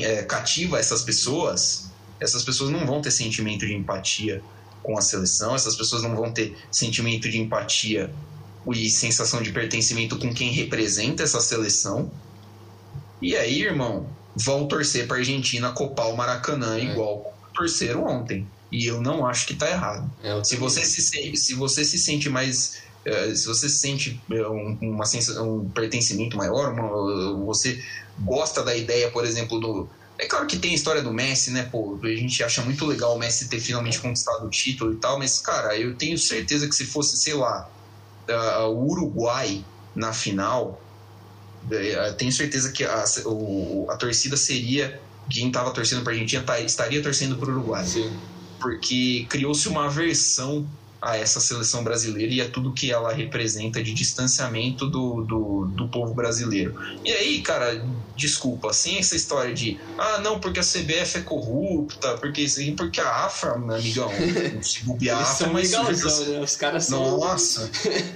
é, 0.02 0.22
cativa 0.22 0.78
essas 0.78 1.02
pessoas, 1.02 1.90
essas 2.18 2.42
pessoas 2.42 2.70
não 2.70 2.84
vão 2.86 3.00
ter 3.00 3.10
sentimento 3.10 3.66
de 3.66 3.74
empatia 3.74 4.42
com 4.82 4.96
a 4.96 5.00
seleção, 5.00 5.54
essas 5.54 5.76
pessoas 5.76 6.02
não 6.02 6.16
vão 6.16 6.32
ter 6.32 6.56
sentimento 6.70 7.28
de 7.28 7.38
empatia 7.38 8.10
e 8.72 8.88
sensação 8.90 9.42
de 9.42 9.52
pertencimento 9.52 10.18
com 10.18 10.32
quem 10.32 10.50
representa 10.50 11.22
essa 11.22 11.40
seleção. 11.40 12.10
E 13.20 13.36
aí, 13.36 13.62
irmão, 13.62 14.06
vão 14.36 14.66
torcer 14.66 15.06
para 15.06 15.18
Argentina 15.18 15.72
copar 15.72 16.08
o 16.08 16.16
Maracanã 16.16 16.78
é. 16.78 16.84
igual 16.84 17.34
torceram 17.54 18.04
ontem. 18.04 18.46
E 18.70 18.86
eu 18.86 19.00
não 19.00 19.26
acho 19.26 19.46
que 19.46 19.54
tá 19.54 19.68
errado. 19.68 20.10
É, 20.22 20.42
se, 20.44 20.56
você 20.56 20.84
se, 20.84 21.36
se 21.36 21.54
você 21.54 21.84
se 21.84 21.98
sente 21.98 22.28
mais. 22.28 22.86
Uh, 23.06 23.34
se 23.34 23.46
você 23.46 23.68
se 23.68 23.78
sente 23.78 24.20
eh, 24.30 24.46
um, 24.46 24.76
uma 24.82 25.06
sensação, 25.06 25.60
um 25.60 25.68
pertencimento 25.70 26.36
maior, 26.36 26.72
uma, 26.72 27.46
você 27.46 27.82
gosta 28.18 28.62
da 28.62 28.76
ideia, 28.76 29.10
por 29.10 29.24
exemplo, 29.24 29.58
do. 29.58 29.88
É 30.18 30.26
claro 30.26 30.46
que 30.46 30.58
tem 30.58 30.72
a 30.72 30.74
história 30.74 31.00
do 31.00 31.12
Messi, 31.12 31.50
né? 31.50 31.62
Pô, 31.70 31.98
a 32.02 32.08
gente 32.08 32.42
acha 32.44 32.60
muito 32.62 32.84
legal 32.84 33.14
o 33.14 33.18
Messi 33.18 33.48
ter 33.48 33.60
finalmente 33.60 34.00
conquistado 34.00 34.44
o 34.44 34.50
título 34.50 34.92
e 34.92 34.96
tal, 34.96 35.18
mas, 35.18 35.38
cara, 35.38 35.78
eu 35.78 35.94
tenho 35.94 36.18
certeza 36.18 36.68
que 36.68 36.74
se 36.74 36.84
fosse, 36.84 37.16
sei 37.16 37.34
lá, 37.34 37.70
uh, 38.28 38.68
o 38.68 38.90
Uruguai 38.90 39.64
na 39.94 40.12
final, 40.12 40.80
uh, 41.64 42.14
tenho 42.16 42.32
certeza 42.32 42.72
que 42.72 42.84
a, 42.84 43.04
o, 43.26 43.86
a 43.90 43.96
torcida 43.96 44.36
seria. 44.36 45.00
Quem 45.30 45.48
estava 45.48 45.70
torcendo 45.72 46.02
para 46.02 46.12
a 46.12 46.14
Argentina 46.14 46.42
tá, 46.42 46.58
estaria 46.58 47.02
torcendo 47.02 47.36
para 47.36 47.50
o 47.50 47.52
Uruguai. 47.52 47.84
Sim 47.84 48.10
porque 48.60 49.26
criou-se 49.28 49.68
uma 49.68 49.86
aversão 49.86 50.66
a 51.00 51.16
essa 51.16 51.38
seleção 51.38 51.84
brasileira 51.84 52.32
e 52.32 52.40
a 52.40 52.48
tudo 52.48 52.72
que 52.72 52.90
ela 52.90 53.12
representa 53.12 53.82
de 53.82 53.94
distanciamento 53.94 54.86
do, 54.86 55.22
do, 55.22 55.66
do, 55.66 55.88
povo 55.88 56.12
brasileiro. 56.12 56.74
E 57.04 57.12
aí, 57.12 57.40
cara, 57.40 57.84
desculpa, 58.16 58.72
sem 58.72 58.98
essa 58.98 59.14
história 59.14 59.54
de 59.54 59.78
ah, 59.96 60.18
não, 60.18 60.40
porque 60.40 60.58
a 60.58 60.62
CBF 60.62 61.18
é 61.18 61.20
corrupta, 61.20 62.16
porque 62.18 62.42
isso 62.42 62.60
porque 62.76 63.00
a 63.00 63.26
AFA, 63.26 63.56
meu 63.56 63.76
amigão, 63.76 64.10
se 64.60 64.82
bobear, 64.84 65.18
Eles 65.18 65.28
são 65.28 65.52
mas 65.52 65.70
legalzão, 65.70 66.26
né? 66.26 66.40
Os 66.40 66.56
caras 66.56 66.84
são. 66.84 67.18
Nossa! 67.18 67.70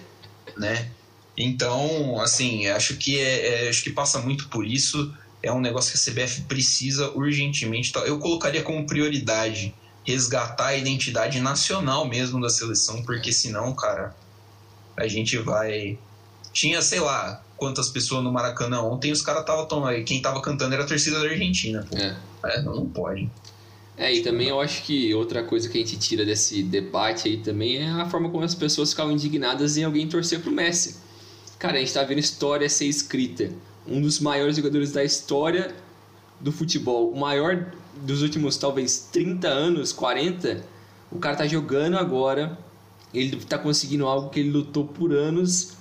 né? 0.59 0.89
Então, 1.37 2.21
assim, 2.21 2.67
acho 2.67 2.97
que 2.97 3.19
é, 3.19 3.67
é, 3.67 3.69
acho 3.69 3.83
que 3.83 3.91
passa 3.91 4.19
muito 4.19 4.49
por 4.49 4.67
isso. 4.67 5.15
É 5.41 5.53
um 5.53 5.61
negócio 5.61 5.93
que 5.93 5.99
a 5.99 6.13
CBF 6.13 6.43
precisa 6.43 7.11
urgentemente. 7.13 7.93
Eu 8.07 8.19
colocaria 8.19 8.63
como 8.63 8.87
prioridade 8.87 9.75
resgatar 10.05 10.69
a 10.69 10.77
identidade 10.77 11.41
nacional 11.41 12.07
mesmo 12.07 12.41
da 12.41 12.49
seleção, 12.49 13.03
porque 13.03 13.33
senão, 13.33 13.75
cara, 13.75 14.15
a 14.97 15.07
gente 15.07 15.39
vai. 15.39 15.99
Tinha, 16.53 16.83
sei 16.83 17.01
lá, 17.01 17.43
quantas 17.57 17.89
pessoas 17.89 18.23
no 18.23 18.33
Maracanã 18.33 18.83
ontem, 18.83 19.13
os 19.13 19.23
caras 19.23 19.45
tava 19.45 19.67
tomando. 19.67 20.03
Quem 20.05 20.21
tava 20.21 20.41
cantando 20.41 20.75
era 20.75 20.85
a 20.85 20.87
torcida 20.87 21.21
da 21.21 21.27
Argentina. 21.27 21.87
Pô. 21.89 21.97
É. 21.97 22.17
é. 22.45 22.63
não, 22.63 22.75
não 22.75 22.87
pode. 22.87 23.31
É, 23.97 24.13
e 24.13 24.23
também 24.23 24.49
eu 24.49 24.61
acho 24.61 24.83
que 24.83 25.15
outra 25.15 25.45
coisa 25.45 25.69
que 25.69 25.79
a 25.79 25.81
gente 25.81 25.99
tira 25.99 26.25
desse 26.25 26.63
debate 26.63 27.29
aí 27.29 27.37
também 27.37 27.83
é 27.83 27.89
a 27.89 28.09
forma 28.09 28.31
como 28.31 28.43
as 28.43 28.55
pessoas 28.55 28.91
ficavam 28.91 29.13
indignadas 29.13 29.77
em 29.77 29.85
alguém 29.85 30.09
torcer 30.09 30.41
pro 30.41 30.51
Messi. 30.51 30.97
Cara, 31.59 31.77
a 31.77 31.81
gente 31.81 31.93
tá 31.93 32.03
vendo 32.03 32.19
história 32.19 32.69
ser 32.69 32.87
escrita. 32.87 33.51
Um 33.87 34.01
dos 34.01 34.19
maiores 34.19 34.57
jogadores 34.57 34.93
da 34.93 35.05
história 35.05 35.75
do 36.43 36.51
futebol, 36.51 37.11
o 37.11 37.19
maior 37.19 37.73
dos 37.97 38.21
últimos 38.21 38.57
talvez 38.57 39.09
30 39.13 39.47
anos, 39.47 39.93
40, 39.93 40.65
o 41.11 41.19
cara 41.19 41.37
tá 41.37 41.47
jogando 41.47 41.97
agora, 41.97 42.59
ele 43.15 43.37
tá 43.45 43.57
conseguindo 43.57 44.07
algo 44.07 44.29
que 44.29 44.41
ele 44.41 44.51
lutou 44.51 44.85
por 44.85 45.13
anos 45.13 45.77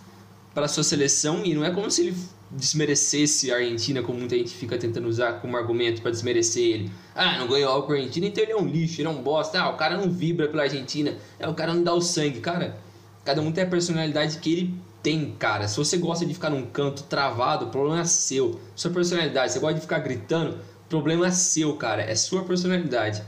para 0.53 0.67
sua 0.67 0.83
seleção 0.83 1.43
e 1.43 1.55
não 1.55 1.65
é 1.65 1.71
como 1.71 1.89
se 1.89 2.01
ele 2.01 2.17
desmerecesse 2.51 3.51
a 3.51 3.55
Argentina, 3.55 4.03
como 4.03 4.19
muita 4.19 4.37
gente 4.37 4.51
fica 4.51 4.77
tentando 4.77 5.07
usar 5.07 5.39
como 5.39 5.55
argumento 5.55 6.01
para 6.01 6.11
desmerecer 6.11 6.63
ele. 6.63 6.91
Ah, 7.15 7.39
não 7.39 7.47
ganhou 7.47 7.71
algo 7.71 7.87
com 7.87 7.93
a 7.93 7.95
Argentina, 7.95 8.27
então 8.27 8.43
ele 8.43 8.51
é 8.51 8.57
um 8.57 8.67
lixo, 8.67 8.99
ele 8.99 9.07
é 9.07 9.11
um 9.11 9.21
bosta. 9.21 9.61
Ah, 9.61 9.69
o 9.69 9.77
cara 9.77 9.97
não 9.97 10.11
vibra 10.11 10.49
pela 10.49 10.63
Argentina, 10.63 11.15
é 11.39 11.47
o 11.47 11.53
cara 11.53 11.73
não 11.73 11.81
dá 11.81 11.93
o 11.93 12.01
sangue. 12.01 12.41
Cara, 12.41 12.77
cada 13.23 13.41
um 13.41 13.51
tem 13.51 13.63
a 13.63 13.67
personalidade 13.67 14.37
que 14.39 14.51
ele 14.51 14.75
tem, 15.01 15.35
cara. 15.37 15.67
Se 15.67 15.77
você 15.77 15.97
gosta 15.97 16.25
de 16.25 16.33
ficar 16.33 16.49
num 16.49 16.65
canto 16.65 17.03
travado, 17.03 17.65
o 17.65 17.69
problema 17.69 18.01
é 18.01 18.05
seu. 18.05 18.59
Sua 18.75 18.91
personalidade, 18.91 19.51
você 19.51 19.59
gosta 19.59 19.75
de 19.75 19.81
ficar 19.81 19.99
gritando, 19.99 20.57
problema 20.89 21.27
é 21.27 21.31
seu, 21.31 21.75
cara, 21.77 22.01
é 22.01 22.15
sua 22.15 22.43
personalidade. 22.43 23.23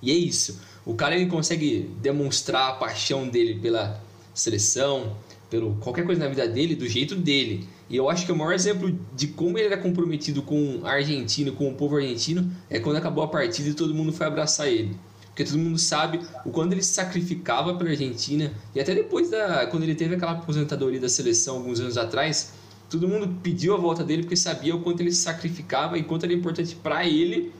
E 0.00 0.10
é 0.10 0.14
isso. 0.14 0.60
O 0.86 0.94
cara 0.94 1.14
ele 1.14 1.26
consegue 1.26 1.90
demonstrar 2.00 2.70
a 2.70 2.72
paixão 2.74 3.28
dele 3.28 3.58
pela 3.60 4.00
seleção, 4.32 5.16
pelo 5.50 5.74
qualquer 5.76 6.06
coisa 6.06 6.20
na 6.20 6.28
vida 6.28 6.46
dele 6.48 6.74
do 6.74 6.88
jeito 6.88 7.16
dele. 7.16 7.68
E 7.88 7.96
eu 7.96 8.08
acho 8.08 8.24
que 8.24 8.32
o 8.32 8.36
maior 8.36 8.52
exemplo 8.52 8.96
de 9.14 9.26
como 9.26 9.58
ele 9.58 9.66
era 9.66 9.76
comprometido 9.76 10.42
com 10.42 10.80
a 10.84 10.92
Argentina, 10.92 11.50
com 11.50 11.68
o 11.68 11.74
povo 11.74 11.96
argentino, 11.96 12.50
é 12.70 12.78
quando 12.78 12.96
acabou 12.96 13.24
a 13.24 13.28
partida 13.28 13.68
e 13.68 13.74
todo 13.74 13.92
mundo 13.92 14.12
foi 14.12 14.26
abraçar 14.26 14.68
ele. 14.68 14.96
Porque 15.40 15.52
todo 15.52 15.58
mundo 15.58 15.78
sabe 15.78 16.20
o 16.44 16.50
quanto 16.50 16.72
ele 16.72 16.82
se 16.82 16.92
sacrificava 16.92 17.74
pela 17.74 17.90
Argentina. 17.90 18.52
E 18.74 18.80
até 18.80 18.94
depois 18.94 19.30
da. 19.30 19.66
Quando 19.68 19.84
ele 19.84 19.94
teve 19.94 20.14
aquela 20.14 20.32
aposentadoria 20.32 21.00
da 21.00 21.08
seleção 21.08 21.56
alguns 21.56 21.80
anos 21.80 21.96
atrás, 21.96 22.52
Todo 22.90 23.06
mundo 23.06 23.38
pediu 23.40 23.72
a 23.72 23.76
volta 23.76 24.02
dele 24.02 24.22
porque 24.22 24.36
sabia 24.36 24.74
o 24.74 24.80
quanto 24.80 25.00
ele 25.00 25.12
se 25.12 25.22
sacrificava 25.22 25.96
e 25.96 26.02
quanto 26.02 26.24
era 26.24 26.32
importante 26.32 26.74
para 26.74 27.06
ele, 27.06 27.52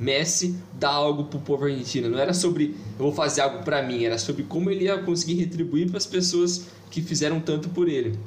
Messi, 0.00 0.56
dar 0.72 0.92
algo 0.92 1.24
pro 1.24 1.38
povo 1.40 1.66
argentino. 1.66 2.08
Não 2.08 2.18
era 2.18 2.32
sobre 2.32 2.74
eu 2.98 3.04
vou 3.04 3.12
fazer 3.12 3.42
algo 3.42 3.62
para 3.62 3.82
mim, 3.82 4.04
era 4.04 4.16
sobre 4.16 4.44
como 4.44 4.70
ele 4.70 4.84
ia 4.84 4.96
conseguir 4.96 5.34
retribuir 5.34 5.88
para 5.88 5.98
as 5.98 6.06
pessoas 6.06 6.68
que 6.90 7.02
fizeram 7.02 7.38
tanto 7.38 7.68
por 7.68 7.86
ele, 7.86 8.18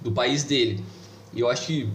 do 0.00 0.10
país 0.10 0.44
dele. 0.44 0.82
E 1.34 1.40
eu 1.40 1.50
acho 1.50 1.66
que 1.66 1.90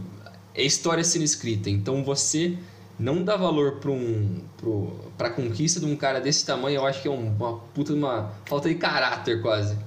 é 0.53 0.63
história 0.63 1.03
sendo 1.03 1.23
escrita. 1.23 1.71
Então 1.71 2.03
você 2.03 2.55
não 2.99 3.23
dá 3.23 3.35
valor 3.35 3.79
para 3.79 3.91
um, 3.91 4.41
pro, 4.57 4.99
a 5.19 5.29
conquista 5.29 5.79
de 5.79 5.85
um 5.85 5.95
cara 5.95 6.19
desse 6.19 6.45
tamanho, 6.45 6.77
eu 6.77 6.85
acho 6.85 7.01
que 7.01 7.07
é 7.07 7.11
uma 7.11 7.57
puta 7.73 7.93
uma 7.93 8.31
falta 8.45 8.69
de 8.69 8.75
caráter 8.75 9.41
quase. 9.41 9.77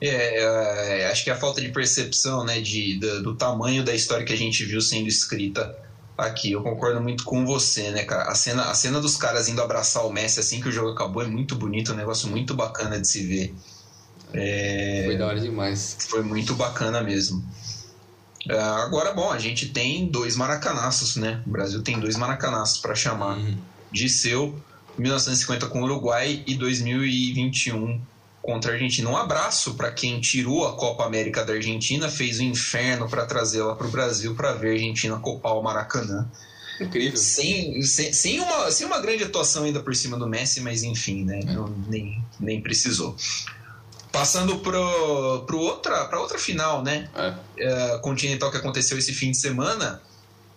É, 0.00 0.42
é, 0.42 1.10
acho 1.10 1.24
que 1.24 1.30
é 1.30 1.32
a 1.32 1.36
falta 1.36 1.60
de 1.60 1.70
percepção 1.70 2.44
né, 2.44 2.60
de, 2.60 2.98
do, 2.98 3.22
do, 3.22 3.34
tamanho 3.34 3.82
da 3.82 3.94
história 3.94 4.26
que 4.26 4.32
a 4.32 4.36
gente 4.36 4.64
viu 4.64 4.80
sendo 4.80 5.08
escrita 5.08 5.74
aqui. 6.16 6.52
Eu 6.52 6.62
concordo 6.62 7.00
muito 7.00 7.24
com 7.24 7.46
você, 7.46 7.90
né, 7.90 8.04
cara? 8.04 8.24
A 8.24 8.34
cena, 8.34 8.64
a 8.70 8.74
cena 8.74 9.00
dos 9.00 9.16
caras 9.16 9.48
indo 9.48 9.62
abraçar 9.62 10.04
o 10.06 10.12
Messi 10.12 10.40
assim 10.40 10.60
que 10.60 10.68
o 10.68 10.72
jogo 10.72 10.90
acabou 10.90 11.22
é 11.22 11.26
muito 11.26 11.56
bonito, 11.56 11.92
um 11.92 11.96
negócio 11.96 12.28
muito 12.28 12.54
bacana 12.54 13.00
de 13.00 13.08
se 13.08 13.26
ver. 13.26 13.54
É, 14.34 15.02
foi 15.06 15.16
da 15.16 15.26
hora 15.26 15.40
demais. 15.40 15.96
Foi 16.08 16.22
muito 16.22 16.54
bacana 16.54 17.02
mesmo. 17.02 17.42
É, 18.48 18.58
agora, 18.58 19.12
bom, 19.12 19.30
a 19.30 19.38
gente 19.38 19.66
tem 19.66 20.06
dois 20.06 20.36
maracanaços, 20.36 21.16
né? 21.16 21.42
O 21.46 21.50
Brasil 21.50 21.82
tem 21.82 21.98
dois 21.98 22.16
maracanaços 22.16 22.78
para 22.78 22.94
chamar 22.94 23.38
uhum. 23.38 23.56
de 23.90 24.08
seu. 24.08 24.58
1950 24.98 25.66
com 25.66 25.82
o 25.82 25.84
Uruguai 25.84 26.42
e 26.46 26.54
2021 26.54 28.00
contra 28.40 28.70
a 28.70 28.74
Argentina. 28.74 29.10
Um 29.10 29.16
abraço 29.16 29.74
para 29.74 29.90
quem 29.90 30.20
tirou 30.20 30.66
a 30.66 30.74
Copa 30.74 31.04
América 31.04 31.44
da 31.44 31.52
Argentina, 31.52 32.08
fez 32.08 32.38
o 32.38 32.42
inferno 32.42 33.08
para 33.08 33.26
trazê-la 33.26 33.74
para 33.74 33.86
o 33.86 33.90
Brasil 33.90 34.34
para 34.34 34.52
ver 34.52 34.70
a 34.70 34.72
Argentina 34.72 35.18
copar 35.18 35.54
o 35.54 35.62
Maracanã. 35.62 36.26
Incrível. 36.80 37.16
Sem, 37.16 37.82
sem, 37.82 38.12
sem, 38.12 38.40
uma, 38.40 38.70
sem 38.70 38.86
uma 38.86 39.00
grande 39.00 39.24
atuação 39.24 39.64
ainda 39.64 39.80
por 39.80 39.94
cima 39.96 40.16
do 40.16 40.28
Messi, 40.28 40.60
mas 40.60 40.82
enfim, 40.82 41.24
né? 41.24 41.40
É. 41.40 41.52
Não, 41.52 41.68
nem, 41.88 42.22
nem 42.38 42.60
precisou. 42.60 43.16
Passando 44.16 44.58
para 44.60 44.80
outra, 45.56 46.18
outra 46.18 46.38
final, 46.38 46.82
né? 46.82 47.08
É. 47.14 47.34
É, 47.58 47.98
continental 47.98 48.50
que 48.50 48.56
aconteceu 48.56 48.96
esse 48.96 49.12
fim 49.12 49.30
de 49.30 49.36
semana, 49.36 50.00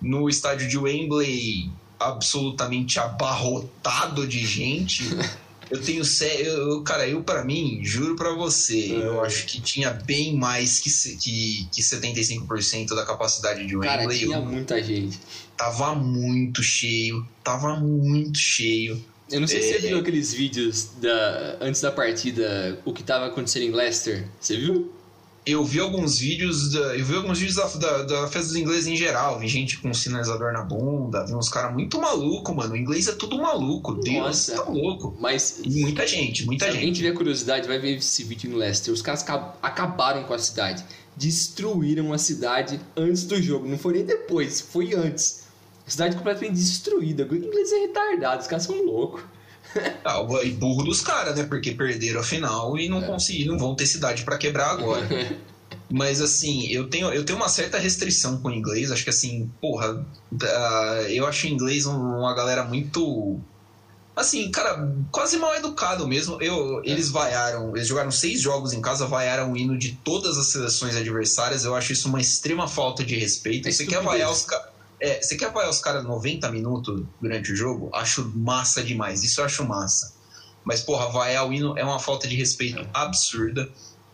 no 0.02 0.30
estádio 0.30 0.68
de 0.68 0.78
Wembley, 0.78 1.70
absolutamente 2.00 3.00
abarrotado 3.00 4.26
de 4.26 4.46
gente. 4.46 5.04
Eu 5.70 5.80
tenho 5.80 6.02
eu, 6.24 6.82
cara, 6.82 7.08
eu 7.08 7.22
para 7.22 7.46
mim, 7.46 7.82
juro 7.84 8.16
para 8.16 8.34
você, 8.34 8.92
é. 8.92 9.06
eu 9.06 9.24
acho 9.24 9.46
que 9.46 9.62
tinha 9.62 9.92
bem 9.92 10.36
mais 10.36 10.80
que 10.80 10.90
que, 11.16 11.68
que 11.72 11.82
75% 11.82 12.96
da 12.96 13.06
capacidade 13.06 13.68
de 13.68 13.76
Wembley. 13.76 13.98
Cara, 13.98 14.18
tinha 14.18 14.38
eu, 14.38 14.46
muita 14.46 14.82
gente. 14.82 15.20
Tava 15.56 15.94
muito 15.94 16.64
cheio, 16.64 17.24
tava 17.44 17.76
muito 17.80 18.40
cheio. 18.40 19.00
Eu 19.32 19.40
não 19.40 19.48
sei 19.48 19.60
é, 19.60 19.62
se 19.62 19.74
você 19.74 19.88
viu 19.88 20.00
aqueles 20.00 20.34
vídeos 20.34 20.90
da 21.02 21.58
antes 21.62 21.82
da 21.82 21.92
partida, 21.92 22.80
o 22.86 22.94
que 22.94 23.04
tava 23.04 23.28
acontecendo 23.28 23.64
em 23.64 23.72
Leicester. 23.72 24.28
Você 24.40 24.58
viu? 24.58 24.92
eu 25.46 25.64
vi 25.64 25.80
alguns 25.80 26.20
vídeos 26.20 26.72
da, 26.72 26.98
eu 26.98 27.06
vi 27.06 27.16
alguns 27.16 27.40
vídeos 27.40 27.56
da, 27.56 27.66
da, 27.68 28.04
da 28.04 28.28
festa 28.28 28.50
dos 28.50 28.56
ingleses 28.56 28.88
em 28.88 28.96
geral 28.96 29.40
vi 29.40 29.48
gente 29.48 29.78
com 29.80 29.94
sinalizador 29.94 30.52
na 30.52 30.62
bunda 30.62 31.26
vi 31.26 31.34
uns 31.34 31.50
caras 31.50 31.74
muito 31.74 32.00
maluco 32.00 32.54
mano 32.54 32.74
o 32.74 32.78
inglês 32.78 33.08
é 33.08 33.14
tudo 33.14 33.38
maluco 33.38 33.96
Deus 33.96 34.48
tá 34.48 34.64
louco. 34.64 35.16
mas 35.20 35.62
e 35.64 35.82
muita 35.82 36.06
gente 36.06 36.46
muita 36.46 36.66
se 36.66 36.72
gente. 36.72 36.80
alguém 36.80 36.94
tiver 36.94 37.14
curiosidade 37.14 37.68
vai 37.68 37.80
ver 37.80 37.98
esse 37.98 38.24
vídeo 38.24 38.52
em 38.52 38.56
Leicester. 38.56 38.94
Os 38.94 39.02
caras 39.02 39.26
acabaram 39.62 40.24
com 40.24 40.34
a 40.34 40.40
cidade 40.40 40.84
destruíram 41.16 42.14
a 42.14 42.18
cidade 42.18 42.80
antes 42.96 43.24
do 43.24 43.42
jogo 43.42 43.68
não 43.68 43.78
foi 43.78 43.94
nem 43.94 44.06
depois 44.06 44.62
foi 44.62 44.94
antes 44.94 45.49
cidade 45.92 46.16
completamente 46.16 46.56
destruída 46.56 47.28
o 47.30 47.36
inglês 47.36 47.72
é 47.72 47.80
retardado 47.80 48.42
os 48.42 48.48
caras 48.48 48.64
são 48.64 48.84
loucos 48.84 49.24
ah, 50.06 50.26
e 50.44 50.52
burro 50.52 50.84
dos 50.84 51.02
caras, 51.02 51.36
né? 51.36 51.44
Porque 51.44 51.72
perderam 51.72 52.22
a 52.22 52.24
final 52.24 52.78
e 52.78 52.90
não 52.90 53.00
é. 53.00 53.06
conseguiram, 53.06 53.54
não 53.54 53.60
vão 53.60 53.76
ter 53.76 53.86
cidade 53.86 54.24
para 54.24 54.38
quebrar 54.38 54.72
agora. 54.72 55.08
Mas 55.92 56.22
assim, 56.22 56.68
eu 56.68 56.88
tenho, 56.88 57.12
eu 57.12 57.26
tenho 57.26 57.38
uma 57.38 57.50
certa 57.50 57.78
restrição 57.78 58.38
com 58.38 58.50
o 58.50 58.54
inglês. 58.54 58.92
Acho 58.92 59.04
que 59.04 59.10
assim, 59.10 59.50
porra, 59.60 59.94
uh, 59.94 61.02
eu 61.10 61.26
acho 61.26 61.48
o 61.48 61.50
inglês 61.50 61.86
uma 61.86 62.34
galera 62.36 62.64
muito. 62.64 63.40
Assim, 64.16 64.52
cara, 64.52 64.92
quase 65.12 65.38
mal 65.38 65.56
educado 65.56 66.08
mesmo. 66.08 66.40
Eu, 66.42 66.82
é. 66.84 66.90
Eles 66.90 67.10
vaiaram, 67.10 67.76
eles 67.76 67.88
jogaram 67.88 68.12
seis 68.12 68.40
jogos 68.40 68.72
em 68.74 68.82
casa, 68.82 69.08
vaiaram 69.08 69.54
o 69.54 69.58
hino 69.58 69.78
de 69.78 69.94
todas 70.04 70.38
as 70.38 70.48
seleções 70.48 70.96
adversárias. 70.96 71.66
Eu 71.66 71.74
acho 71.74 71.92
isso 71.92 72.08
uma 72.08 72.22
extrema 72.22 72.68
falta 72.68 73.04
de 73.04 73.16
respeito. 73.16 73.68
É 73.68 73.72
Você 73.72 73.86
quer 73.88 74.02
vaiar 74.02 74.32
os 74.32 74.46
caras 74.46 74.69
é, 75.02 75.22
você 75.22 75.38
quer 75.38 75.46
apoiar 75.46 75.70
os 75.70 75.80
caras 75.80 76.04
90 76.04 76.52
minutos 76.52 77.04
durante 77.22 77.52
o 77.52 77.56
jogo? 77.56 77.90
Acho 77.94 78.32
massa 78.36 78.84
demais. 78.84 79.24
Isso 79.24 79.42
eu 79.42 79.46
acho 79.46 79.66
massa. 79.66 80.14
Mas, 80.64 80.82
porra, 80.82 81.10
vaiar 81.10 81.48
o 81.48 81.54
hino 81.54 81.78
é 81.78 81.84
uma 81.84 82.00
falta 82.00 82.28
de 82.28 82.36
respeito 82.36 82.86
absurda. 82.94 83.70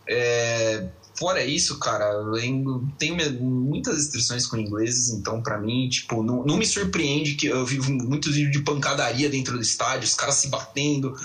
É, 0.08 0.88
fora 1.18 1.44
isso, 1.44 1.78
cara, 1.78 2.04
eu 2.04 2.84
tenho 2.98 3.16
muitas 3.40 3.96
restrições 3.96 4.46
com 4.46 4.56
ingleses, 4.56 5.08
então 5.10 5.42
para 5.42 5.58
mim, 5.58 5.88
tipo, 5.88 6.22
não, 6.22 6.44
não, 6.44 6.56
me 6.56 6.64
surpreende 6.64 7.34
que 7.34 7.46
eu 7.46 7.64
vivo 7.66 7.90
muitos 7.90 8.34
vídeos 8.34 8.52
de 8.52 8.62
pancadaria 8.62 9.28
dentro 9.28 9.56
do 9.56 9.62
estádio, 9.62 10.04
os 10.04 10.14
caras 10.14 10.36
se 10.36 10.48
batendo. 10.48 11.16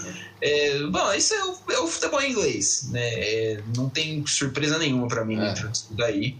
É, 0.42 0.84
bom, 0.88 1.14
isso 1.14 1.34
é 1.34 1.46
o, 1.46 1.58
é 1.72 1.80
o 1.80 1.88
futebol 1.88 2.22
inglês, 2.24 2.88
né? 2.90 3.02
É, 3.02 3.64
não 3.76 3.90
tem 3.90 4.26
surpresa 4.26 4.80
nenhuma 4.80 5.08
para 5.08 5.24
mim 5.24 5.38
é. 5.38 5.48
dentro 5.48 5.70
disso 5.70 5.88
daí. 5.92 6.36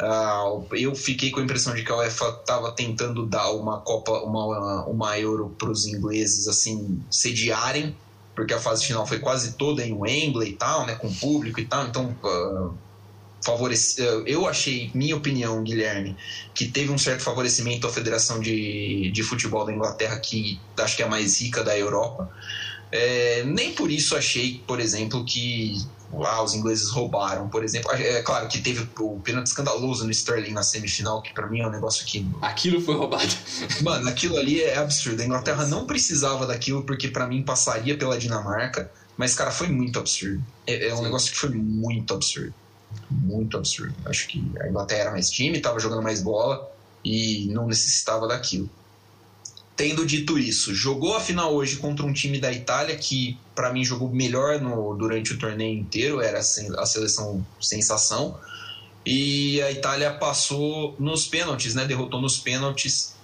Uh, 0.00 0.66
eu 0.74 0.94
fiquei 0.94 1.30
com 1.30 1.40
a 1.40 1.42
impressão 1.42 1.74
de 1.74 1.84
que 1.84 1.92
a 1.92 1.96
UEFA 1.96 2.38
estava 2.40 2.72
tentando 2.72 3.26
dar 3.26 3.50
uma 3.50 3.80
Copa, 3.80 4.12
uma, 4.22 4.86
uma 4.86 5.18
Euro 5.18 5.54
para 5.58 5.70
os 5.70 5.86
ingleses 5.86 6.48
assim 6.48 7.02
sediarem, 7.10 7.94
porque 8.34 8.54
a 8.54 8.58
fase 8.58 8.86
final 8.86 9.06
foi 9.06 9.18
quase 9.18 9.52
toda 9.54 9.84
em 9.84 9.92
Wembley 9.92 10.50
e 10.50 10.56
tal, 10.56 10.86
né, 10.86 10.94
com 10.94 11.12
público 11.12 11.60
e 11.60 11.66
tal, 11.66 11.86
então 11.86 12.16
uh, 12.24 12.72
favorece, 13.44 14.00
uh, 14.00 14.22
eu 14.26 14.48
achei, 14.48 14.90
minha 14.94 15.14
opinião, 15.14 15.62
Guilherme, 15.62 16.16
que 16.54 16.68
teve 16.68 16.90
um 16.90 16.96
certo 16.96 17.22
favorecimento 17.22 17.86
à 17.86 17.90
Federação 17.90 18.40
de, 18.40 19.10
de 19.10 19.22
Futebol 19.22 19.66
da 19.66 19.72
Inglaterra, 19.72 20.18
que 20.18 20.58
acho 20.78 20.96
que 20.96 21.02
é 21.02 21.04
a 21.06 21.10
mais 21.10 21.42
rica 21.42 21.62
da 21.62 21.76
Europa. 21.76 22.30
É, 22.90 23.44
nem 23.44 23.74
por 23.74 23.90
isso 23.90 24.16
achei, 24.16 24.62
por 24.66 24.80
exemplo, 24.80 25.24
que 25.24 25.76
lá 26.12 26.42
os 26.42 26.54
ingleses 26.54 26.90
roubaram, 26.90 27.48
por 27.48 27.62
exemplo. 27.62 27.90
É 27.92 28.22
claro 28.22 28.48
que 28.48 28.60
teve 28.60 28.88
o 28.98 29.20
pênalti 29.20 29.46
escandaloso 29.46 30.04
no 30.04 30.10
Sterling 30.10 30.52
na 30.52 30.62
semifinal, 30.62 31.22
que 31.22 31.32
para 31.32 31.46
mim 31.46 31.60
é 31.60 31.66
um 31.66 31.70
negócio 31.70 32.04
que. 32.04 32.26
Aquilo 32.42 32.80
foi 32.80 32.96
roubado. 32.96 33.32
Mano, 33.82 34.08
aquilo 34.08 34.36
ali 34.36 34.60
é 34.60 34.78
absurdo. 34.78 35.22
A 35.22 35.24
Inglaterra 35.24 35.66
não 35.66 35.86
precisava 35.86 36.46
daquilo 36.46 36.82
porque 36.82 37.08
para 37.08 37.26
mim 37.26 37.42
passaria 37.42 37.96
pela 37.96 38.18
Dinamarca, 38.18 38.90
mas, 39.16 39.34
cara, 39.34 39.50
foi 39.50 39.68
muito 39.68 39.98
absurdo. 39.98 40.42
É, 40.66 40.88
é 40.88 40.94
um 40.94 40.98
Sim. 40.98 41.02
negócio 41.04 41.32
que 41.32 41.38
foi 41.38 41.50
muito 41.50 42.14
absurdo. 42.14 42.54
Muito 43.10 43.56
absurdo. 43.56 43.94
Acho 44.06 44.26
que 44.26 44.44
a 44.60 44.68
Inglaterra 44.68 45.00
era 45.00 45.10
mais 45.10 45.30
time, 45.30 45.60
tava 45.60 45.78
jogando 45.78 46.02
mais 46.02 46.22
bola 46.22 46.70
e 47.04 47.46
não 47.52 47.66
necessitava 47.66 48.26
daquilo. 48.26 48.68
Tendo 49.80 50.04
dito 50.04 50.38
isso, 50.38 50.74
jogou 50.74 51.16
a 51.16 51.20
final 51.20 51.54
hoje 51.54 51.76
contra 51.76 52.04
um 52.04 52.12
time 52.12 52.38
da 52.38 52.52
Itália 52.52 52.94
que, 52.96 53.38
para 53.54 53.72
mim, 53.72 53.82
jogou 53.82 54.10
melhor 54.10 54.60
no, 54.60 54.94
durante 54.94 55.32
o 55.32 55.38
torneio 55.38 55.78
inteiro, 55.78 56.20
era 56.20 56.38
a 56.38 56.84
seleção 56.84 57.42
sensação. 57.58 58.38
E 59.06 59.58
a 59.62 59.72
Itália 59.72 60.12
passou 60.12 60.94
nos 60.98 61.26
pênaltis, 61.26 61.74
né? 61.74 61.86
Derrotou 61.86 62.20
nos 62.20 62.36
pênaltis 62.38 63.14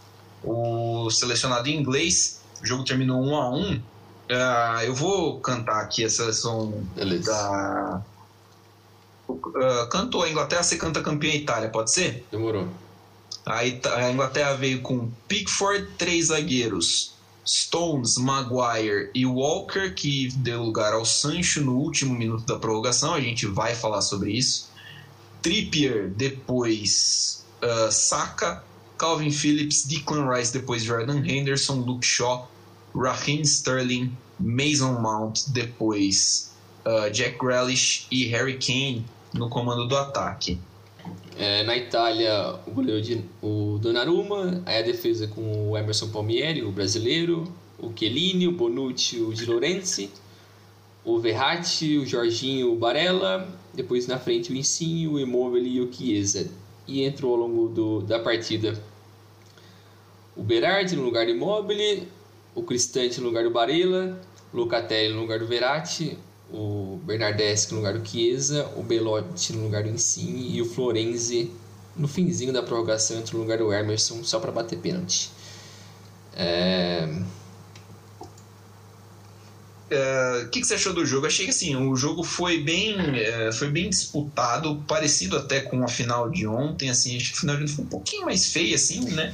o 0.43 1.11
selecionado 1.11 1.69
inglês. 1.69 2.41
O 2.63 2.67
jogo 2.67 2.85
terminou 2.85 3.23
1 3.23 3.37
a 3.37 3.51
1 3.51 3.75
uh, 3.75 3.83
Eu 4.83 4.95
vou 4.95 5.39
cantar 5.41 5.83
aqui 5.83 6.07
a 6.07 6.09
seleção 6.09 6.73
Beleza. 6.95 7.33
da. 7.33 8.03
Uh, 9.29 9.87
cantou 9.91 10.23
a 10.23 10.31
Inglaterra, 10.31 10.63
você 10.63 10.79
canta 10.79 11.03
campeã 11.03 11.35
Itália, 11.35 11.69
pode 11.69 11.93
ser? 11.93 12.27
Demorou. 12.33 12.67
A 13.47 14.11
Inglaterra 14.11 14.55
veio 14.55 14.83
com 14.83 15.09
Pickford, 15.29 15.87
três 15.97 16.27
zagueiros. 16.27 17.15
Stones, 17.47 18.17
Maguire 18.17 19.09
e 19.15 19.25
Walker, 19.25 19.95
que 19.95 20.29
deu 20.39 20.65
lugar 20.65 20.93
ao 20.93 21.05
Sancho 21.05 21.61
no 21.61 21.77
último 21.77 22.13
minuto 22.13 22.45
da 22.45 22.59
prorrogação. 22.59 23.15
A 23.15 23.21
gente 23.21 23.47
vai 23.47 23.73
falar 23.73 24.03
sobre 24.03 24.33
isso. 24.33 24.69
Trippier, 25.43 26.11
depois 26.11 27.47
uh, 27.63 27.93
Saka, 27.93 28.65
Calvin 28.99 29.31
Phillips, 29.31 29.87
Declan 29.87 30.29
Rice, 30.29 30.53
depois 30.53 30.83
Jordan 30.83 31.23
Henderson, 31.25 31.75
Luke 31.75 32.05
Shaw, 32.05 32.51
Raheem 32.93 33.45
Sterling, 33.45 34.17
Mason 34.41 35.01
Mount, 35.01 35.49
depois 35.51 36.51
uh, 36.85 37.09
Jack 37.13 37.39
Grealish 37.39 38.09
e 38.11 38.27
Harry 38.27 38.59
Kane 38.59 39.07
no 39.33 39.49
comando 39.49 39.87
do 39.87 39.97
ataque. 39.97 40.59
É, 41.39 41.63
na 41.65 41.77
Itália, 41.77 42.59
o 42.67 42.71
goleiro 42.71 43.03
de, 43.03 43.23
o 43.43 43.79
Donnarumma, 43.79 44.63
aí 44.65 44.79
a 44.79 44.83
defesa 44.83 45.29
com 45.29 45.71
o 45.71 45.77
Emerson 45.77 46.09
Palmieri, 46.09 46.63
o 46.63 46.73
brasileiro, 46.73 47.53
o 47.79 47.93
Chiellini, 47.95 48.49
o 48.49 48.53
Bonucci, 48.53 49.21
o 49.21 49.35
Di 49.35 49.45
Lorenzi, 49.45 50.11
o 51.05 51.19
Verratti, 51.19 51.99
o 51.99 52.07
Jorginho, 52.07 52.73
o 52.73 52.77
Barella, 52.77 53.47
depois 53.75 54.07
na 54.07 54.19
frente 54.19 54.51
o 54.51 54.57
Insigne, 54.57 55.07
o 55.07 55.19
Immobile 55.19 55.69
e 55.69 55.81
o 55.81 55.93
Chiesa. 55.93 56.49
E 56.89 57.03
entrou 57.03 57.33
ao 57.33 57.41
longo 57.41 57.69
do, 57.69 58.01
da 58.01 58.19
partida 58.19 58.81
o 60.37 60.43
Berardi 60.43 60.95
no 60.95 61.03
lugar 61.03 61.25
do 61.25 61.33
Immobile, 61.33 62.07
o 62.55 62.63
Cristante 62.63 63.21
no 63.21 63.27
lugar 63.27 63.45
do 63.45 63.51
Barella, 63.51 64.21
o 64.53 64.57
Locatelli 64.57 65.15
no 65.15 65.23
lugar 65.23 65.39
do 65.39 65.47
Verratti, 65.47 66.19
o 66.57 66.99
Bernardeschi 67.05 67.73
no 67.73 67.77
lugar 67.77 67.99
do 67.99 68.09
Chiesa, 68.09 68.71
o 68.77 68.83
Belotti 68.83 69.53
no 69.53 69.65
lugar 69.65 69.83
do 69.83 69.91
Insigne 69.91 70.57
e 70.57 70.63
o 70.63 70.65
Florenzi 70.65 71.51
no 71.95 72.09
finzinho 72.09 72.53
da 72.53 72.63
prorrogação 72.63 73.19
entre 73.19 73.35
no 73.37 73.43
lugar 73.43 73.59
do 73.59 73.73
Emerson 73.73 74.25
só 74.25 74.41
para 74.41 74.51
bater 74.51 74.79
pênalti. 74.79 75.31
É... 76.35 77.09
É, 79.89 80.43
o 80.45 80.49
que, 80.49 80.61
que, 80.61 80.67
você 80.67 80.75
achou 80.75 80.93
do 80.93 81.07
jogo? 81.07 81.29
Achei 81.29 81.45
que 81.45 81.53
assim, 81.53 81.77
o 81.77 81.95
jogo 81.95 82.25
foi 82.25 82.61
bem, 82.61 82.97
é, 83.21 83.53
foi 83.53 83.71
bem 83.71 83.89
disputado, 83.89 84.83
parecido 84.89 85.37
até 85.37 85.61
com 85.61 85.85
a 85.85 85.89
final 85.89 86.29
de 86.29 86.45
ontem. 86.45 86.91
Assim, 86.91 87.17
acho 87.17 87.31
que 87.31 87.37
a 87.37 87.41
final 87.41 87.57
de 87.57 87.63
ontem 87.63 87.75
foi 87.75 87.85
um 87.85 87.89
pouquinho 87.89 88.25
mais 88.25 88.53
feia, 88.53 88.75
assim, 88.75 89.05
né? 89.11 89.33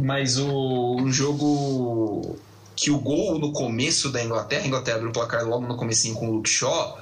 Mas 0.00 0.38
o, 0.38 0.96
o 0.96 1.12
jogo 1.12 2.36
que 2.76 2.90
o 2.90 2.98
gol 2.98 3.38
no 3.38 3.52
começo 3.52 4.10
da 4.10 4.22
Inglaterra, 4.22 4.64
a 4.64 4.66
Inglaterra 4.66 4.96
abriu 4.96 5.10
o 5.10 5.12
placar 5.12 5.44
logo 5.44 5.66
no 5.66 5.76
comecinho 5.76 6.14
com 6.14 6.28
o 6.28 6.32
Luke 6.32 6.48
Shaw, 6.48 6.98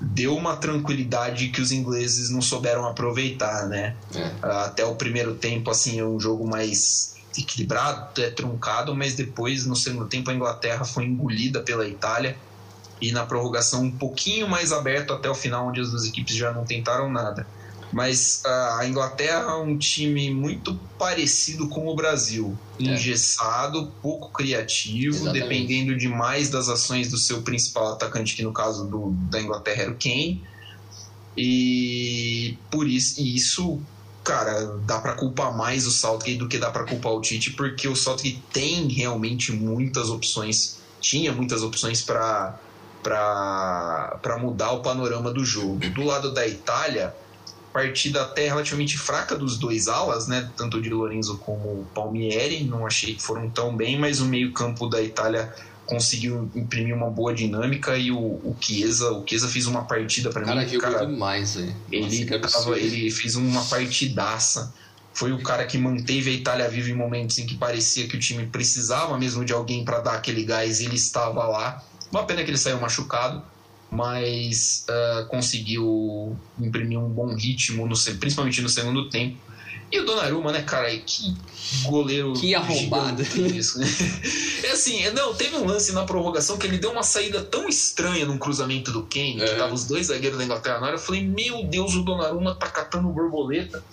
deu 0.00 0.36
uma 0.36 0.56
tranquilidade 0.56 1.48
que 1.48 1.60
os 1.60 1.72
ingleses 1.72 2.30
não 2.30 2.42
souberam 2.42 2.86
aproveitar, 2.86 3.66
né? 3.66 3.96
É. 4.14 4.30
Até 4.42 4.84
o 4.84 4.94
primeiro 4.94 5.34
tempo, 5.34 5.70
assim, 5.70 5.98
é 5.98 6.04
um 6.04 6.20
jogo 6.20 6.46
mais 6.46 7.14
equilibrado, 7.36 8.20
é 8.20 8.30
truncado, 8.30 8.94
mas 8.94 9.14
depois, 9.14 9.66
no 9.66 9.74
segundo 9.74 10.06
tempo, 10.06 10.30
a 10.30 10.34
Inglaterra 10.34 10.84
foi 10.84 11.04
engolida 11.04 11.60
pela 11.62 11.86
Itália 11.86 12.36
e 13.00 13.12
na 13.12 13.26
prorrogação 13.26 13.82
um 13.82 13.90
pouquinho 13.90 14.48
mais 14.48 14.72
aberto 14.72 15.12
até 15.12 15.28
o 15.28 15.34
final, 15.34 15.68
onde 15.68 15.80
as 15.80 15.90
duas 15.90 16.04
equipes 16.04 16.36
já 16.36 16.52
não 16.52 16.64
tentaram 16.64 17.10
nada. 17.10 17.46
Mas 17.94 18.42
a 18.44 18.84
Inglaterra 18.88 19.52
é 19.52 19.54
um 19.54 19.78
time 19.78 20.28
muito 20.34 20.74
parecido 20.98 21.68
com 21.68 21.86
o 21.86 21.94
Brasil. 21.94 22.58
É. 22.80 22.82
Engessado, 22.82 23.92
pouco 24.02 24.32
criativo, 24.32 25.14
Exatamente. 25.14 25.42
dependendo 25.42 25.96
demais 25.96 26.50
das 26.50 26.68
ações 26.68 27.08
do 27.08 27.16
seu 27.16 27.42
principal 27.42 27.92
atacante, 27.92 28.34
que 28.34 28.42
no 28.42 28.52
caso 28.52 28.88
do, 28.88 29.10
da 29.30 29.40
Inglaterra 29.40 29.82
era 29.82 29.90
o 29.92 29.94
Kane. 29.94 30.42
E 31.36 32.58
por 32.68 32.88
isso, 32.88 33.20
e 33.20 33.36
isso 33.36 33.80
cara, 34.24 34.78
dá 34.86 34.98
para 34.98 35.12
culpar 35.12 35.56
mais 35.56 35.86
o 35.86 35.92
Southgate 35.92 36.38
do 36.38 36.48
que 36.48 36.58
dá 36.58 36.70
para 36.70 36.84
culpar 36.84 37.12
o 37.12 37.20
Tite, 37.20 37.52
porque 37.52 37.86
o 37.86 37.94
Southgate 37.94 38.42
tem 38.52 38.88
realmente 38.88 39.52
muitas 39.52 40.08
opções, 40.08 40.78
tinha 41.00 41.30
muitas 41.32 41.62
opções 41.62 42.02
para 42.02 42.58
para 43.04 44.38
mudar 44.40 44.72
o 44.72 44.80
panorama 44.80 45.30
do 45.30 45.44
jogo. 45.44 45.78
Do 45.90 46.02
lado 46.04 46.32
da 46.32 46.48
Itália, 46.48 47.14
partida 47.74 48.22
até 48.22 48.46
relativamente 48.46 48.96
fraca 48.96 49.34
dos 49.34 49.58
dois 49.58 49.88
alas, 49.88 50.28
né? 50.28 50.48
Tanto 50.56 50.76
o 50.76 50.80
de 50.80 50.90
Lorenzo 50.90 51.36
como 51.38 51.80
o 51.80 51.86
Palmieri. 51.92 52.62
Não 52.62 52.86
achei 52.86 53.16
que 53.16 53.22
foram 53.22 53.50
tão 53.50 53.76
bem, 53.76 53.98
mas 53.98 54.20
o 54.20 54.26
meio-campo 54.26 54.88
da 54.88 55.02
Itália 55.02 55.52
conseguiu 55.84 56.48
imprimir 56.54 56.94
uma 56.94 57.10
boa 57.10 57.34
dinâmica 57.34 57.98
e 57.98 58.12
o, 58.12 58.16
o 58.16 58.56
Chiesa, 58.60 59.10
o 59.10 59.26
Chiesa 59.26 59.48
fez 59.48 59.66
uma 59.66 59.84
partida 59.84 60.30
para 60.30 60.42
mim. 60.42 60.46
Cara, 60.46 60.68
jogou 60.68 60.80
cara, 60.80 61.06
demais, 61.06 61.56
velho. 61.56 61.74
Ele, 61.90 62.38
tava, 62.38 62.78
ele 62.78 63.10
fez 63.10 63.34
uma 63.34 63.64
partidaça. 63.64 64.72
Foi 65.12 65.32
o 65.32 65.42
cara 65.42 65.66
que 65.66 65.76
manteve 65.76 66.30
a 66.30 66.32
Itália 66.32 66.68
viva 66.68 66.90
em 66.90 66.94
momentos 66.94 67.38
em 67.38 67.46
que 67.46 67.56
parecia 67.56 68.06
que 68.06 68.16
o 68.16 68.20
time 68.20 68.46
precisava 68.46 69.18
mesmo 69.18 69.44
de 69.44 69.52
alguém 69.52 69.84
para 69.84 69.98
dar 69.98 70.14
aquele 70.14 70.44
gás, 70.44 70.80
ele 70.80 70.94
estava 70.94 71.44
lá. 71.44 71.84
Uma 72.10 72.24
pena 72.24 72.44
que 72.44 72.50
ele 72.50 72.58
saiu 72.58 72.80
machucado, 72.80 73.42
mas 73.94 74.84
uh, 74.88 75.26
conseguiu 75.28 76.36
imprimir 76.60 76.98
um 76.98 77.08
bom 77.08 77.32
ritmo, 77.34 77.86
no, 77.86 77.94
principalmente 78.18 78.60
no 78.60 78.68
segundo 78.68 79.08
tempo. 79.08 79.38
E 79.92 80.00
o 80.00 80.04
Donnarumma, 80.04 80.50
né, 80.50 80.62
cara, 80.62 80.90
que 80.98 81.36
goleiro. 81.84 82.32
Que 82.32 82.54
arrombado. 82.54 83.22
Isso, 83.22 83.78
né? 83.78 83.86
É 84.64 84.70
assim, 84.70 85.08
não, 85.10 85.34
teve 85.34 85.54
um 85.56 85.66
lance 85.66 85.92
na 85.92 86.04
prorrogação 86.04 86.56
que 86.56 86.66
ele 86.66 86.78
deu 86.78 86.90
uma 86.90 87.02
saída 87.02 87.42
tão 87.42 87.68
estranha 87.68 88.24
num 88.24 88.38
cruzamento 88.38 88.90
do 88.90 89.02
Kane, 89.02 89.40
é. 89.40 89.46
que 89.46 89.56
tava 89.56 89.74
os 89.74 89.84
dois 89.84 90.06
zagueiros 90.06 90.38
da 90.38 90.44
Inglaterra 90.44 90.80
na 90.80 90.86
área. 90.86 90.96
Eu 90.96 91.00
falei, 91.00 91.22
meu 91.22 91.64
Deus, 91.64 91.94
o 91.94 92.02
Donnarumma 92.02 92.54
tá 92.54 92.66
catando 92.66 93.08
borboleta. 93.10 93.84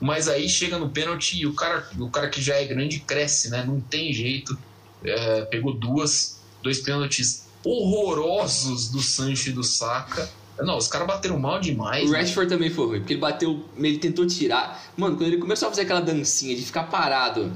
Mas 0.00 0.28
aí 0.28 0.48
chega 0.48 0.78
no 0.78 0.90
pênalti 0.90 1.38
e 1.38 1.46
o 1.46 1.54
cara, 1.54 1.88
o 1.98 2.10
cara 2.10 2.28
que 2.28 2.42
já 2.42 2.56
é 2.56 2.64
grande 2.66 2.98
cresce, 3.00 3.48
né? 3.48 3.64
Não 3.64 3.80
tem 3.80 4.12
jeito. 4.12 4.58
É, 5.02 5.42
pegou 5.42 5.72
duas, 5.72 6.40
dois 6.60 6.80
pênaltis 6.80 7.43
horrorosos 7.64 8.88
do 8.88 9.00
Sancho 9.00 9.50
e 9.50 9.52
do 9.52 9.62
Saka. 9.62 10.28
Não, 10.58 10.76
os 10.76 10.86
caras 10.86 11.06
bateram 11.06 11.38
mal 11.38 11.58
demais. 11.58 12.08
O 12.08 12.12
né? 12.12 12.20
Rashford 12.20 12.48
também 12.48 12.70
foi 12.70 12.86
ruim, 12.86 12.98
porque 13.00 13.14
ele 13.14 13.20
bateu, 13.20 13.64
ele 13.76 13.98
tentou 13.98 14.26
tirar. 14.26 14.92
Mano, 14.96 15.16
quando 15.16 15.28
ele 15.28 15.38
começou 15.38 15.66
a 15.66 15.70
fazer 15.70 15.82
aquela 15.82 16.00
dancinha 16.00 16.54
de 16.54 16.62
ficar 16.62 16.84
parado 16.84 17.52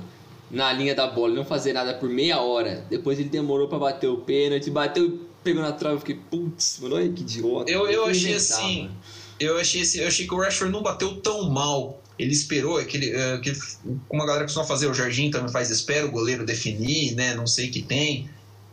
na 0.50 0.72
linha 0.72 0.94
da 0.94 1.06
bola 1.06 1.32
e 1.32 1.36
não 1.36 1.44
fazer 1.44 1.72
nada 1.72 1.94
por 1.94 2.08
meia 2.08 2.40
hora, 2.40 2.84
depois 2.90 3.18
ele 3.18 3.28
demorou 3.28 3.68
para 3.68 3.78
bater 3.78 4.08
o 4.08 4.16
pênalti, 4.16 4.70
bateu, 4.70 5.20
pegou 5.44 5.62
na 5.62 5.72
trave, 5.72 5.96
eu 5.96 6.00
fiquei, 6.00 6.16
putz, 6.16 6.78
mano, 6.80 6.96
olha 6.96 7.08
que 7.12 7.22
idiota. 7.22 7.70
Eu, 7.70 7.88
eu 7.88 8.06
achei 8.06 8.34
assim, 8.34 8.82
mano. 8.84 8.96
eu 9.38 9.58
achei 9.58 9.82
assim, 9.82 10.00
eu 10.00 10.08
achei 10.08 10.26
que 10.26 10.34
o 10.34 10.38
Rashford 10.38 10.72
não 10.72 10.82
bateu 10.82 11.16
tão 11.16 11.48
mal. 11.50 12.02
Ele 12.18 12.32
esperou, 12.32 12.78
aquele, 12.78 13.10
é 13.10 13.34
aquele, 13.34 13.56
é, 13.56 13.60
como 14.08 14.22
a 14.22 14.26
galera 14.26 14.44
costuma 14.44 14.64
fazer, 14.64 14.88
o 14.88 14.94
Jardim 14.94 15.30
também 15.30 15.52
faz, 15.52 15.70
espera 15.70 16.04
o 16.04 16.10
goleiro 16.10 16.44
definir, 16.44 17.14
né, 17.14 17.34
não 17.34 17.46
sei 17.46 17.68
o 17.68 17.70
que 17.70 17.80
tem. 17.80 18.28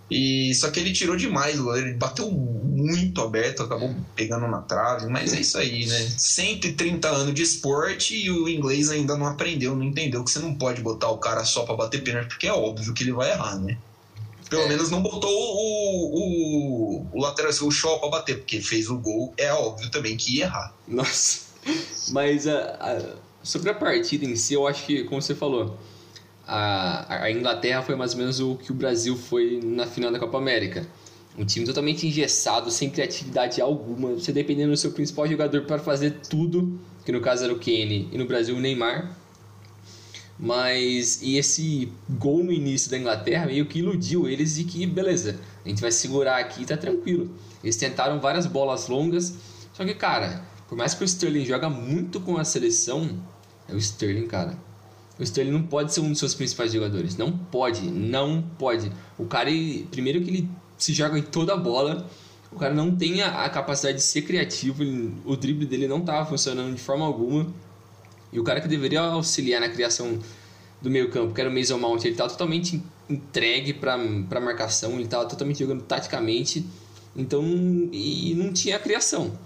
E 0.09 0.53
só 0.53 0.69
que 0.69 0.79
ele 0.79 0.93
tirou 0.93 1.15
demais, 1.15 1.57
ele 1.57 1.93
bateu 1.93 2.29
muito 2.29 3.21
aberto, 3.21 3.63
acabou 3.63 3.95
pegando 4.15 4.47
na 4.47 4.61
trave, 4.61 5.07
mas 5.07 5.33
é 5.33 5.39
isso 5.39 5.57
aí, 5.57 5.85
né? 5.87 6.13
130 6.17 7.07
anos 7.07 7.33
de 7.33 7.41
esporte 7.41 8.15
e 8.15 8.29
o 8.29 8.47
inglês 8.47 8.89
ainda 8.89 9.17
não 9.17 9.25
aprendeu, 9.25 9.75
não 9.75 9.83
entendeu 9.83 10.23
que 10.23 10.29
você 10.29 10.39
não 10.39 10.53
pode 10.53 10.81
botar 10.81 11.09
o 11.09 11.17
cara 11.17 11.43
só 11.43 11.63
para 11.63 11.75
bater 11.75 12.03
pênalti, 12.03 12.27
porque 12.27 12.47
é 12.47 12.53
óbvio 12.53 12.93
que 12.93 13.03
ele 13.03 13.13
vai 13.13 13.31
errar, 13.31 13.57
né? 13.57 13.77
Pelo 14.47 14.63
é. 14.63 14.69
menos 14.69 14.91
não 14.91 15.01
botou 15.01 15.31
o, 15.31 16.11
o, 16.13 17.07
o 17.11 17.21
lateral, 17.21 17.51
o 17.51 17.71
Shaw 17.71 17.99
pra 17.99 18.09
bater, 18.09 18.37
porque 18.37 18.61
fez 18.61 18.89
o 18.89 18.97
gol, 18.97 19.33
é 19.37 19.51
óbvio 19.51 19.89
também 19.89 20.15
que 20.15 20.37
ia 20.37 20.45
errar. 20.45 20.71
Nossa, 20.87 21.41
mas 22.09 22.45
a, 22.45 22.59
a, 22.79 23.15
sobre 23.41 23.71
a 23.71 23.73
partida 23.73 24.23
em 24.23 24.35
si, 24.35 24.53
eu 24.53 24.67
acho 24.67 24.85
que, 24.85 25.03
como 25.05 25.19
você 25.19 25.33
falou, 25.33 25.79
a, 26.47 27.23
a 27.23 27.31
Inglaterra 27.31 27.81
foi 27.81 27.95
mais 27.95 28.13
ou 28.13 28.19
menos 28.19 28.39
o 28.39 28.55
que 28.55 28.71
o 28.71 28.75
Brasil 28.75 29.15
foi 29.17 29.59
na 29.63 29.87
final 29.87 30.11
da 30.11 30.19
Copa 30.19 30.37
América. 30.37 30.85
Um 31.37 31.43
time 31.43 31.65
totalmente 31.65 32.07
engessado, 32.07 32.71
sem 32.71 32.89
criatividade 32.89 33.59
alguma, 33.59 34.13
você 34.13 34.31
dependendo 34.31 34.71
do 34.71 34.77
seu 34.77 34.91
principal 34.91 35.27
jogador 35.27 35.63
para 35.63 35.79
fazer 35.79 36.19
tudo, 36.29 36.79
que 37.03 37.11
no 37.11 37.19
caso 37.19 37.43
era 37.43 37.53
o 37.53 37.59
Kane 37.59 38.09
e 38.11 38.17
no 38.17 38.25
Brasil 38.25 38.55
o 38.55 38.59
Neymar. 38.59 39.17
Mas 40.37 41.21
e 41.21 41.37
esse 41.37 41.91
gol 42.09 42.43
no 42.43 42.51
início 42.51 42.91
da 42.91 42.97
Inglaterra 42.97 43.47
meio 43.47 43.65
que 43.65 43.79
iludiu 43.79 44.27
eles 44.27 44.55
de 44.55 44.65
que 44.65 44.85
beleza, 44.85 45.39
a 45.63 45.69
gente 45.69 45.81
vai 45.81 45.91
segurar 45.91 46.37
aqui 46.37 46.63
e 46.63 46.65
tá 46.65 46.77
tranquilo. 46.77 47.33
Eles 47.63 47.75
tentaram 47.75 48.19
várias 48.19 48.45
bolas 48.45 48.87
longas, 48.87 49.35
só 49.73 49.83
que 49.83 49.93
cara, 49.93 50.45
por 50.67 50.77
mais 50.77 50.93
que 50.93 51.03
o 51.03 51.05
Sterling 51.05 51.45
joga 51.45 51.69
muito 51.69 52.19
com 52.19 52.37
a 52.37 52.43
seleção, 52.43 53.09
é 53.67 53.73
o 53.73 53.77
Sterling, 53.77 54.27
cara. 54.27 54.57
O 55.17 55.23
Sterling 55.23 55.51
não 55.51 55.63
pode 55.63 55.93
ser 55.93 56.01
um 56.01 56.09
dos 56.09 56.19
seus 56.19 56.33
principais 56.33 56.73
jogadores. 56.73 57.15
Não 57.15 57.31
pode, 57.31 57.81
não 57.81 58.43
pode. 58.57 58.91
O 59.17 59.25
cara, 59.25 59.49
ele, 59.49 59.87
primeiro 59.89 60.21
que 60.21 60.29
ele 60.29 60.49
se 60.77 60.93
joga 60.93 61.17
em 61.17 61.21
toda 61.21 61.53
a 61.53 61.57
bola, 61.57 62.05
o 62.51 62.57
cara 62.57 62.73
não 62.73 62.95
tem 62.95 63.21
a, 63.21 63.45
a 63.45 63.49
capacidade 63.49 63.97
de 63.97 64.03
ser 64.03 64.23
criativo, 64.23 64.83
ele, 64.83 65.13
o 65.25 65.35
drible 65.35 65.65
dele 65.65 65.87
não 65.87 65.99
estava 65.99 66.25
funcionando 66.25 66.73
de 66.73 66.81
forma 66.81 67.05
alguma. 67.05 67.47
E 68.31 68.39
o 68.39 68.43
cara 68.43 68.59
que 68.59 68.67
deveria 68.67 69.01
auxiliar 69.01 69.61
na 69.61 69.69
criação 69.69 70.19
do 70.81 70.89
meio 70.89 71.09
campo, 71.09 71.33
que 71.33 71.39
era 71.39 71.49
o 71.49 71.53
Mason 71.53 71.77
Mount, 71.77 72.03
ele 72.03 72.13
estava 72.13 72.29
totalmente 72.29 72.81
entregue 73.09 73.73
para 73.73 73.93
a 73.93 74.39
marcação, 74.41 74.93
ele 74.93 75.03
estava 75.03 75.25
totalmente 75.25 75.59
jogando 75.59 75.83
taticamente, 75.83 76.65
então 77.15 77.43
e 77.91 78.33
não 78.35 78.51
tinha 78.51 78.77
criação. 78.77 79.37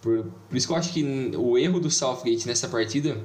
Por, 0.00 0.26
por 0.48 0.56
isso 0.56 0.66
que 0.66 0.72
eu 0.72 0.76
acho 0.76 0.92
que 0.92 1.32
o 1.36 1.56
erro 1.56 1.80
do 1.80 1.90
Southgate 1.90 2.46
nessa 2.46 2.68
partida, 2.68 3.20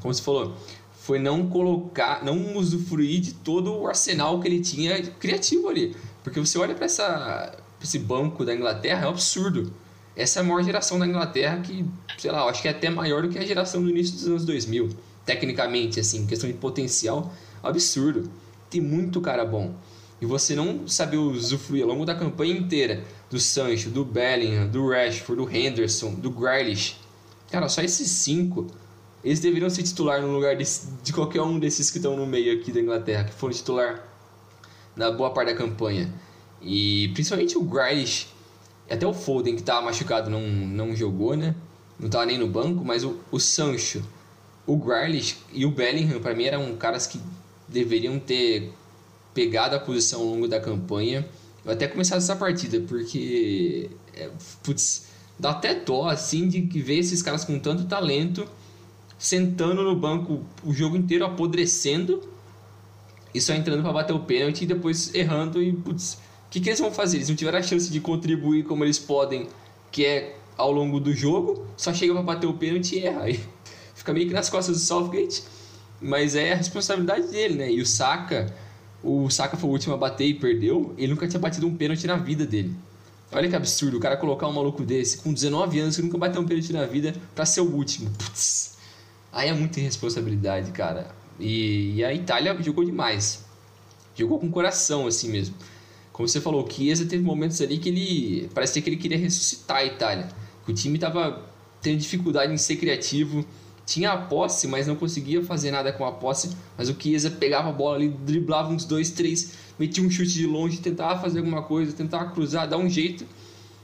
como 0.00 0.12
você 0.12 0.22
falou, 0.22 0.54
foi 1.02 1.18
não 1.18 1.48
colocar, 1.48 2.24
não 2.24 2.56
usufruir 2.56 3.20
de 3.20 3.34
todo 3.34 3.74
o 3.74 3.88
arsenal 3.88 4.38
que 4.38 4.46
ele 4.46 4.60
tinha 4.60 5.02
criativo 5.02 5.68
ali. 5.68 5.96
Porque 6.22 6.38
você 6.38 6.56
olha 6.58 6.76
para 6.76 6.86
esse 6.86 7.98
banco 7.98 8.44
da 8.44 8.54
Inglaterra, 8.54 9.04
é 9.04 9.06
um 9.08 9.10
absurdo. 9.10 9.72
Essa 10.14 10.38
é 10.38 10.42
a 10.42 10.44
maior 10.44 10.62
geração 10.62 11.00
da 11.00 11.06
Inglaterra 11.06 11.58
que, 11.58 11.84
sei 12.16 12.30
lá, 12.30 12.42
eu 12.42 12.48
acho 12.48 12.62
que 12.62 12.68
é 12.68 12.70
até 12.70 12.88
maior 12.88 13.22
do 13.22 13.28
que 13.28 13.36
a 13.36 13.44
geração 13.44 13.82
do 13.82 13.90
início 13.90 14.14
dos 14.14 14.28
anos 14.28 14.44
2000. 14.44 14.90
Tecnicamente, 15.26 15.98
assim, 15.98 16.24
questão 16.24 16.48
de 16.48 16.54
potencial, 16.56 17.32
absurdo. 17.60 18.30
Tem 18.70 18.80
muito 18.80 19.20
cara 19.20 19.44
bom. 19.44 19.74
E 20.20 20.26
você 20.26 20.54
não 20.54 20.86
saber 20.86 21.16
usufruir 21.16 21.82
ao 21.82 21.88
longo 21.88 22.06
da 22.06 22.14
campanha 22.14 22.56
inteira 22.56 23.02
do 23.28 23.40
Sancho, 23.40 23.90
do 23.90 24.04
Bellingham, 24.04 24.68
do 24.68 24.88
Rashford, 24.88 25.42
do 25.42 25.50
Henderson, 25.50 26.14
do 26.14 26.30
Grealish. 26.30 26.96
Cara, 27.50 27.68
só 27.68 27.82
esses 27.82 28.08
cinco 28.08 28.68
eles 29.24 29.38
deveriam 29.38 29.70
ser 29.70 29.82
titular 29.82 30.20
no 30.20 30.32
lugar 30.32 30.56
de, 30.56 30.64
de 31.02 31.12
qualquer 31.12 31.42
um 31.42 31.58
desses 31.58 31.90
que 31.90 31.98
estão 31.98 32.16
no 32.16 32.26
meio 32.26 32.58
aqui 32.58 32.72
da 32.72 32.80
Inglaterra, 32.80 33.24
que 33.24 33.32
foram 33.32 33.54
titular 33.54 34.04
na 34.96 35.10
boa 35.10 35.30
parte 35.30 35.52
da 35.52 35.56
campanha. 35.56 36.12
E 36.60 37.08
principalmente 37.14 37.56
o 37.56 37.62
Grealish, 37.62 38.28
até 38.90 39.06
o 39.06 39.14
Foden 39.14 39.54
que 39.54 39.60
estava 39.60 39.82
machucado 39.82 40.28
não, 40.28 40.40
não 40.40 40.94
jogou, 40.94 41.36
né? 41.36 41.54
Não 41.98 42.06
estava 42.06 42.26
nem 42.26 42.36
no 42.36 42.48
banco, 42.48 42.84
mas 42.84 43.04
o, 43.04 43.20
o 43.30 43.38
Sancho, 43.38 44.02
o 44.66 44.76
Grealish 44.76 45.38
e 45.52 45.64
o 45.64 45.70
Bellingham, 45.70 46.20
para 46.20 46.34
mim, 46.34 46.44
eram 46.44 46.74
caras 46.76 47.06
que 47.06 47.20
deveriam 47.68 48.18
ter 48.18 48.72
pegado 49.32 49.76
a 49.76 49.78
posição 49.78 50.20
ao 50.20 50.26
longo 50.26 50.48
da 50.48 50.60
campanha. 50.60 51.26
Eu 51.64 51.72
até 51.72 51.86
começado 51.86 52.18
essa 52.18 52.34
partida, 52.34 52.80
porque 52.80 53.88
é, 54.14 54.28
putz, 54.64 55.06
dá 55.38 55.50
até 55.50 55.76
dó 55.76 56.08
assim 56.08 56.48
de 56.48 56.60
ver 56.80 56.98
esses 56.98 57.22
caras 57.22 57.44
com 57.44 57.58
tanto 57.58 57.84
talento 57.84 58.46
sentando 59.22 59.84
no 59.84 59.94
banco 59.94 60.40
o 60.64 60.74
jogo 60.74 60.96
inteiro, 60.96 61.24
apodrecendo 61.24 62.20
e 63.32 63.40
só 63.40 63.54
entrando 63.54 63.80
para 63.80 63.92
bater 63.92 64.12
o 64.12 64.18
pênalti 64.18 64.62
e 64.62 64.66
depois 64.66 65.14
errando. 65.14 65.62
E 65.62 65.72
putz, 65.72 66.14
o 66.14 66.50
que, 66.50 66.58
que 66.58 66.68
eles 66.68 66.80
vão 66.80 66.90
fazer? 66.90 67.18
Eles 67.18 67.28
não 67.28 67.36
tiveram 67.36 67.60
a 67.60 67.62
chance 67.62 67.88
de 67.88 68.00
contribuir 68.00 68.64
como 68.64 68.84
eles 68.84 68.98
podem, 68.98 69.46
que 69.92 70.04
é 70.04 70.36
ao 70.56 70.72
longo 70.72 70.98
do 70.98 71.14
jogo, 71.14 71.64
só 71.76 71.94
chega 71.94 72.12
para 72.12 72.22
bater 72.24 72.48
o 72.48 72.54
pênalti 72.54 72.96
e 72.96 73.06
erra. 73.06 73.22
Aí 73.22 73.40
fica 73.94 74.12
meio 74.12 74.26
que 74.26 74.34
nas 74.34 74.50
costas 74.50 74.76
do 74.76 74.82
Southgate, 74.82 75.44
mas 76.00 76.34
é 76.34 76.52
a 76.52 76.56
responsabilidade 76.56 77.28
dele, 77.28 77.54
né? 77.54 77.70
E 77.70 77.80
o 77.80 77.86
Saka, 77.86 78.52
o 79.04 79.30
Saka 79.30 79.56
foi 79.56 79.70
o 79.70 79.72
último 79.72 79.94
a 79.94 79.96
bater 79.96 80.26
e 80.26 80.34
perdeu, 80.34 80.92
ele 80.98 81.12
nunca 81.12 81.28
tinha 81.28 81.38
batido 81.38 81.64
um 81.68 81.76
pênalti 81.76 82.08
na 82.08 82.16
vida 82.16 82.44
dele. 82.44 82.74
Olha 83.30 83.48
que 83.48 83.54
absurdo, 83.54 83.98
o 83.98 84.00
cara 84.00 84.16
colocar 84.16 84.48
um 84.48 84.52
maluco 84.52 84.82
desse 84.82 85.18
com 85.18 85.32
19 85.32 85.78
anos 85.78 85.94
que 85.94 86.02
nunca 86.02 86.18
bateu 86.18 86.42
um 86.42 86.44
pênalti 86.44 86.72
na 86.72 86.86
vida 86.86 87.14
para 87.36 87.46
ser 87.46 87.60
o 87.60 87.72
último. 87.72 88.10
Putz. 88.18 88.71
Aí 89.32 89.48
é 89.48 89.54
muita 89.54 89.80
irresponsabilidade, 89.80 90.70
cara. 90.72 91.10
E, 91.40 91.94
e, 91.96 92.04
a 92.04 92.12
Itália 92.12 92.56
jogou 92.62 92.84
demais. 92.84 93.44
Jogou 94.14 94.38
com 94.38 94.50
coração, 94.50 95.06
assim 95.06 95.30
mesmo. 95.30 95.54
Como 96.12 96.28
você 96.28 96.40
falou, 96.40 96.66
o 96.66 96.70
Chiesa 96.70 97.06
teve 97.06 97.24
momentos 97.24 97.60
ali 97.62 97.78
que 97.78 97.88
ele. 97.88 98.50
Parecia 98.54 98.82
que 98.82 98.90
ele 98.90 98.98
queria 98.98 99.16
ressuscitar 99.16 99.78
a 99.78 99.84
Itália. 99.84 100.28
O 100.68 100.72
time 100.72 100.98
tava 100.98 101.42
tendo 101.80 101.98
dificuldade 101.98 102.52
em 102.52 102.58
ser 102.58 102.76
criativo. 102.76 103.44
Tinha 103.86 104.12
a 104.12 104.16
posse, 104.16 104.68
mas 104.68 104.86
não 104.86 104.94
conseguia 104.94 105.42
fazer 105.42 105.70
nada 105.70 105.92
com 105.92 106.04
a 106.04 106.12
posse. 106.12 106.50
Mas 106.76 106.90
o 106.90 106.96
Chiesa 106.96 107.30
pegava 107.30 107.70
a 107.70 107.72
bola 107.72 107.96
ali, 107.96 108.08
driblava 108.10 108.70
uns 108.70 108.84
dois, 108.84 109.10
três, 109.10 109.54
metia 109.78 110.04
um 110.04 110.10
chute 110.10 110.34
de 110.34 110.46
longe, 110.46 110.78
tentava 110.78 111.20
fazer 111.20 111.38
alguma 111.38 111.62
coisa, 111.62 111.92
tentava 111.92 112.30
cruzar, 112.30 112.68
dar 112.68 112.76
um 112.76 112.88
jeito. 112.88 113.26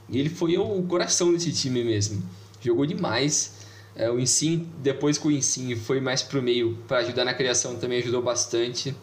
E 0.07 0.17
ele 0.17 0.29
foi 0.29 0.57
o 0.57 0.83
coração 0.83 1.33
desse 1.33 1.51
time 1.51 1.83
mesmo. 1.83 2.23
Jogou 2.61 2.85
demais. 2.85 3.58
É, 3.99 4.09
o 4.09 4.17
Insim, 4.17 4.65
depois 4.77 5.17
que 5.17 5.27
o 5.27 5.31
Insim 5.31 5.75
foi 5.75 5.99
mais 5.99 6.23
pro 6.23 6.41
meio 6.41 6.77
para 6.87 6.99
ajudar 6.99 7.25
na 7.25 7.33
criação, 7.33 7.75
também 7.75 7.99
ajudou 7.99 8.21
bastante. 8.21 8.95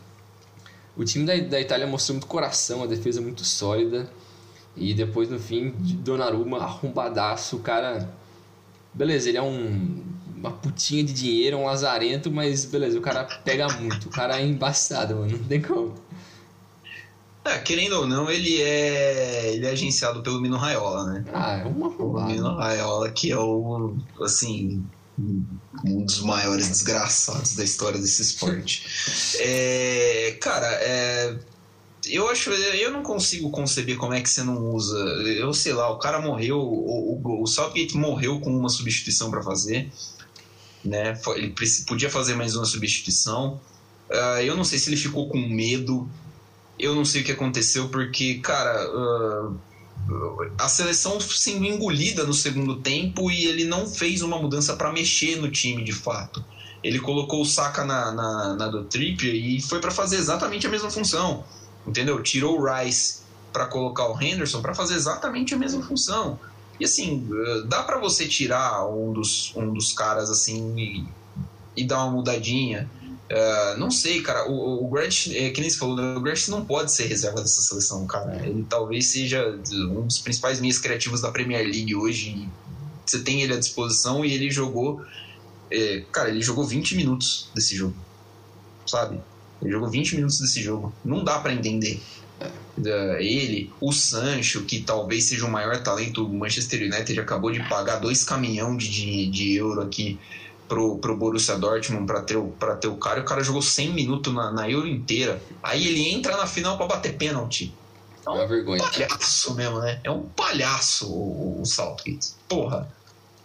O 0.97 1.05
time 1.05 1.27
da, 1.27 1.37
da 1.37 1.61
Itália 1.61 1.87
mostrou 1.87 2.15
muito 2.15 2.27
coração, 2.27 2.83
a 2.83 2.87
defesa 2.87 3.21
muito 3.21 3.45
sólida. 3.45 4.11
E 4.75 4.95
depois, 4.95 5.29
no 5.29 5.39
fim, 5.39 5.75
Donnarumma 6.03 6.61
arrombadaço. 6.61 7.57
O 7.57 7.59
cara. 7.61 8.11
Beleza, 8.95 9.29
ele 9.29 9.37
é 9.37 9.43
um, 9.43 10.03
uma 10.35 10.51
putinha 10.51 11.05
de 11.05 11.13
dinheiro, 11.13 11.59
um 11.59 11.67
lazarento, 11.67 12.31
mas 12.31 12.65
beleza, 12.65 12.99
o 12.99 13.03
cara 13.03 13.25
pega 13.45 13.69
muito. 13.75 14.07
O 14.07 14.11
cara 14.11 14.41
é 14.41 14.47
embaçado, 14.47 15.15
mano. 15.17 15.37
Não 15.37 15.45
tem 15.45 15.61
como. 15.61 15.93
É, 17.47 17.59
querendo 17.59 17.93
ou 18.01 18.07
não, 18.07 18.29
ele 18.29 18.61
é 18.61 19.55
ele 19.55 19.67
é 19.67 19.71
agenciado 19.71 20.23
pelo 20.23 20.41
Mino 20.41 20.57
Raiola, 20.57 21.05
né? 21.05 21.25
Ah, 21.33 21.59
é 21.59 21.65
uma 21.65 21.89
roubada. 21.89 22.27
O 22.27 22.29
Mino 22.29 22.57
Raiola, 22.57 23.11
que 23.11 23.31
é 23.31 23.39
o, 23.39 23.97
assim, 24.21 24.85
um 25.19 26.05
dos 26.05 26.21
maiores 26.21 26.69
desgraçados 26.69 27.55
da 27.55 27.63
história 27.63 28.01
desse 28.01 28.21
esporte. 28.21 28.85
é, 29.39 30.37
cara, 30.41 30.67
é, 30.67 31.39
eu 32.09 32.29
acho, 32.29 32.51
eu 32.51 32.91
não 32.91 33.03
consigo 33.03 33.51
conceber 33.51 33.97
como 33.97 34.15
é 34.15 34.21
que 34.21 34.29
você 34.29 34.43
não 34.43 34.75
usa. 34.75 34.99
Eu 34.99 35.53
sei 35.55 35.73
lá, 35.73 35.89
o 35.91 35.99
cara 35.99 36.21
morreu, 36.21 36.59
o, 36.59 37.21
o, 37.23 37.43
o 37.43 37.47
Southgate 37.47 37.97
morreu 37.97 38.41
com 38.41 38.51
uma 38.51 38.69
substituição 38.69 39.31
para 39.31 39.43
fazer, 39.43 39.91
né? 40.85 41.19
Ele 41.37 41.55
podia 41.87 42.11
fazer 42.11 42.35
mais 42.35 42.57
uma 42.57 42.65
substituição. 42.65 43.61
Uh, 44.11 44.41
eu 44.43 44.57
não 44.57 44.65
sei 44.65 44.79
se 44.79 44.89
ele 44.89 44.97
ficou 44.97 45.29
com 45.29 45.39
medo 45.39 46.09
eu 46.79 46.95
não 46.95 47.05
sei 47.05 47.23
o 47.23 47.25
que 47.25 47.33
aconteceu, 47.33 47.89
porque, 47.89 48.35
cara, 48.37 48.89
uh, 48.91 49.59
a 50.59 50.69
seleção 50.69 51.21
sendo 51.21 51.65
engolida 51.65 52.25
no 52.25 52.33
segundo 52.33 52.77
tempo 52.77 53.31
e 53.31 53.45
ele 53.47 53.65
não 53.65 53.87
fez 53.87 54.23
uma 54.23 54.39
mudança 54.39 54.77
para 54.77 54.93
mexer 54.93 55.37
no 55.37 55.51
time 55.51 55.83
de 55.83 55.93
fato. 55.93 56.45
Ele 56.83 57.01
colocou 57.01 57.43
o 57.43 57.45
Saka 57.45 57.85
na, 57.85 58.13
na, 58.13 58.55
na 58.55 58.69
do 58.69 58.85
Trippier 58.85 59.35
e 59.35 59.61
foi 59.61 59.81
para 59.81 59.91
fazer 59.91 60.17
exatamente 60.17 60.67
a 60.67 60.71
mesma 60.71 60.91
função, 60.91 61.45
entendeu? 61.87 62.23
Tirou 62.23 62.61
o 62.61 62.65
Rice 62.65 63.21
para 63.53 63.67
colocar 63.67 64.09
o 64.09 64.21
Henderson 64.21 64.61
para 64.61 64.75
fazer 64.75 64.95
exatamente 64.95 65.55
a 65.55 65.59
mesma 65.59 65.83
função. 65.83 66.39
E 66.79 66.85
assim, 66.85 67.27
eh, 67.33 67.63
dá 67.67 67.83
para 67.83 67.99
você 67.99 68.29
tirar 68.29 68.87
um 68.87 69.13
dos, 69.13 69.53
um 69.57 69.73
dos 69.73 69.93
caras 69.93 70.31
assim 70.31 70.79
e, 70.79 71.07
e 71.75 71.85
dar 71.85 72.05
uma 72.05 72.13
mudadinha. 72.13 72.89
Uh, 73.31 73.79
não 73.79 73.91
sei, 73.91 74.23
cara. 74.23 74.49
O, 74.49 74.85
o 74.85 74.89
Grant, 74.89 75.29
é, 75.29 75.51
que 75.51 75.61
nem 75.61 75.69
você 75.69 75.77
falou, 75.77 75.97
né, 75.97 76.17
o 76.17 76.21
Grant 76.21 76.49
não 76.49 76.65
pode 76.65 76.93
ser 76.93 77.07
reserva 77.07 77.41
dessa 77.41 77.61
seleção, 77.61 78.07
cara. 78.07 78.47
Ele 78.47 78.65
talvez 78.69 79.09
seja 79.09 79.59
um 79.73 80.07
dos 80.07 80.19
principais 80.19 80.61
meios 80.61 80.79
criativos 80.79 81.21
da 81.21 81.31
Premier 81.31 81.65
League 81.65 81.95
hoje. 81.95 82.49
Você 83.05 83.21
tem 83.21 83.43
ele 83.43 83.53
à 83.53 83.59
disposição 83.59 84.25
e 84.25 84.33
ele 84.33 84.51
jogou. 84.51 85.03
É, 85.71 86.05
cara, 86.13 86.29
ele 86.29 86.41
jogou 86.41 86.65
20 86.65 86.95
minutos 86.95 87.51
desse 87.55 87.75
jogo. 87.75 87.97
Sabe? 88.87 89.21
Ele 89.61 89.73
jogou 89.73 89.91
20 89.91 90.15
minutos 90.15 90.39
desse 90.39 90.63
jogo. 90.63 90.93
Não 91.05 91.25
dá 91.25 91.41
para 91.41 91.53
entender. 91.53 92.01
Uh, 92.79 93.17
ele, 93.19 93.73
o 93.81 93.91
Sancho, 93.91 94.63
que 94.63 94.83
talvez 94.83 95.25
seja 95.25 95.47
o 95.47 95.51
maior 95.51 95.83
talento 95.83 96.25
do 96.25 96.33
Manchester 96.33 96.83
United, 96.83 97.19
acabou 97.19 97.51
de 97.51 97.67
pagar 97.69 97.97
dois 97.97 98.23
caminhão 98.23 98.77
de, 98.77 98.89
de, 98.89 99.27
de 99.27 99.55
euro 99.57 99.81
aqui 99.81 100.19
pro, 100.69 100.99
pro 100.99 101.17
Borussia 101.17 101.57
Dortmund 101.57 102.07
para 102.07 102.23
ter, 102.23 102.37
o, 102.37 102.49
pra 102.49 102.77
ter 102.77 102.89
o 102.89 102.97
cara. 102.97 103.21
E 103.21 103.23
o 103.23 103.25
cara 103.25 103.43
jogou 103.43 103.63
100 103.63 103.93
minutos 103.93 104.33
na, 104.33 104.53
na 104.53 104.69
Euro 104.69 104.87
inteira. 104.87 105.43
Aí 105.63 105.87
ele 105.87 106.09
entra 106.09 106.37
na 106.37 106.47
final 106.47 106.77
para 106.77 106.87
bater 106.87 107.17
pênalti. 107.17 107.73
É, 108.27 108.31
uma 108.31 108.47
vergonha. 108.47 108.83
palhaço 108.83 109.55
mesmo, 109.55 109.79
né? 109.81 110.01
É 110.03 110.11
um 110.11 110.23
palhaço 110.23 111.09
o, 111.09 111.63
o 111.63 111.65
Southgate. 111.65 112.33
Porra. 112.49 112.89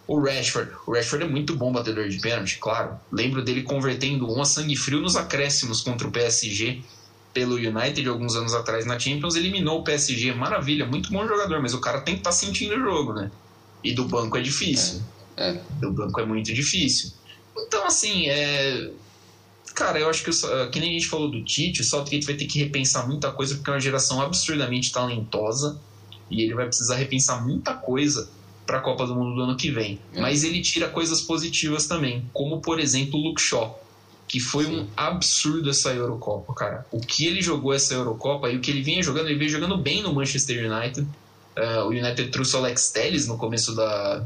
O 0.07 0.19
Rashford. 0.19 0.71
O 0.85 0.93
Rashford 0.93 1.25
é 1.25 1.29
muito 1.29 1.55
bom 1.55 1.71
batedor 1.71 2.09
de 2.09 2.19
pênalti, 2.19 2.57
claro. 2.57 2.99
Lembro 3.11 3.43
dele 3.43 3.63
convertendo 3.63 4.29
um 4.29 4.41
a 4.41 4.45
sangue 4.45 4.75
frio 4.75 4.99
nos 4.99 5.15
acréscimos 5.15 5.81
contra 5.81 6.07
o 6.07 6.11
PSG 6.11 6.83
pelo 7.33 7.55
United 7.55 8.07
alguns 8.09 8.35
anos 8.35 8.53
atrás 8.53 8.85
na 8.85 8.99
Champions. 8.99 9.35
Eliminou 9.35 9.79
o 9.79 9.83
PSG. 9.83 10.33
Maravilha, 10.33 10.85
muito 10.85 11.11
bom 11.11 11.25
jogador, 11.25 11.61
mas 11.61 11.73
o 11.73 11.79
cara 11.79 12.01
tem 12.01 12.15
que 12.15 12.21
estar 12.21 12.31
tá 12.31 12.35
sentindo 12.35 12.75
o 12.75 12.79
jogo, 12.79 13.13
né? 13.13 13.31
E 13.83 13.93
do 13.93 14.05
banco 14.05 14.37
é 14.37 14.41
difícil. 14.41 14.99
É. 15.17 15.20
É. 15.41 15.61
Do 15.79 15.91
banco 15.91 16.19
é 16.19 16.25
muito 16.25 16.53
difícil. 16.53 17.11
Então, 17.57 17.85
assim, 17.85 18.27
é. 18.27 18.91
Cara, 19.73 19.99
eu 19.99 20.09
acho 20.09 20.23
que, 20.23 20.31
que 20.71 20.79
nem 20.79 20.89
a 20.89 20.93
gente 20.93 21.07
falou 21.07 21.31
do 21.31 21.43
Tite, 21.43 21.81
o 21.81 21.83
Southgate 21.83 22.25
vai 22.25 22.35
ter 22.35 22.45
que 22.45 22.59
repensar 22.59 23.07
muita 23.07 23.31
coisa, 23.31 23.55
porque 23.55 23.69
é 23.69 23.73
uma 23.73 23.79
geração 23.79 24.21
absurdamente 24.21 24.91
talentosa 24.91 25.79
e 26.29 26.41
ele 26.41 26.53
vai 26.53 26.65
precisar 26.65 26.95
repensar 26.95 27.45
muita 27.45 27.73
coisa 27.73 28.29
para 28.65 28.77
a 28.77 28.81
Copa 28.81 29.05
do 29.05 29.15
Mundo 29.15 29.35
do 29.35 29.41
ano 29.41 29.57
que 29.57 29.71
vem. 29.71 29.99
É. 30.13 30.21
Mas 30.21 30.43
ele 30.43 30.61
tira 30.61 30.87
coisas 30.89 31.21
positivas 31.21 31.87
também, 31.87 32.29
como 32.33 32.61
por 32.61 32.79
exemplo 32.79 33.19
o 33.19 33.23
Luke 33.23 33.41
Shaw, 33.41 33.81
que 34.27 34.39
foi 34.39 34.65
Sim. 34.65 34.79
um 34.79 34.87
absurdo 34.95 35.69
essa 35.69 35.93
Eurocopa, 35.93 36.53
cara. 36.53 36.85
O 36.91 36.99
que 36.99 37.25
ele 37.25 37.41
jogou 37.41 37.73
essa 37.73 37.93
Eurocopa 37.93 38.49
e 38.49 38.57
o 38.57 38.61
que 38.61 38.71
ele 38.71 38.81
vinha 38.81 39.01
jogando, 39.03 39.27
ele 39.27 39.39
veio 39.39 39.49
jogando 39.49 39.77
bem 39.77 40.01
no 40.01 40.13
Manchester 40.13 40.71
United. 40.71 41.07
Uh, 41.57 41.85
o 41.85 41.89
United 41.89 42.29
trouxe 42.29 42.55
o 42.55 42.59
Alex 42.59 42.91
Telles 42.91 43.27
no 43.27 43.37
começo 43.37 43.75
da, 43.75 44.25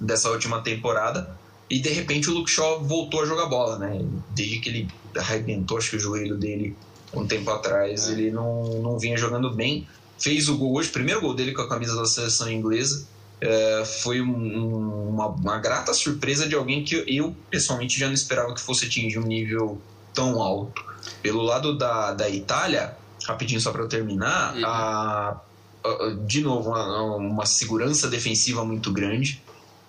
dessa 0.00 0.30
última 0.30 0.62
temporada. 0.62 1.38
E 1.68 1.78
de 1.78 1.90
repente 1.90 2.28
o 2.28 2.34
Luke 2.34 2.50
Shaw 2.50 2.82
voltou 2.82 3.22
a 3.22 3.26
jogar 3.26 3.46
bola, 3.46 3.78
né? 3.78 4.04
Desde 4.30 4.58
que 4.58 4.68
ele 4.68 4.88
arrebentou, 5.16 5.78
acho 5.78 5.90
que 5.90 5.96
o 5.96 6.00
joelho 6.00 6.36
dele 6.36 6.76
um 7.12 7.26
tempo 7.26 7.50
atrás, 7.50 8.08
é. 8.08 8.12
ele 8.12 8.30
não, 8.30 8.64
não 8.80 8.98
vinha 8.98 9.16
jogando 9.16 9.54
bem. 9.54 9.86
Fez 10.18 10.48
o 10.48 10.56
gol 10.56 10.74
hoje, 10.74 10.88
primeiro 10.90 11.20
gol 11.20 11.34
dele 11.34 11.52
com 11.52 11.62
a 11.62 11.68
camisa 11.68 11.94
da 11.94 12.04
seleção 12.04 12.50
inglesa. 12.50 13.06
É, 13.40 13.84
foi 13.84 14.20
um, 14.20 15.08
uma, 15.08 15.28
uma, 15.28 15.58
grata 15.58 15.94
surpresa 15.94 16.46
de 16.46 16.54
alguém 16.54 16.84
que 16.84 17.02
eu 17.08 17.34
pessoalmente 17.48 17.98
já 17.98 18.06
não 18.06 18.12
esperava 18.12 18.52
que 18.54 18.60
fosse 18.60 18.84
atingir 18.84 19.18
um 19.18 19.26
nível 19.26 19.80
tão 20.12 20.42
alto. 20.42 20.84
Pelo 21.22 21.40
lado 21.40 21.76
da, 21.78 22.12
da 22.12 22.28
Itália, 22.28 22.94
rapidinho 23.24 23.60
só 23.60 23.72
para 23.72 23.82
eu 23.82 23.88
terminar, 23.88 24.54
uhum. 24.54 24.66
a, 24.66 25.40
a, 25.84 26.16
de 26.26 26.42
novo, 26.42 26.70
uma, 26.70 27.14
uma 27.14 27.46
segurança 27.46 28.08
defensiva 28.08 28.62
muito 28.62 28.92
grande 28.92 29.42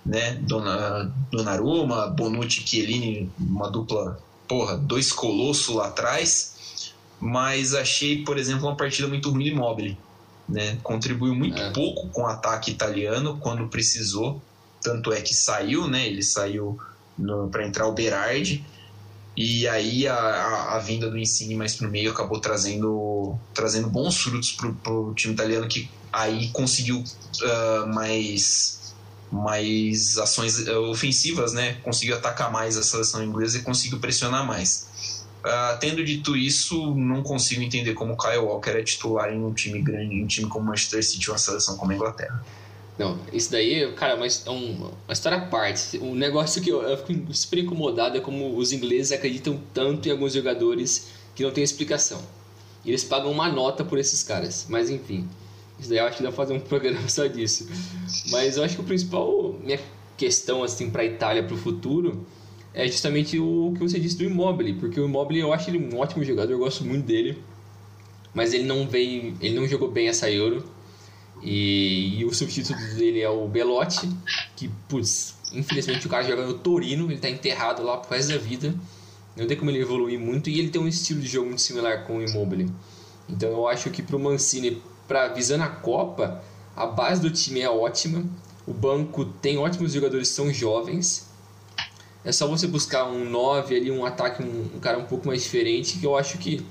né? 0.05 0.35
Dona, 0.41 1.11
Donnarumma, 1.31 2.07
Bonucci, 2.07 2.63
Chiellini, 2.65 3.31
uma 3.39 3.69
dupla, 3.69 4.19
porra, 4.47 4.77
dois 4.77 5.11
colossos 5.11 5.75
lá 5.75 5.87
atrás. 5.87 6.91
Mas 7.19 7.75
achei, 7.75 8.23
por 8.23 8.37
exemplo, 8.37 8.67
uma 8.67 8.75
partida 8.75 9.07
muito 9.07 9.29
ruim 9.29 9.43
de 9.43 9.51
Immobile, 9.51 9.97
né? 10.49 10.77
Contribuiu 10.81 11.35
muito 11.35 11.61
é. 11.61 11.71
pouco 11.71 12.07
com 12.09 12.23
o 12.23 12.27
ataque 12.27 12.71
italiano 12.71 13.37
quando 13.39 13.67
precisou. 13.67 14.41
Tanto 14.81 15.13
é 15.13 15.21
que 15.21 15.33
saiu, 15.33 15.87
né? 15.87 16.07
Ele 16.07 16.23
saiu 16.23 16.79
para 17.51 17.65
entrar 17.65 17.87
o 17.87 17.93
Berardi. 17.93 18.65
E 19.37 19.67
aí 19.67 20.07
a, 20.07 20.15
a, 20.15 20.75
a, 20.75 20.79
vinda 20.79 21.09
do 21.09 21.17
Insigne 21.17 21.55
mais 21.55 21.75
pro 21.75 21.89
meio 21.89 22.11
acabou 22.11 22.39
trazendo, 22.39 23.37
trazendo 23.53 23.89
bons 23.89 24.17
frutos 24.17 24.51
pro, 24.51 24.73
pro 24.75 25.13
time 25.15 25.33
italiano 25.33 25.67
que 25.67 25.89
aí 26.11 26.49
conseguiu 26.49 26.97
uh, 26.97 27.87
mais 27.93 28.80
mais 29.31 30.17
ações 30.17 30.67
eh, 30.67 30.77
ofensivas, 30.77 31.53
né? 31.53 31.73
Conseguiu 31.83 32.17
atacar 32.17 32.51
mais 32.51 32.77
a 32.77 32.83
seleção 32.83 33.23
inglesa 33.23 33.59
e 33.59 33.61
conseguiu 33.61 33.99
pressionar 33.99 34.45
mais. 34.45 35.23
Uh, 35.43 35.79
tendo 35.79 36.03
dito 36.03 36.35
isso, 36.35 36.93
não 36.93 37.23
consigo 37.23 37.63
entender 37.63 37.95
como 37.95 38.15
Kyle 38.15 38.37
Walker 38.37 38.71
é 38.71 38.83
titular 38.83 39.33
em 39.33 39.43
um 39.43 39.51
time 39.51 39.81
grande, 39.81 40.15
em 40.15 40.23
um 40.23 40.27
time 40.27 40.47
como 40.47 40.65
Manchester 40.65 41.03
City 41.03 41.31
uma 41.31 41.37
seleção 41.37 41.77
como 41.77 41.91
a 41.91 41.95
Inglaterra. 41.95 42.43
Não, 42.99 43.17
isso 43.33 43.51
daí, 43.51 43.91
cara, 43.93 44.15
mas 44.15 44.43
é 44.45 44.49
uma 44.51 44.91
história 45.09 45.39
à 45.39 45.41
parte. 45.41 45.97
Um 45.97 46.13
negócio 46.13 46.61
que 46.61 46.69
eu, 46.69 46.83
eu 46.83 46.97
fico 47.03 47.33
super 47.33 47.57
incomodado 47.57 48.17
é 48.17 48.19
como 48.19 48.55
os 48.55 48.71
ingleses 48.71 49.11
acreditam 49.11 49.59
tanto 49.73 50.07
em 50.07 50.11
alguns 50.11 50.33
jogadores 50.33 51.07
que 51.33 51.41
não 51.41 51.49
tem 51.49 51.63
explicação. 51.63 52.21
E 52.85 52.89
eles 52.89 53.03
pagam 53.03 53.31
uma 53.31 53.49
nota 53.49 53.83
por 53.83 53.97
esses 53.97 54.21
caras. 54.21 54.67
Mas 54.69 54.91
enfim. 54.91 55.27
Isso 55.81 55.89
daí 55.89 55.97
eu 55.97 56.05
acho 56.05 56.17
que 56.17 56.23
dá 56.23 56.29
pra 56.29 56.37
fazer 56.37 56.53
um 56.53 56.59
programa 56.61 57.09
só 57.09 57.25
disso. 57.25 57.67
Mas 58.29 58.55
eu 58.55 58.63
acho 58.63 58.75
que 58.75 58.81
o 58.81 58.85
principal, 58.85 59.53
minha 59.63 59.79
questão 60.15 60.63
assim 60.63 60.91
para 60.91 61.01
a 61.01 61.05
Itália 61.05 61.41
para 61.41 61.55
o 61.55 61.57
futuro 61.57 62.25
é 62.73 62.87
justamente 62.87 63.39
o 63.39 63.73
que 63.73 63.79
você 63.81 63.99
disse 63.99 64.15
do 64.15 64.23
Immobile, 64.23 64.75
porque 64.75 64.99
o 64.99 65.05
Immobile 65.05 65.39
eu 65.39 65.51
acho 65.51 65.69
ele 65.69 65.79
um 65.79 65.97
ótimo 65.97 66.23
jogador, 66.23 66.53
eu 66.53 66.59
gosto 66.59 66.85
muito 66.85 67.05
dele, 67.05 67.41
mas 68.33 68.53
ele 68.53 68.63
não 68.63 68.87
veio, 68.87 69.35
ele 69.41 69.55
não 69.55 69.67
jogou 69.67 69.91
bem 69.91 70.07
essa 70.07 70.29
Euro. 70.29 70.63
E, 71.41 72.19
e 72.19 72.25
o 72.25 72.31
substituto 72.31 72.79
dele 72.95 73.19
é 73.19 73.29
o 73.29 73.47
Belotti, 73.47 74.07
que, 74.55 74.69
putz, 74.87 75.35
infelizmente 75.51 76.05
o 76.05 76.09
cara 76.09 76.23
joga 76.23 76.45
no 76.45 76.53
Torino, 76.53 77.11
ele 77.11 77.19
tá 77.19 77.29
enterrado 77.29 77.81
lá 77.81 77.97
pro 77.97 78.15
resto 78.15 78.31
da 78.31 78.37
vida. 78.37 78.75
Não 79.35 79.47
tem 79.47 79.57
como 79.57 79.71
ele 79.71 79.79
evoluir 79.79 80.19
muito 80.19 80.49
e 80.49 80.59
ele 80.59 80.69
tem 80.69 80.79
um 80.79 80.87
estilo 80.87 81.19
de 81.19 81.27
jogo 81.27 81.47
muito 81.47 81.61
similar 81.61 82.05
com 82.05 82.17
o 82.17 82.21
Immobile. 82.21 82.69
Então 83.27 83.49
eu 83.49 83.67
acho 83.67 83.89
que 83.89 84.03
pro 84.03 84.19
Mancini 84.19 84.81
para 85.11 85.27
visando 85.27 85.65
a 85.65 85.67
Copa, 85.67 86.41
a 86.73 86.85
base 86.85 87.21
do 87.21 87.29
time 87.29 87.59
é 87.59 87.69
ótima, 87.69 88.23
o 88.65 88.71
banco 88.71 89.25
tem 89.25 89.57
ótimos 89.57 89.91
jogadores, 89.91 90.29
são 90.29 90.53
jovens. 90.53 91.29
É 92.23 92.31
só 92.31 92.47
você 92.47 92.65
buscar 92.65 93.03
um 93.03 93.29
9 93.29 93.75
ali, 93.75 93.91
um 93.91 94.05
ataque, 94.05 94.41
um, 94.41 94.69
um 94.73 94.79
cara 94.79 94.97
um 94.97 95.03
pouco 95.03 95.27
mais 95.27 95.43
diferente, 95.43 95.99
que 95.99 96.05
eu 96.05 96.15
acho 96.15 96.37
que 96.37 96.65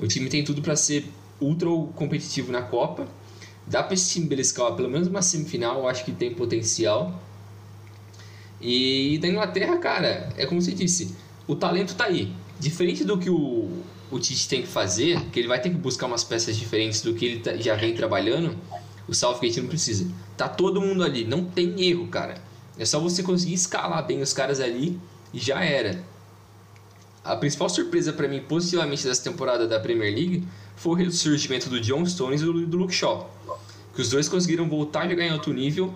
o 0.00 0.06
time 0.06 0.30
tem 0.30 0.42
tudo 0.42 0.62
para 0.62 0.74
ser 0.76 1.12
ultra 1.38 1.68
competitivo 1.94 2.50
na 2.50 2.62
Copa. 2.62 3.06
Dá 3.66 3.82
para 3.82 3.92
esse 3.92 4.08
time 4.14 4.26
beliscar 4.28 4.72
pelo 4.74 4.88
menos 4.88 5.06
uma 5.06 5.20
semifinal, 5.20 5.80
eu 5.80 5.86
acho 5.86 6.06
que 6.06 6.12
tem 6.12 6.32
potencial. 6.32 7.20
E 8.62 9.18
da 9.18 9.28
Inglaterra, 9.28 9.76
cara, 9.76 10.32
é 10.38 10.46
como 10.46 10.62
você 10.62 10.72
disse, 10.72 11.14
o 11.46 11.54
talento 11.54 11.94
tá 11.94 12.04
aí. 12.04 12.32
Diferente 12.58 13.04
do 13.04 13.18
que 13.18 13.28
o, 13.28 13.68
o 14.14 14.20
Tite 14.20 14.48
tem 14.48 14.62
que 14.62 14.68
fazer, 14.68 15.20
que 15.30 15.40
ele 15.40 15.48
vai 15.48 15.60
ter 15.60 15.70
que 15.70 15.74
buscar 15.74 16.06
umas 16.06 16.22
peças 16.22 16.56
diferentes 16.56 17.02
do 17.02 17.14
que 17.14 17.24
ele 17.24 17.40
tá, 17.40 17.56
já 17.56 17.74
vem 17.74 17.92
trabalhando, 17.94 18.56
o 19.08 19.14
Southgate 19.14 19.60
não 19.60 19.68
precisa. 19.68 20.06
Tá 20.36 20.48
todo 20.48 20.80
mundo 20.80 21.02
ali, 21.02 21.24
não 21.24 21.44
tem 21.44 21.82
erro, 21.82 22.06
cara. 22.06 22.40
É 22.78 22.84
só 22.84 23.00
você 23.00 23.24
conseguir 23.24 23.54
escalar 23.54 24.06
bem 24.06 24.22
os 24.22 24.32
caras 24.32 24.60
ali 24.60 25.00
e 25.32 25.40
já 25.40 25.64
era. 25.64 26.00
A 27.24 27.34
principal 27.34 27.68
surpresa 27.68 28.12
para 28.12 28.28
mim, 28.28 28.40
positivamente, 28.40 29.04
dessa 29.04 29.24
temporada 29.24 29.66
da 29.66 29.80
Premier 29.80 30.14
League 30.14 30.44
foi 30.76 31.04
o 31.04 31.10
surgimento 31.10 31.68
do 31.68 31.80
John 31.80 32.06
Stones 32.06 32.40
e 32.40 32.44
do 32.44 32.76
Luke 32.76 32.94
Shaw. 32.94 33.28
Que 33.96 34.00
os 34.00 34.10
dois 34.10 34.28
conseguiram 34.28 34.68
voltar 34.68 35.02
a 35.02 35.08
jogar 35.08 35.24
em 35.24 35.30
alto 35.30 35.52
nível, 35.52 35.92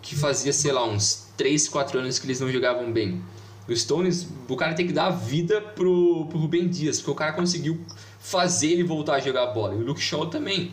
que 0.00 0.16
fazia, 0.16 0.54
sei 0.54 0.72
lá, 0.72 0.86
uns 0.86 1.26
3, 1.36 1.68
4 1.68 1.98
anos 1.98 2.18
que 2.18 2.24
eles 2.26 2.40
não 2.40 2.50
jogavam 2.50 2.90
bem. 2.90 3.22
O 3.68 3.76
Stones, 3.76 4.26
o 4.48 4.56
cara 4.56 4.74
tem 4.74 4.86
que 4.86 4.92
dar 4.92 5.06
a 5.06 5.10
vida 5.10 5.60
pro, 5.60 6.26
pro 6.26 6.38
Rubem 6.38 6.68
Dias, 6.68 6.98
porque 6.98 7.10
o 7.10 7.14
cara 7.14 7.32
conseguiu 7.32 7.78
fazer 8.18 8.68
ele 8.68 8.82
voltar 8.82 9.16
a 9.16 9.20
jogar 9.20 9.46
bola. 9.48 9.74
E 9.74 9.78
o 9.78 9.84
Luke 9.84 10.00
Shaw 10.00 10.26
também. 10.26 10.72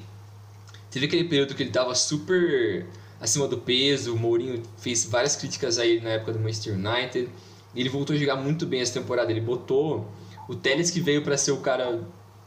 Teve 0.89 1.07
aquele 1.07 1.25
período 1.25 1.53
que 1.53 1.61
ele 1.61 1.71
tava 1.71 1.93
super 1.93 2.85
acima 3.19 3.47
do 3.47 3.57
peso, 3.57 4.13
o 4.13 4.17
Mourinho 4.17 4.63
fez 4.77 5.05
várias 5.05 5.35
críticas 5.35 5.77
a 5.77 5.85
ele 5.85 5.99
na 5.99 6.11
época 6.11 6.31
do 6.31 6.39
Manchester 6.39 6.73
United. 6.73 7.29
Ele 7.75 7.89
voltou 7.89 8.15
a 8.15 8.19
jogar 8.19 8.37
muito 8.37 8.65
bem 8.65 8.79
essa 8.79 8.93
temporada. 8.93 9.29
Ele 9.29 9.41
botou 9.41 10.09
o 10.47 10.55
Teles 10.55 10.89
que 10.89 11.01
veio 11.01 11.21
para 11.21 11.37
ser 11.37 11.51
o 11.51 11.57
cara 11.57 12.01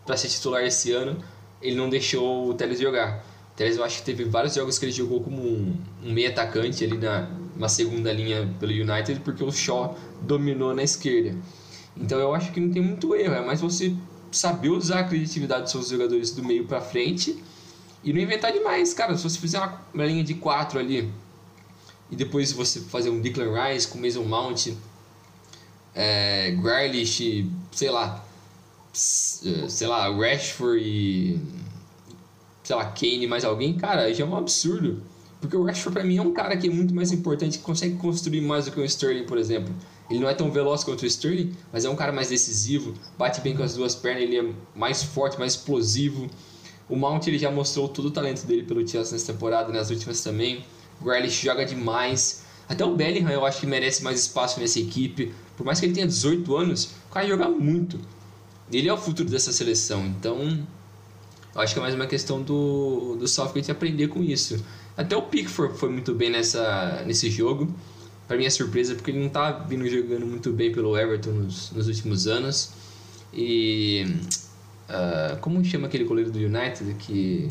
para 0.07 0.17
ser 0.17 0.29
titular 0.29 0.65
esse 0.65 0.91
ano, 0.91 1.23
ele 1.61 1.77
não 1.77 1.91
deixou 1.91 2.49
o 2.49 2.55
Teles 2.55 2.81
jogar. 2.81 3.23
O 3.53 3.57
Teles 3.57 3.77
eu 3.77 3.85
acho 3.85 3.99
que 3.99 4.05
teve 4.05 4.25
vários 4.25 4.55
jogos 4.55 4.79
que 4.79 4.87
ele 4.87 4.93
jogou 4.93 5.21
como 5.21 5.43
um, 5.43 5.77
um 6.03 6.13
meio 6.13 6.31
atacante 6.31 6.83
ali 6.83 6.97
na, 6.97 7.29
uma 7.59 7.69
segunda 7.69 8.13
linha 8.13 8.49
pelo 8.59 8.73
United 8.73 9.21
porque 9.21 9.43
o 9.43 9.51
Shaw 9.51 9.99
dominou 10.23 10.75
na 10.75 10.85
esquerda. 10.85 11.37
Então 11.97 12.19
eu 12.19 12.33
acho 12.33 12.53
que 12.53 12.61
não 12.61 12.71
tem 12.71 12.81
muito 12.81 13.15
erro, 13.15 13.35
é 13.35 13.45
mais 13.45 13.61
você 13.61 13.95
saber 14.31 14.69
usar 14.69 15.01
a 15.01 15.05
criatividade 15.05 15.63
dos 15.63 15.73
seus 15.73 15.89
jogadores 15.89 16.31
do 16.31 16.45
meio 16.45 16.65
para 16.67 16.81
frente 16.81 17.43
e 18.05 18.13
não 18.13 18.21
inventar 18.21 18.53
demais, 18.53 18.95
cara. 18.95 19.17
Se 19.17 19.25
você 19.25 19.39
fizer 19.39 19.59
uma, 19.59 19.81
uma 19.93 20.07
linha 20.07 20.23
de 20.23 20.35
quatro 20.35 20.79
ali 20.79 21.13
e 22.11 22.17
depois 22.17 22.53
você 22.53 22.81
fazer 22.81 23.11
um 23.11 23.21
Declan 23.21 23.53
Rice 23.53 23.89
com 23.89 23.99
Mason 23.99 24.23
Mount, 24.23 24.69
é, 25.95 26.53
Grealish, 26.53 27.45
sei 27.73 27.91
lá, 27.91 28.25
sei 28.93 29.87
lá, 29.89 30.09
Rashford 30.09 30.81
e 30.81 31.41
sei 32.63 32.77
lá, 32.77 32.85
Kane 32.85 33.27
mais 33.27 33.45
alguém, 33.45 33.75
cara, 33.77 34.13
já 34.15 34.25
é 34.25 34.27
um 34.27 34.37
absurdo. 34.37 35.03
Porque 35.41 35.57
o 35.57 35.63
Rashford 35.63 35.95
pra 35.95 36.05
mim 36.05 36.17
é 36.17 36.23
um 36.23 36.33
cara 36.33 36.57
que 36.57 36.67
é 36.67 36.71
muito 36.71 36.95
mais 36.95 37.13
importante, 37.13 37.59
que 37.59 37.65
consegue 37.65 37.97
construir 37.97 38.41
mais 38.41 38.65
do 38.65 38.73
que 38.73 38.81
o 38.81 38.85
Sterling, 38.85 39.25
por 39.25 39.39
exemplo. 39.39 39.73
Ele 40.11 40.19
não 40.19 40.29
é 40.29 40.35
tão 40.35 40.51
veloz 40.51 40.83
quanto 40.83 41.03
o 41.03 41.07
Sterling, 41.07 41.53
mas 41.73 41.85
é 41.85 41.91
um 41.91 41.95
cara 41.95 42.13
mais 42.13 42.29
decisivo, 42.29 42.95
bate 43.17 43.41
bem 43.41 43.55
com 43.57 43.63
as 43.63 43.75
duas 43.75 43.95
pernas, 43.95 44.23
ele 44.23 44.39
é 44.39 44.53
mais 44.75 45.03
forte, 45.03 45.39
mais 45.39 45.53
explosivo. 45.53 46.29
O 46.89 46.97
Mount 46.97 47.27
ele 47.27 47.39
já 47.39 47.51
mostrou 47.51 47.89
todo 47.89 48.07
o 48.07 48.11
talento 48.11 48.47
dele 48.47 48.63
pelo 48.63 48.87
Chelsea 48.87 49.13
nessa 49.13 49.33
temporada, 49.33 49.73
nas 49.73 49.91
últimas 49.91 50.23
também. 50.23 50.65
O 51.01 51.05
Grealish 51.05 51.45
joga 51.45 51.65
demais. 51.65 52.43
Até 52.69 52.85
o 52.85 52.95
Bellingham 52.95 53.31
eu 53.31 53.47
acho 53.47 53.61
que 53.61 53.67
merece 53.67 54.03
mais 54.03 54.21
espaço 54.21 54.59
nessa 54.59 54.81
equipe. 54.81 55.33
Por 55.57 55.65
mais 55.65 55.79
que 55.79 55.87
ele 55.87 55.93
tenha 55.93 56.07
18 56.07 56.57
anos, 56.57 56.91
o 57.09 57.13
cara 57.13 57.27
joga 57.27 57.49
muito. 57.49 58.01
Ele 58.73 58.89
é 58.89 58.93
o 58.93 58.99
futuro 58.99 59.29
dessa 59.29 59.53
seleção, 59.53 60.05
então 60.07 60.67
eu 61.55 61.61
acho 61.61 61.73
que 61.73 61.79
é 61.79 61.83
mais 61.83 61.95
uma 61.95 62.07
questão 62.07 62.43
do, 62.43 63.17
do 63.17 63.27
Southgate 63.27 63.71
aprender 63.71 64.09
com 64.09 64.23
isso. 64.23 64.63
Até 64.99 65.17
o 65.17 65.23
Pickford 65.23 65.79
foi 65.79 65.91
muito 65.91 66.13
bem 66.13 66.29
nessa, 66.29 67.05
nesse 67.07 67.31
jogo. 67.31 67.73
Para 68.27 68.45
é 68.45 68.51
surpresa 68.51 68.97
porque 68.97 69.13
ele 69.13 69.21
não 69.21 69.29
tá 69.29 69.53
vindo 69.53 69.89
jogando 69.89 70.27
muito 70.27 70.53
bem 70.53 70.73
pelo 70.73 70.99
Everton 70.99 71.31
nos, 71.31 71.71
nos 71.71 71.87
últimos 71.87 72.27
anos. 72.27 72.73
E. 73.33 74.05
Uh, 74.89 75.39
como 75.39 75.65
chama 75.65 75.87
aquele 75.87 76.03
goleiro 76.03 76.33
do 76.33 76.39
United 76.39 76.95
que. 76.99 77.47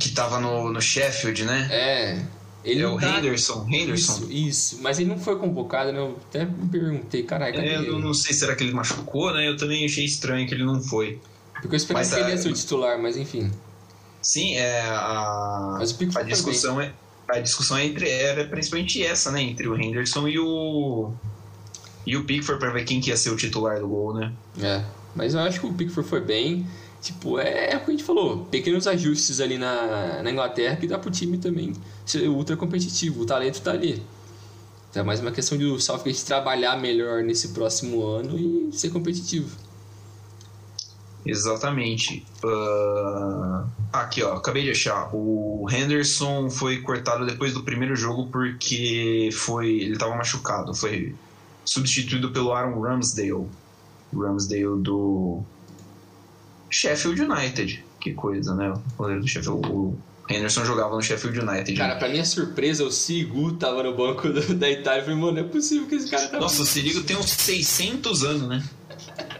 Que 0.00 0.10
tava 0.12 0.40
no, 0.40 0.72
no 0.72 0.80
Sheffield, 0.80 1.44
né? 1.44 1.68
É. 1.70 2.24
Ele 2.64 2.80
é 2.80 2.88
o 2.88 2.98
tá... 2.98 3.18
Henderson, 3.18 3.66
Henderson. 3.70 4.12
Isso, 4.12 4.32
isso, 4.32 4.78
mas 4.80 4.98
ele 4.98 5.10
não 5.10 5.18
foi 5.18 5.36
convocado, 5.36 5.92
né? 5.92 5.98
Eu 5.98 6.18
até 6.30 6.46
me 6.46 6.66
perguntei, 6.68 7.22
caralho. 7.22 7.60
É, 7.60 7.76
eu 7.76 7.98
não 7.98 8.14
sei, 8.14 8.34
será 8.34 8.56
que 8.56 8.64
ele 8.64 8.72
machucou, 8.72 9.34
né? 9.34 9.46
Eu 9.46 9.56
também 9.58 9.84
achei 9.84 10.04
estranho 10.04 10.48
que 10.48 10.54
ele 10.54 10.64
não 10.64 10.80
foi. 10.80 11.20
Porque 11.60 11.74
eu 11.74 11.76
esperava 11.76 12.08
que 12.08 12.20
ele 12.20 12.30
ia 12.30 12.38
ser 12.38 12.48
o 12.48 12.54
titular, 12.54 12.98
mas 12.98 13.18
enfim. 13.18 13.50
Sim, 14.24 14.54
é 14.56 14.80
a, 14.80 15.78
a 15.78 16.22
discussão 16.22 16.80
é 16.80 16.92
a 17.28 17.38
discussão 17.40 17.78
entre 17.78 18.08
era 18.08 18.46
principalmente 18.46 19.02
essa, 19.02 19.30
né, 19.30 19.42
entre 19.42 19.68
o 19.68 19.78
Henderson 19.78 20.26
e 20.26 20.38
o 20.38 21.12
e 22.06 22.16
o 22.16 22.24
Pickford 22.24 22.58
para 22.58 22.70
ver 22.70 22.84
quem 22.84 23.00
que 23.00 23.10
ia 23.10 23.16
ser 23.16 23.30
o 23.30 23.36
titular 23.36 23.80
do 23.80 23.88
gol, 23.88 24.14
né? 24.14 24.32
É, 24.60 24.82
mas 25.14 25.34
eu 25.34 25.40
acho 25.40 25.60
que 25.60 25.66
o 25.66 25.72
Pickford 25.72 26.08
foi 26.08 26.20
bem. 26.20 26.66
Tipo, 27.00 27.38
é, 27.38 27.72
é 27.72 27.76
o 27.76 27.80
que 27.80 27.90
a 27.90 27.90
gente 27.90 28.04
falou, 28.04 28.46
pequenos 28.46 28.86
ajustes 28.86 29.38
ali 29.38 29.58
na, 29.58 30.22
na 30.22 30.30
Inglaterra 30.30 30.76
que 30.76 30.86
dá 30.86 30.98
pro 30.98 31.10
time 31.10 31.36
também 31.36 31.74
ser 32.06 32.28
ultra 32.28 32.56
competitivo, 32.56 33.22
o 33.22 33.26
talento 33.26 33.60
tá 33.60 33.72
ali. 33.72 34.02
Então 34.90 35.02
é 35.02 35.04
mais 35.04 35.20
uma 35.20 35.30
questão 35.30 35.58
de 35.58 35.66
o 35.66 35.78
Southgate 35.78 36.24
trabalhar 36.24 36.78
melhor 36.78 37.22
nesse 37.22 37.48
próximo 37.48 38.06
ano 38.06 38.38
e 38.38 38.70
ser 38.72 38.88
competitivo. 38.88 39.54
Exatamente. 41.24 42.24
Uh... 42.42 43.66
Aqui, 43.92 44.22
ó, 44.22 44.34
acabei 44.34 44.64
de 44.64 44.70
achar. 44.70 45.08
O 45.12 45.66
Henderson 45.70 46.50
foi 46.50 46.80
cortado 46.80 47.24
depois 47.24 47.54
do 47.54 47.62
primeiro 47.62 47.94
jogo 47.94 48.26
porque 48.26 49.30
foi 49.32 49.68
ele 49.68 49.92
estava 49.92 50.14
machucado. 50.16 50.74
Foi 50.74 51.14
substituído 51.64 52.30
pelo 52.30 52.52
Aaron 52.52 52.80
Ramsdale. 52.80 53.46
Ramsdale 54.12 54.82
do 54.82 55.42
Sheffield 56.70 57.22
United. 57.22 57.84
Que 58.00 58.12
coisa, 58.12 58.54
né? 58.54 58.70
O 58.70 58.82
goleiro 58.96 59.22
do 59.22 59.28
Sheffield. 59.28 59.66
O 59.68 59.96
Henderson 60.28 60.64
jogava 60.64 60.94
no 60.94 61.02
Sheffield 61.02 61.38
United. 61.38 61.74
Cara, 61.74 61.96
pra 61.96 62.08
minha 62.08 62.24
surpresa, 62.24 62.84
o 62.84 62.90
Sigu 62.90 63.52
tava 63.52 63.82
no 63.82 63.94
banco 63.94 64.28
da 64.32 64.70
Itália. 64.70 65.00
Eu 65.00 65.04
falei, 65.04 65.20
mano, 65.20 65.32
não 65.32 65.40
é 65.40 65.44
possível 65.44 65.86
que 65.86 65.94
esse 65.94 66.10
cara 66.10 66.28
tá. 66.28 66.40
Nossa, 66.40 66.62
o 66.62 66.66
Sirigo 66.66 67.02
tem 67.02 67.16
uns 67.16 67.30
600 67.30 68.24
anos, 68.24 68.48
né? 68.48 68.64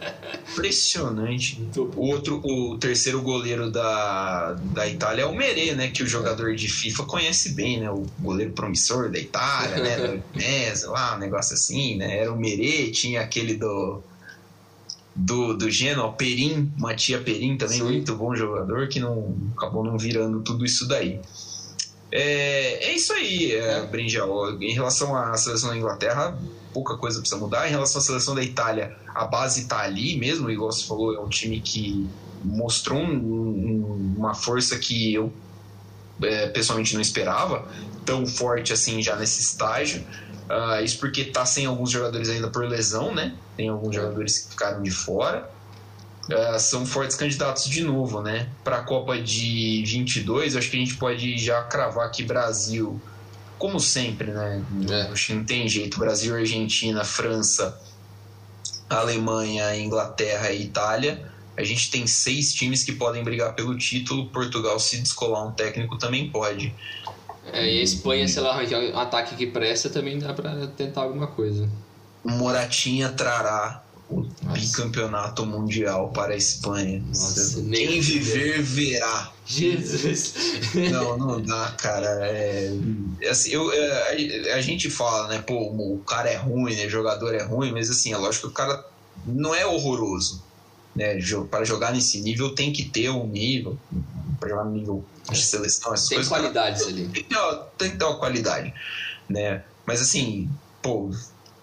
impressionante. 0.55 1.69
O 1.95 2.07
outro, 2.07 2.41
o 2.43 2.77
terceiro 2.77 3.21
goleiro 3.21 3.69
da, 3.69 4.53
da 4.53 4.87
Itália 4.87 5.23
é 5.23 5.25
o 5.25 5.35
Merê, 5.35 5.75
né? 5.75 5.89
Que 5.89 6.01
o 6.01 6.07
jogador 6.07 6.55
de 6.55 6.67
FIFA 6.67 7.03
conhece 7.03 7.53
bem, 7.53 7.79
né? 7.79 7.91
O 7.91 8.05
goleiro 8.19 8.53
promissor 8.53 9.11
da 9.11 9.19
Itália, 9.19 9.77
né? 9.77 9.97
Da 9.97 10.13
Udinese, 10.37 10.85
lá, 10.87 11.15
um 11.15 11.19
negócio 11.19 11.53
assim, 11.53 11.97
né? 11.97 12.17
Era 12.17 12.31
o 12.31 12.39
Merê, 12.39 12.89
tinha 12.91 13.21
aquele 13.21 13.55
do 13.55 14.01
do, 15.15 15.53
do 15.53 15.71
Genoa, 15.71 16.11
Perim, 16.11 16.69
Matia 16.77 17.21
Perim 17.21 17.57
também, 17.57 17.77
Sim. 17.77 17.83
muito 17.83 18.15
bom 18.17 18.35
jogador, 18.35 18.89
que 18.89 18.99
não 18.99 19.33
acabou 19.55 19.81
não 19.81 19.97
virando 19.97 20.41
tudo 20.41 20.65
isso 20.65 20.85
daí. 20.87 21.21
É, 22.17 22.85
é 22.85 22.95
isso 22.95 23.11
aí, 23.11 23.51
é, 23.51 23.81
Brinjal. 23.87 24.61
Em 24.61 24.73
relação 24.73 25.13
à 25.13 25.35
seleção 25.35 25.69
da 25.69 25.77
Inglaterra, 25.77 26.39
pouca 26.73 26.95
coisa 26.95 27.19
precisa 27.19 27.39
mudar. 27.39 27.67
Em 27.67 27.71
relação 27.71 27.99
à 27.99 28.03
seleção 28.03 28.33
da 28.33 28.41
Itália, 28.41 28.95
a 29.13 29.25
base 29.25 29.63
está 29.63 29.81
ali 29.81 30.17
mesmo, 30.17 30.49
igual 30.49 30.71
você 30.71 30.87
falou, 30.87 31.13
é 31.13 31.19
um 31.19 31.27
time 31.27 31.59
que 31.59 32.07
mostrou 32.41 32.99
um, 32.99 33.15
um, 33.15 34.15
uma 34.17 34.33
força 34.33 34.79
que 34.79 35.13
eu 35.13 35.33
é, 36.23 36.47
pessoalmente 36.47 36.93
não 36.93 37.01
esperava, 37.01 37.67
tão 38.05 38.25
forte 38.25 38.71
assim 38.71 39.01
já 39.01 39.17
nesse 39.17 39.41
estágio. 39.41 40.01
Uh, 40.49 40.81
isso 40.85 40.99
porque 40.99 41.25
tá 41.25 41.45
sem 41.45 41.65
alguns 41.65 41.91
jogadores 41.91 42.29
ainda 42.29 42.47
por 42.49 42.63
lesão, 42.65 43.13
né? 43.13 43.35
Tem 43.57 43.67
alguns 43.67 43.93
jogadores 43.93 44.39
que 44.39 44.51
ficaram 44.51 44.81
de 44.81 44.91
fora. 44.91 45.49
Uh, 46.29 46.59
são 46.59 46.85
fortes 46.85 47.15
candidatos 47.15 47.65
de 47.65 47.83
novo, 47.83 48.21
né? 48.21 48.49
Para 48.63 48.77
a 48.77 48.83
Copa 48.83 49.19
de 49.19 49.83
22, 49.85 50.55
acho 50.55 50.71
que 50.71 50.75
a 50.75 50.79
gente 50.79 50.95
pode 50.95 51.37
já 51.37 51.61
cravar 51.63 52.09
que 52.11 52.23
Brasil 52.23 52.99
como 53.57 53.79
sempre, 53.79 54.31
né? 54.31 54.63
É. 54.89 55.01
Acho 55.11 55.27
que 55.27 55.33
não 55.33 55.43
tem 55.43 55.67
jeito. 55.67 55.99
Brasil, 55.99 56.35
Argentina, 56.35 57.03
França, 57.03 57.79
Alemanha, 58.89 59.75
Inglaterra 59.77 60.51
e 60.51 60.63
Itália. 60.63 61.31
A 61.57 61.63
gente 61.63 61.89
tem 61.89 62.05
seis 62.05 62.53
times 62.53 62.83
que 62.83 62.91
podem 62.91 63.23
brigar 63.23 63.55
pelo 63.55 63.77
título. 63.77 64.27
Portugal, 64.29 64.79
se 64.79 64.97
descolar 64.97 65.47
um 65.47 65.51
técnico, 65.51 65.97
também 65.97 66.29
pode. 66.29 66.73
É, 67.53 67.65
e 67.65 67.79
a 67.79 67.83
Espanha, 67.83 68.27
se 68.27 68.37
ela 68.39 68.49
arranjar 68.49 68.79
um 68.79 68.99
ataque 68.99 69.35
que 69.35 69.47
presta, 69.47 69.89
também 69.89 70.19
dá 70.19 70.33
para 70.33 70.67
tentar 70.67 71.01
alguma 71.01 71.27
coisa. 71.27 71.69
Moratinha 72.23 73.09
trará 73.09 73.84
o 74.09 74.21
Nossa. 74.21 74.59
bicampeonato 74.59 75.45
mundial 75.45 76.09
para 76.09 76.33
a 76.33 76.37
Espanha. 76.37 77.03
Nossa, 77.07 77.61
Quem 77.63 77.99
viver, 77.99 78.61
verá. 78.61 79.31
Jesus! 79.45 80.33
Não, 80.91 81.17
não 81.17 81.41
dá, 81.41 81.75
cara. 81.77 82.07
É, 82.21 82.71
assim, 83.29 83.51
eu, 83.51 83.71
é, 83.71 84.53
a, 84.53 84.61
gente 84.61 84.89
fala, 84.89 85.27
né? 85.27 85.39
Pô, 85.39 85.71
o 85.71 86.01
cara 86.05 86.29
é 86.29 86.35
ruim, 86.35 86.75
né? 86.75 86.85
O 86.85 86.89
jogador 86.89 87.33
é 87.33 87.43
ruim, 87.43 87.71
mas 87.71 87.89
assim, 87.89 88.13
é 88.13 88.17
lógico 88.17 88.47
que 88.47 88.53
o 88.53 88.55
cara 88.55 88.85
não 89.25 89.53
é 89.53 89.65
horroroso. 89.65 90.43
Né? 90.95 91.19
Para 91.49 91.65
jogar 91.65 91.91
nesse 91.91 92.21
nível 92.21 92.55
tem 92.55 92.71
que 92.71 92.85
ter 92.85 93.09
um 93.09 93.27
nível. 93.27 93.77
Para 94.39 94.49
jogar 94.49 94.65
no 94.65 94.71
nível 94.71 95.05
de 95.31 95.43
seleção, 95.43 95.93
essas 95.93 96.07
tem 96.07 96.17
coisas. 96.17 96.31
qualidades 96.31 96.83
ali. 96.83 97.07
Tem 97.07 97.23
que, 97.23 97.29
ter, 97.29 97.39
tem 97.77 97.91
que 97.91 97.97
ter 97.97 98.05
uma 98.05 98.17
qualidade. 98.17 98.73
Né? 99.27 99.63
Mas 99.85 100.01
assim, 100.01 100.49
pô, 100.81 101.11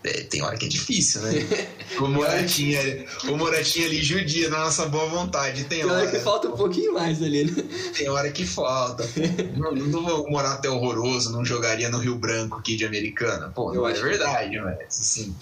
é, 0.05 0.23
tem 0.25 0.43
hora 0.43 0.57
que 0.57 0.67
é 0.67 0.69
difícil, 0.69 1.23
né? 1.23 1.33
o 2.01 2.09
Moratinha, 2.09 3.07
o 3.29 3.37
Moratinha 3.37 3.87
ali 3.87 4.03
judia 4.03 4.51
na 4.51 4.59
nossa 4.59 4.87
boa 4.87 5.07
vontade. 5.07 5.65
Tem, 5.65 5.81
tem 5.81 5.91
hora, 5.91 6.11
que 6.11 6.19
falta 6.19 6.49
um 6.49 6.57
pouquinho 6.57 6.93
mais 6.93 7.23
ali, 7.23 7.45
né? 7.45 7.65
Tem 7.97 8.09
hora 8.09 8.31
que 8.33 8.45
falta. 8.45 9.09
não, 9.57 9.73
não 9.73 10.05
vou 10.05 10.31
morar 10.31 10.55
até 10.55 10.69
horroroso, 10.69 11.31
não 11.31 11.45
jogaria 11.45 11.89
no 11.89 11.99
Rio 11.99 12.17
Branco 12.17 12.59
aqui 12.59 12.77
de 12.77 12.85
Americana. 12.85 13.51
Pô, 13.51 13.73
não 13.73 13.89
é 13.89 13.93
verdade, 13.93 14.61
mas 14.61 14.99
assim. 14.99 15.35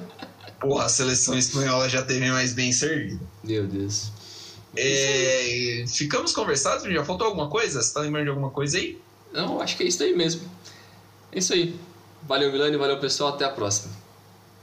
porra, 0.58 0.86
a 0.86 0.88
seleção 0.88 1.36
espanhola 1.36 1.88
já 1.88 2.02
teve 2.02 2.30
mais 2.30 2.54
bem 2.54 2.72
servida. 2.72 3.20
Meu 3.44 3.66
Deus. 3.66 4.12
É, 4.76 5.84
ficamos 5.88 6.32
conversados? 6.32 6.90
Já 6.90 7.04
faltou 7.04 7.26
alguma 7.26 7.50
coisa? 7.50 7.82
Você 7.82 7.92
tá 7.92 8.00
lembrando 8.00 8.24
de 8.24 8.30
alguma 8.30 8.50
coisa 8.50 8.78
aí? 8.78 8.98
Não, 9.32 9.60
acho 9.60 9.76
que 9.76 9.82
é 9.82 9.86
isso 9.86 10.02
aí 10.02 10.16
mesmo. 10.16 10.42
É 11.32 11.38
isso 11.38 11.52
aí. 11.52 11.74
Valeu, 12.26 12.52
Milani, 12.52 12.76
valeu, 12.76 12.98
pessoal. 12.98 13.34
Até 13.34 13.44
a 13.44 13.50
próxima. 13.50 13.92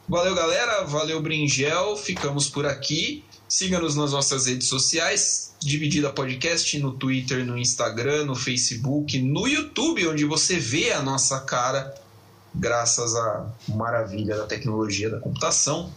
Valeu, 0.07 0.33
galera. 0.33 0.83
Valeu, 0.83 1.21
Bringel. 1.21 1.97
Ficamos 1.97 2.49
por 2.49 2.65
aqui. 2.65 3.23
Siga-nos 3.47 3.95
nas 3.95 4.11
nossas 4.11 4.45
redes 4.45 4.67
sociais, 4.67 5.53
Dividida 5.61 6.09
Podcast, 6.09 6.77
no 6.79 6.91
Twitter, 6.91 7.45
no 7.45 7.57
Instagram, 7.57 8.25
no 8.25 8.35
Facebook, 8.35 9.17
no 9.19 9.47
YouTube, 9.47 10.05
onde 10.05 10.25
você 10.25 10.59
vê 10.59 10.91
a 10.91 11.01
nossa 11.01 11.39
cara, 11.39 11.95
graças 12.53 13.15
à 13.15 13.47
maravilha 13.69 14.35
da 14.35 14.45
tecnologia 14.45 15.09
da 15.09 15.19
computação. 15.19 15.89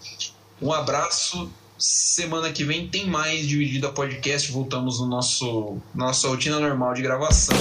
Um 0.62 0.72
abraço. 0.72 1.50
Semana 1.76 2.52
que 2.52 2.62
vem 2.62 2.86
tem 2.86 3.08
mais 3.08 3.48
Dividida 3.48 3.88
Podcast. 3.88 4.52
Voltamos 4.52 5.00
no 5.00 5.06
nosso 5.06 5.78
nossa 5.94 6.28
rotina 6.28 6.60
normal 6.60 6.94
de 6.94 7.02
gravação. 7.02 7.56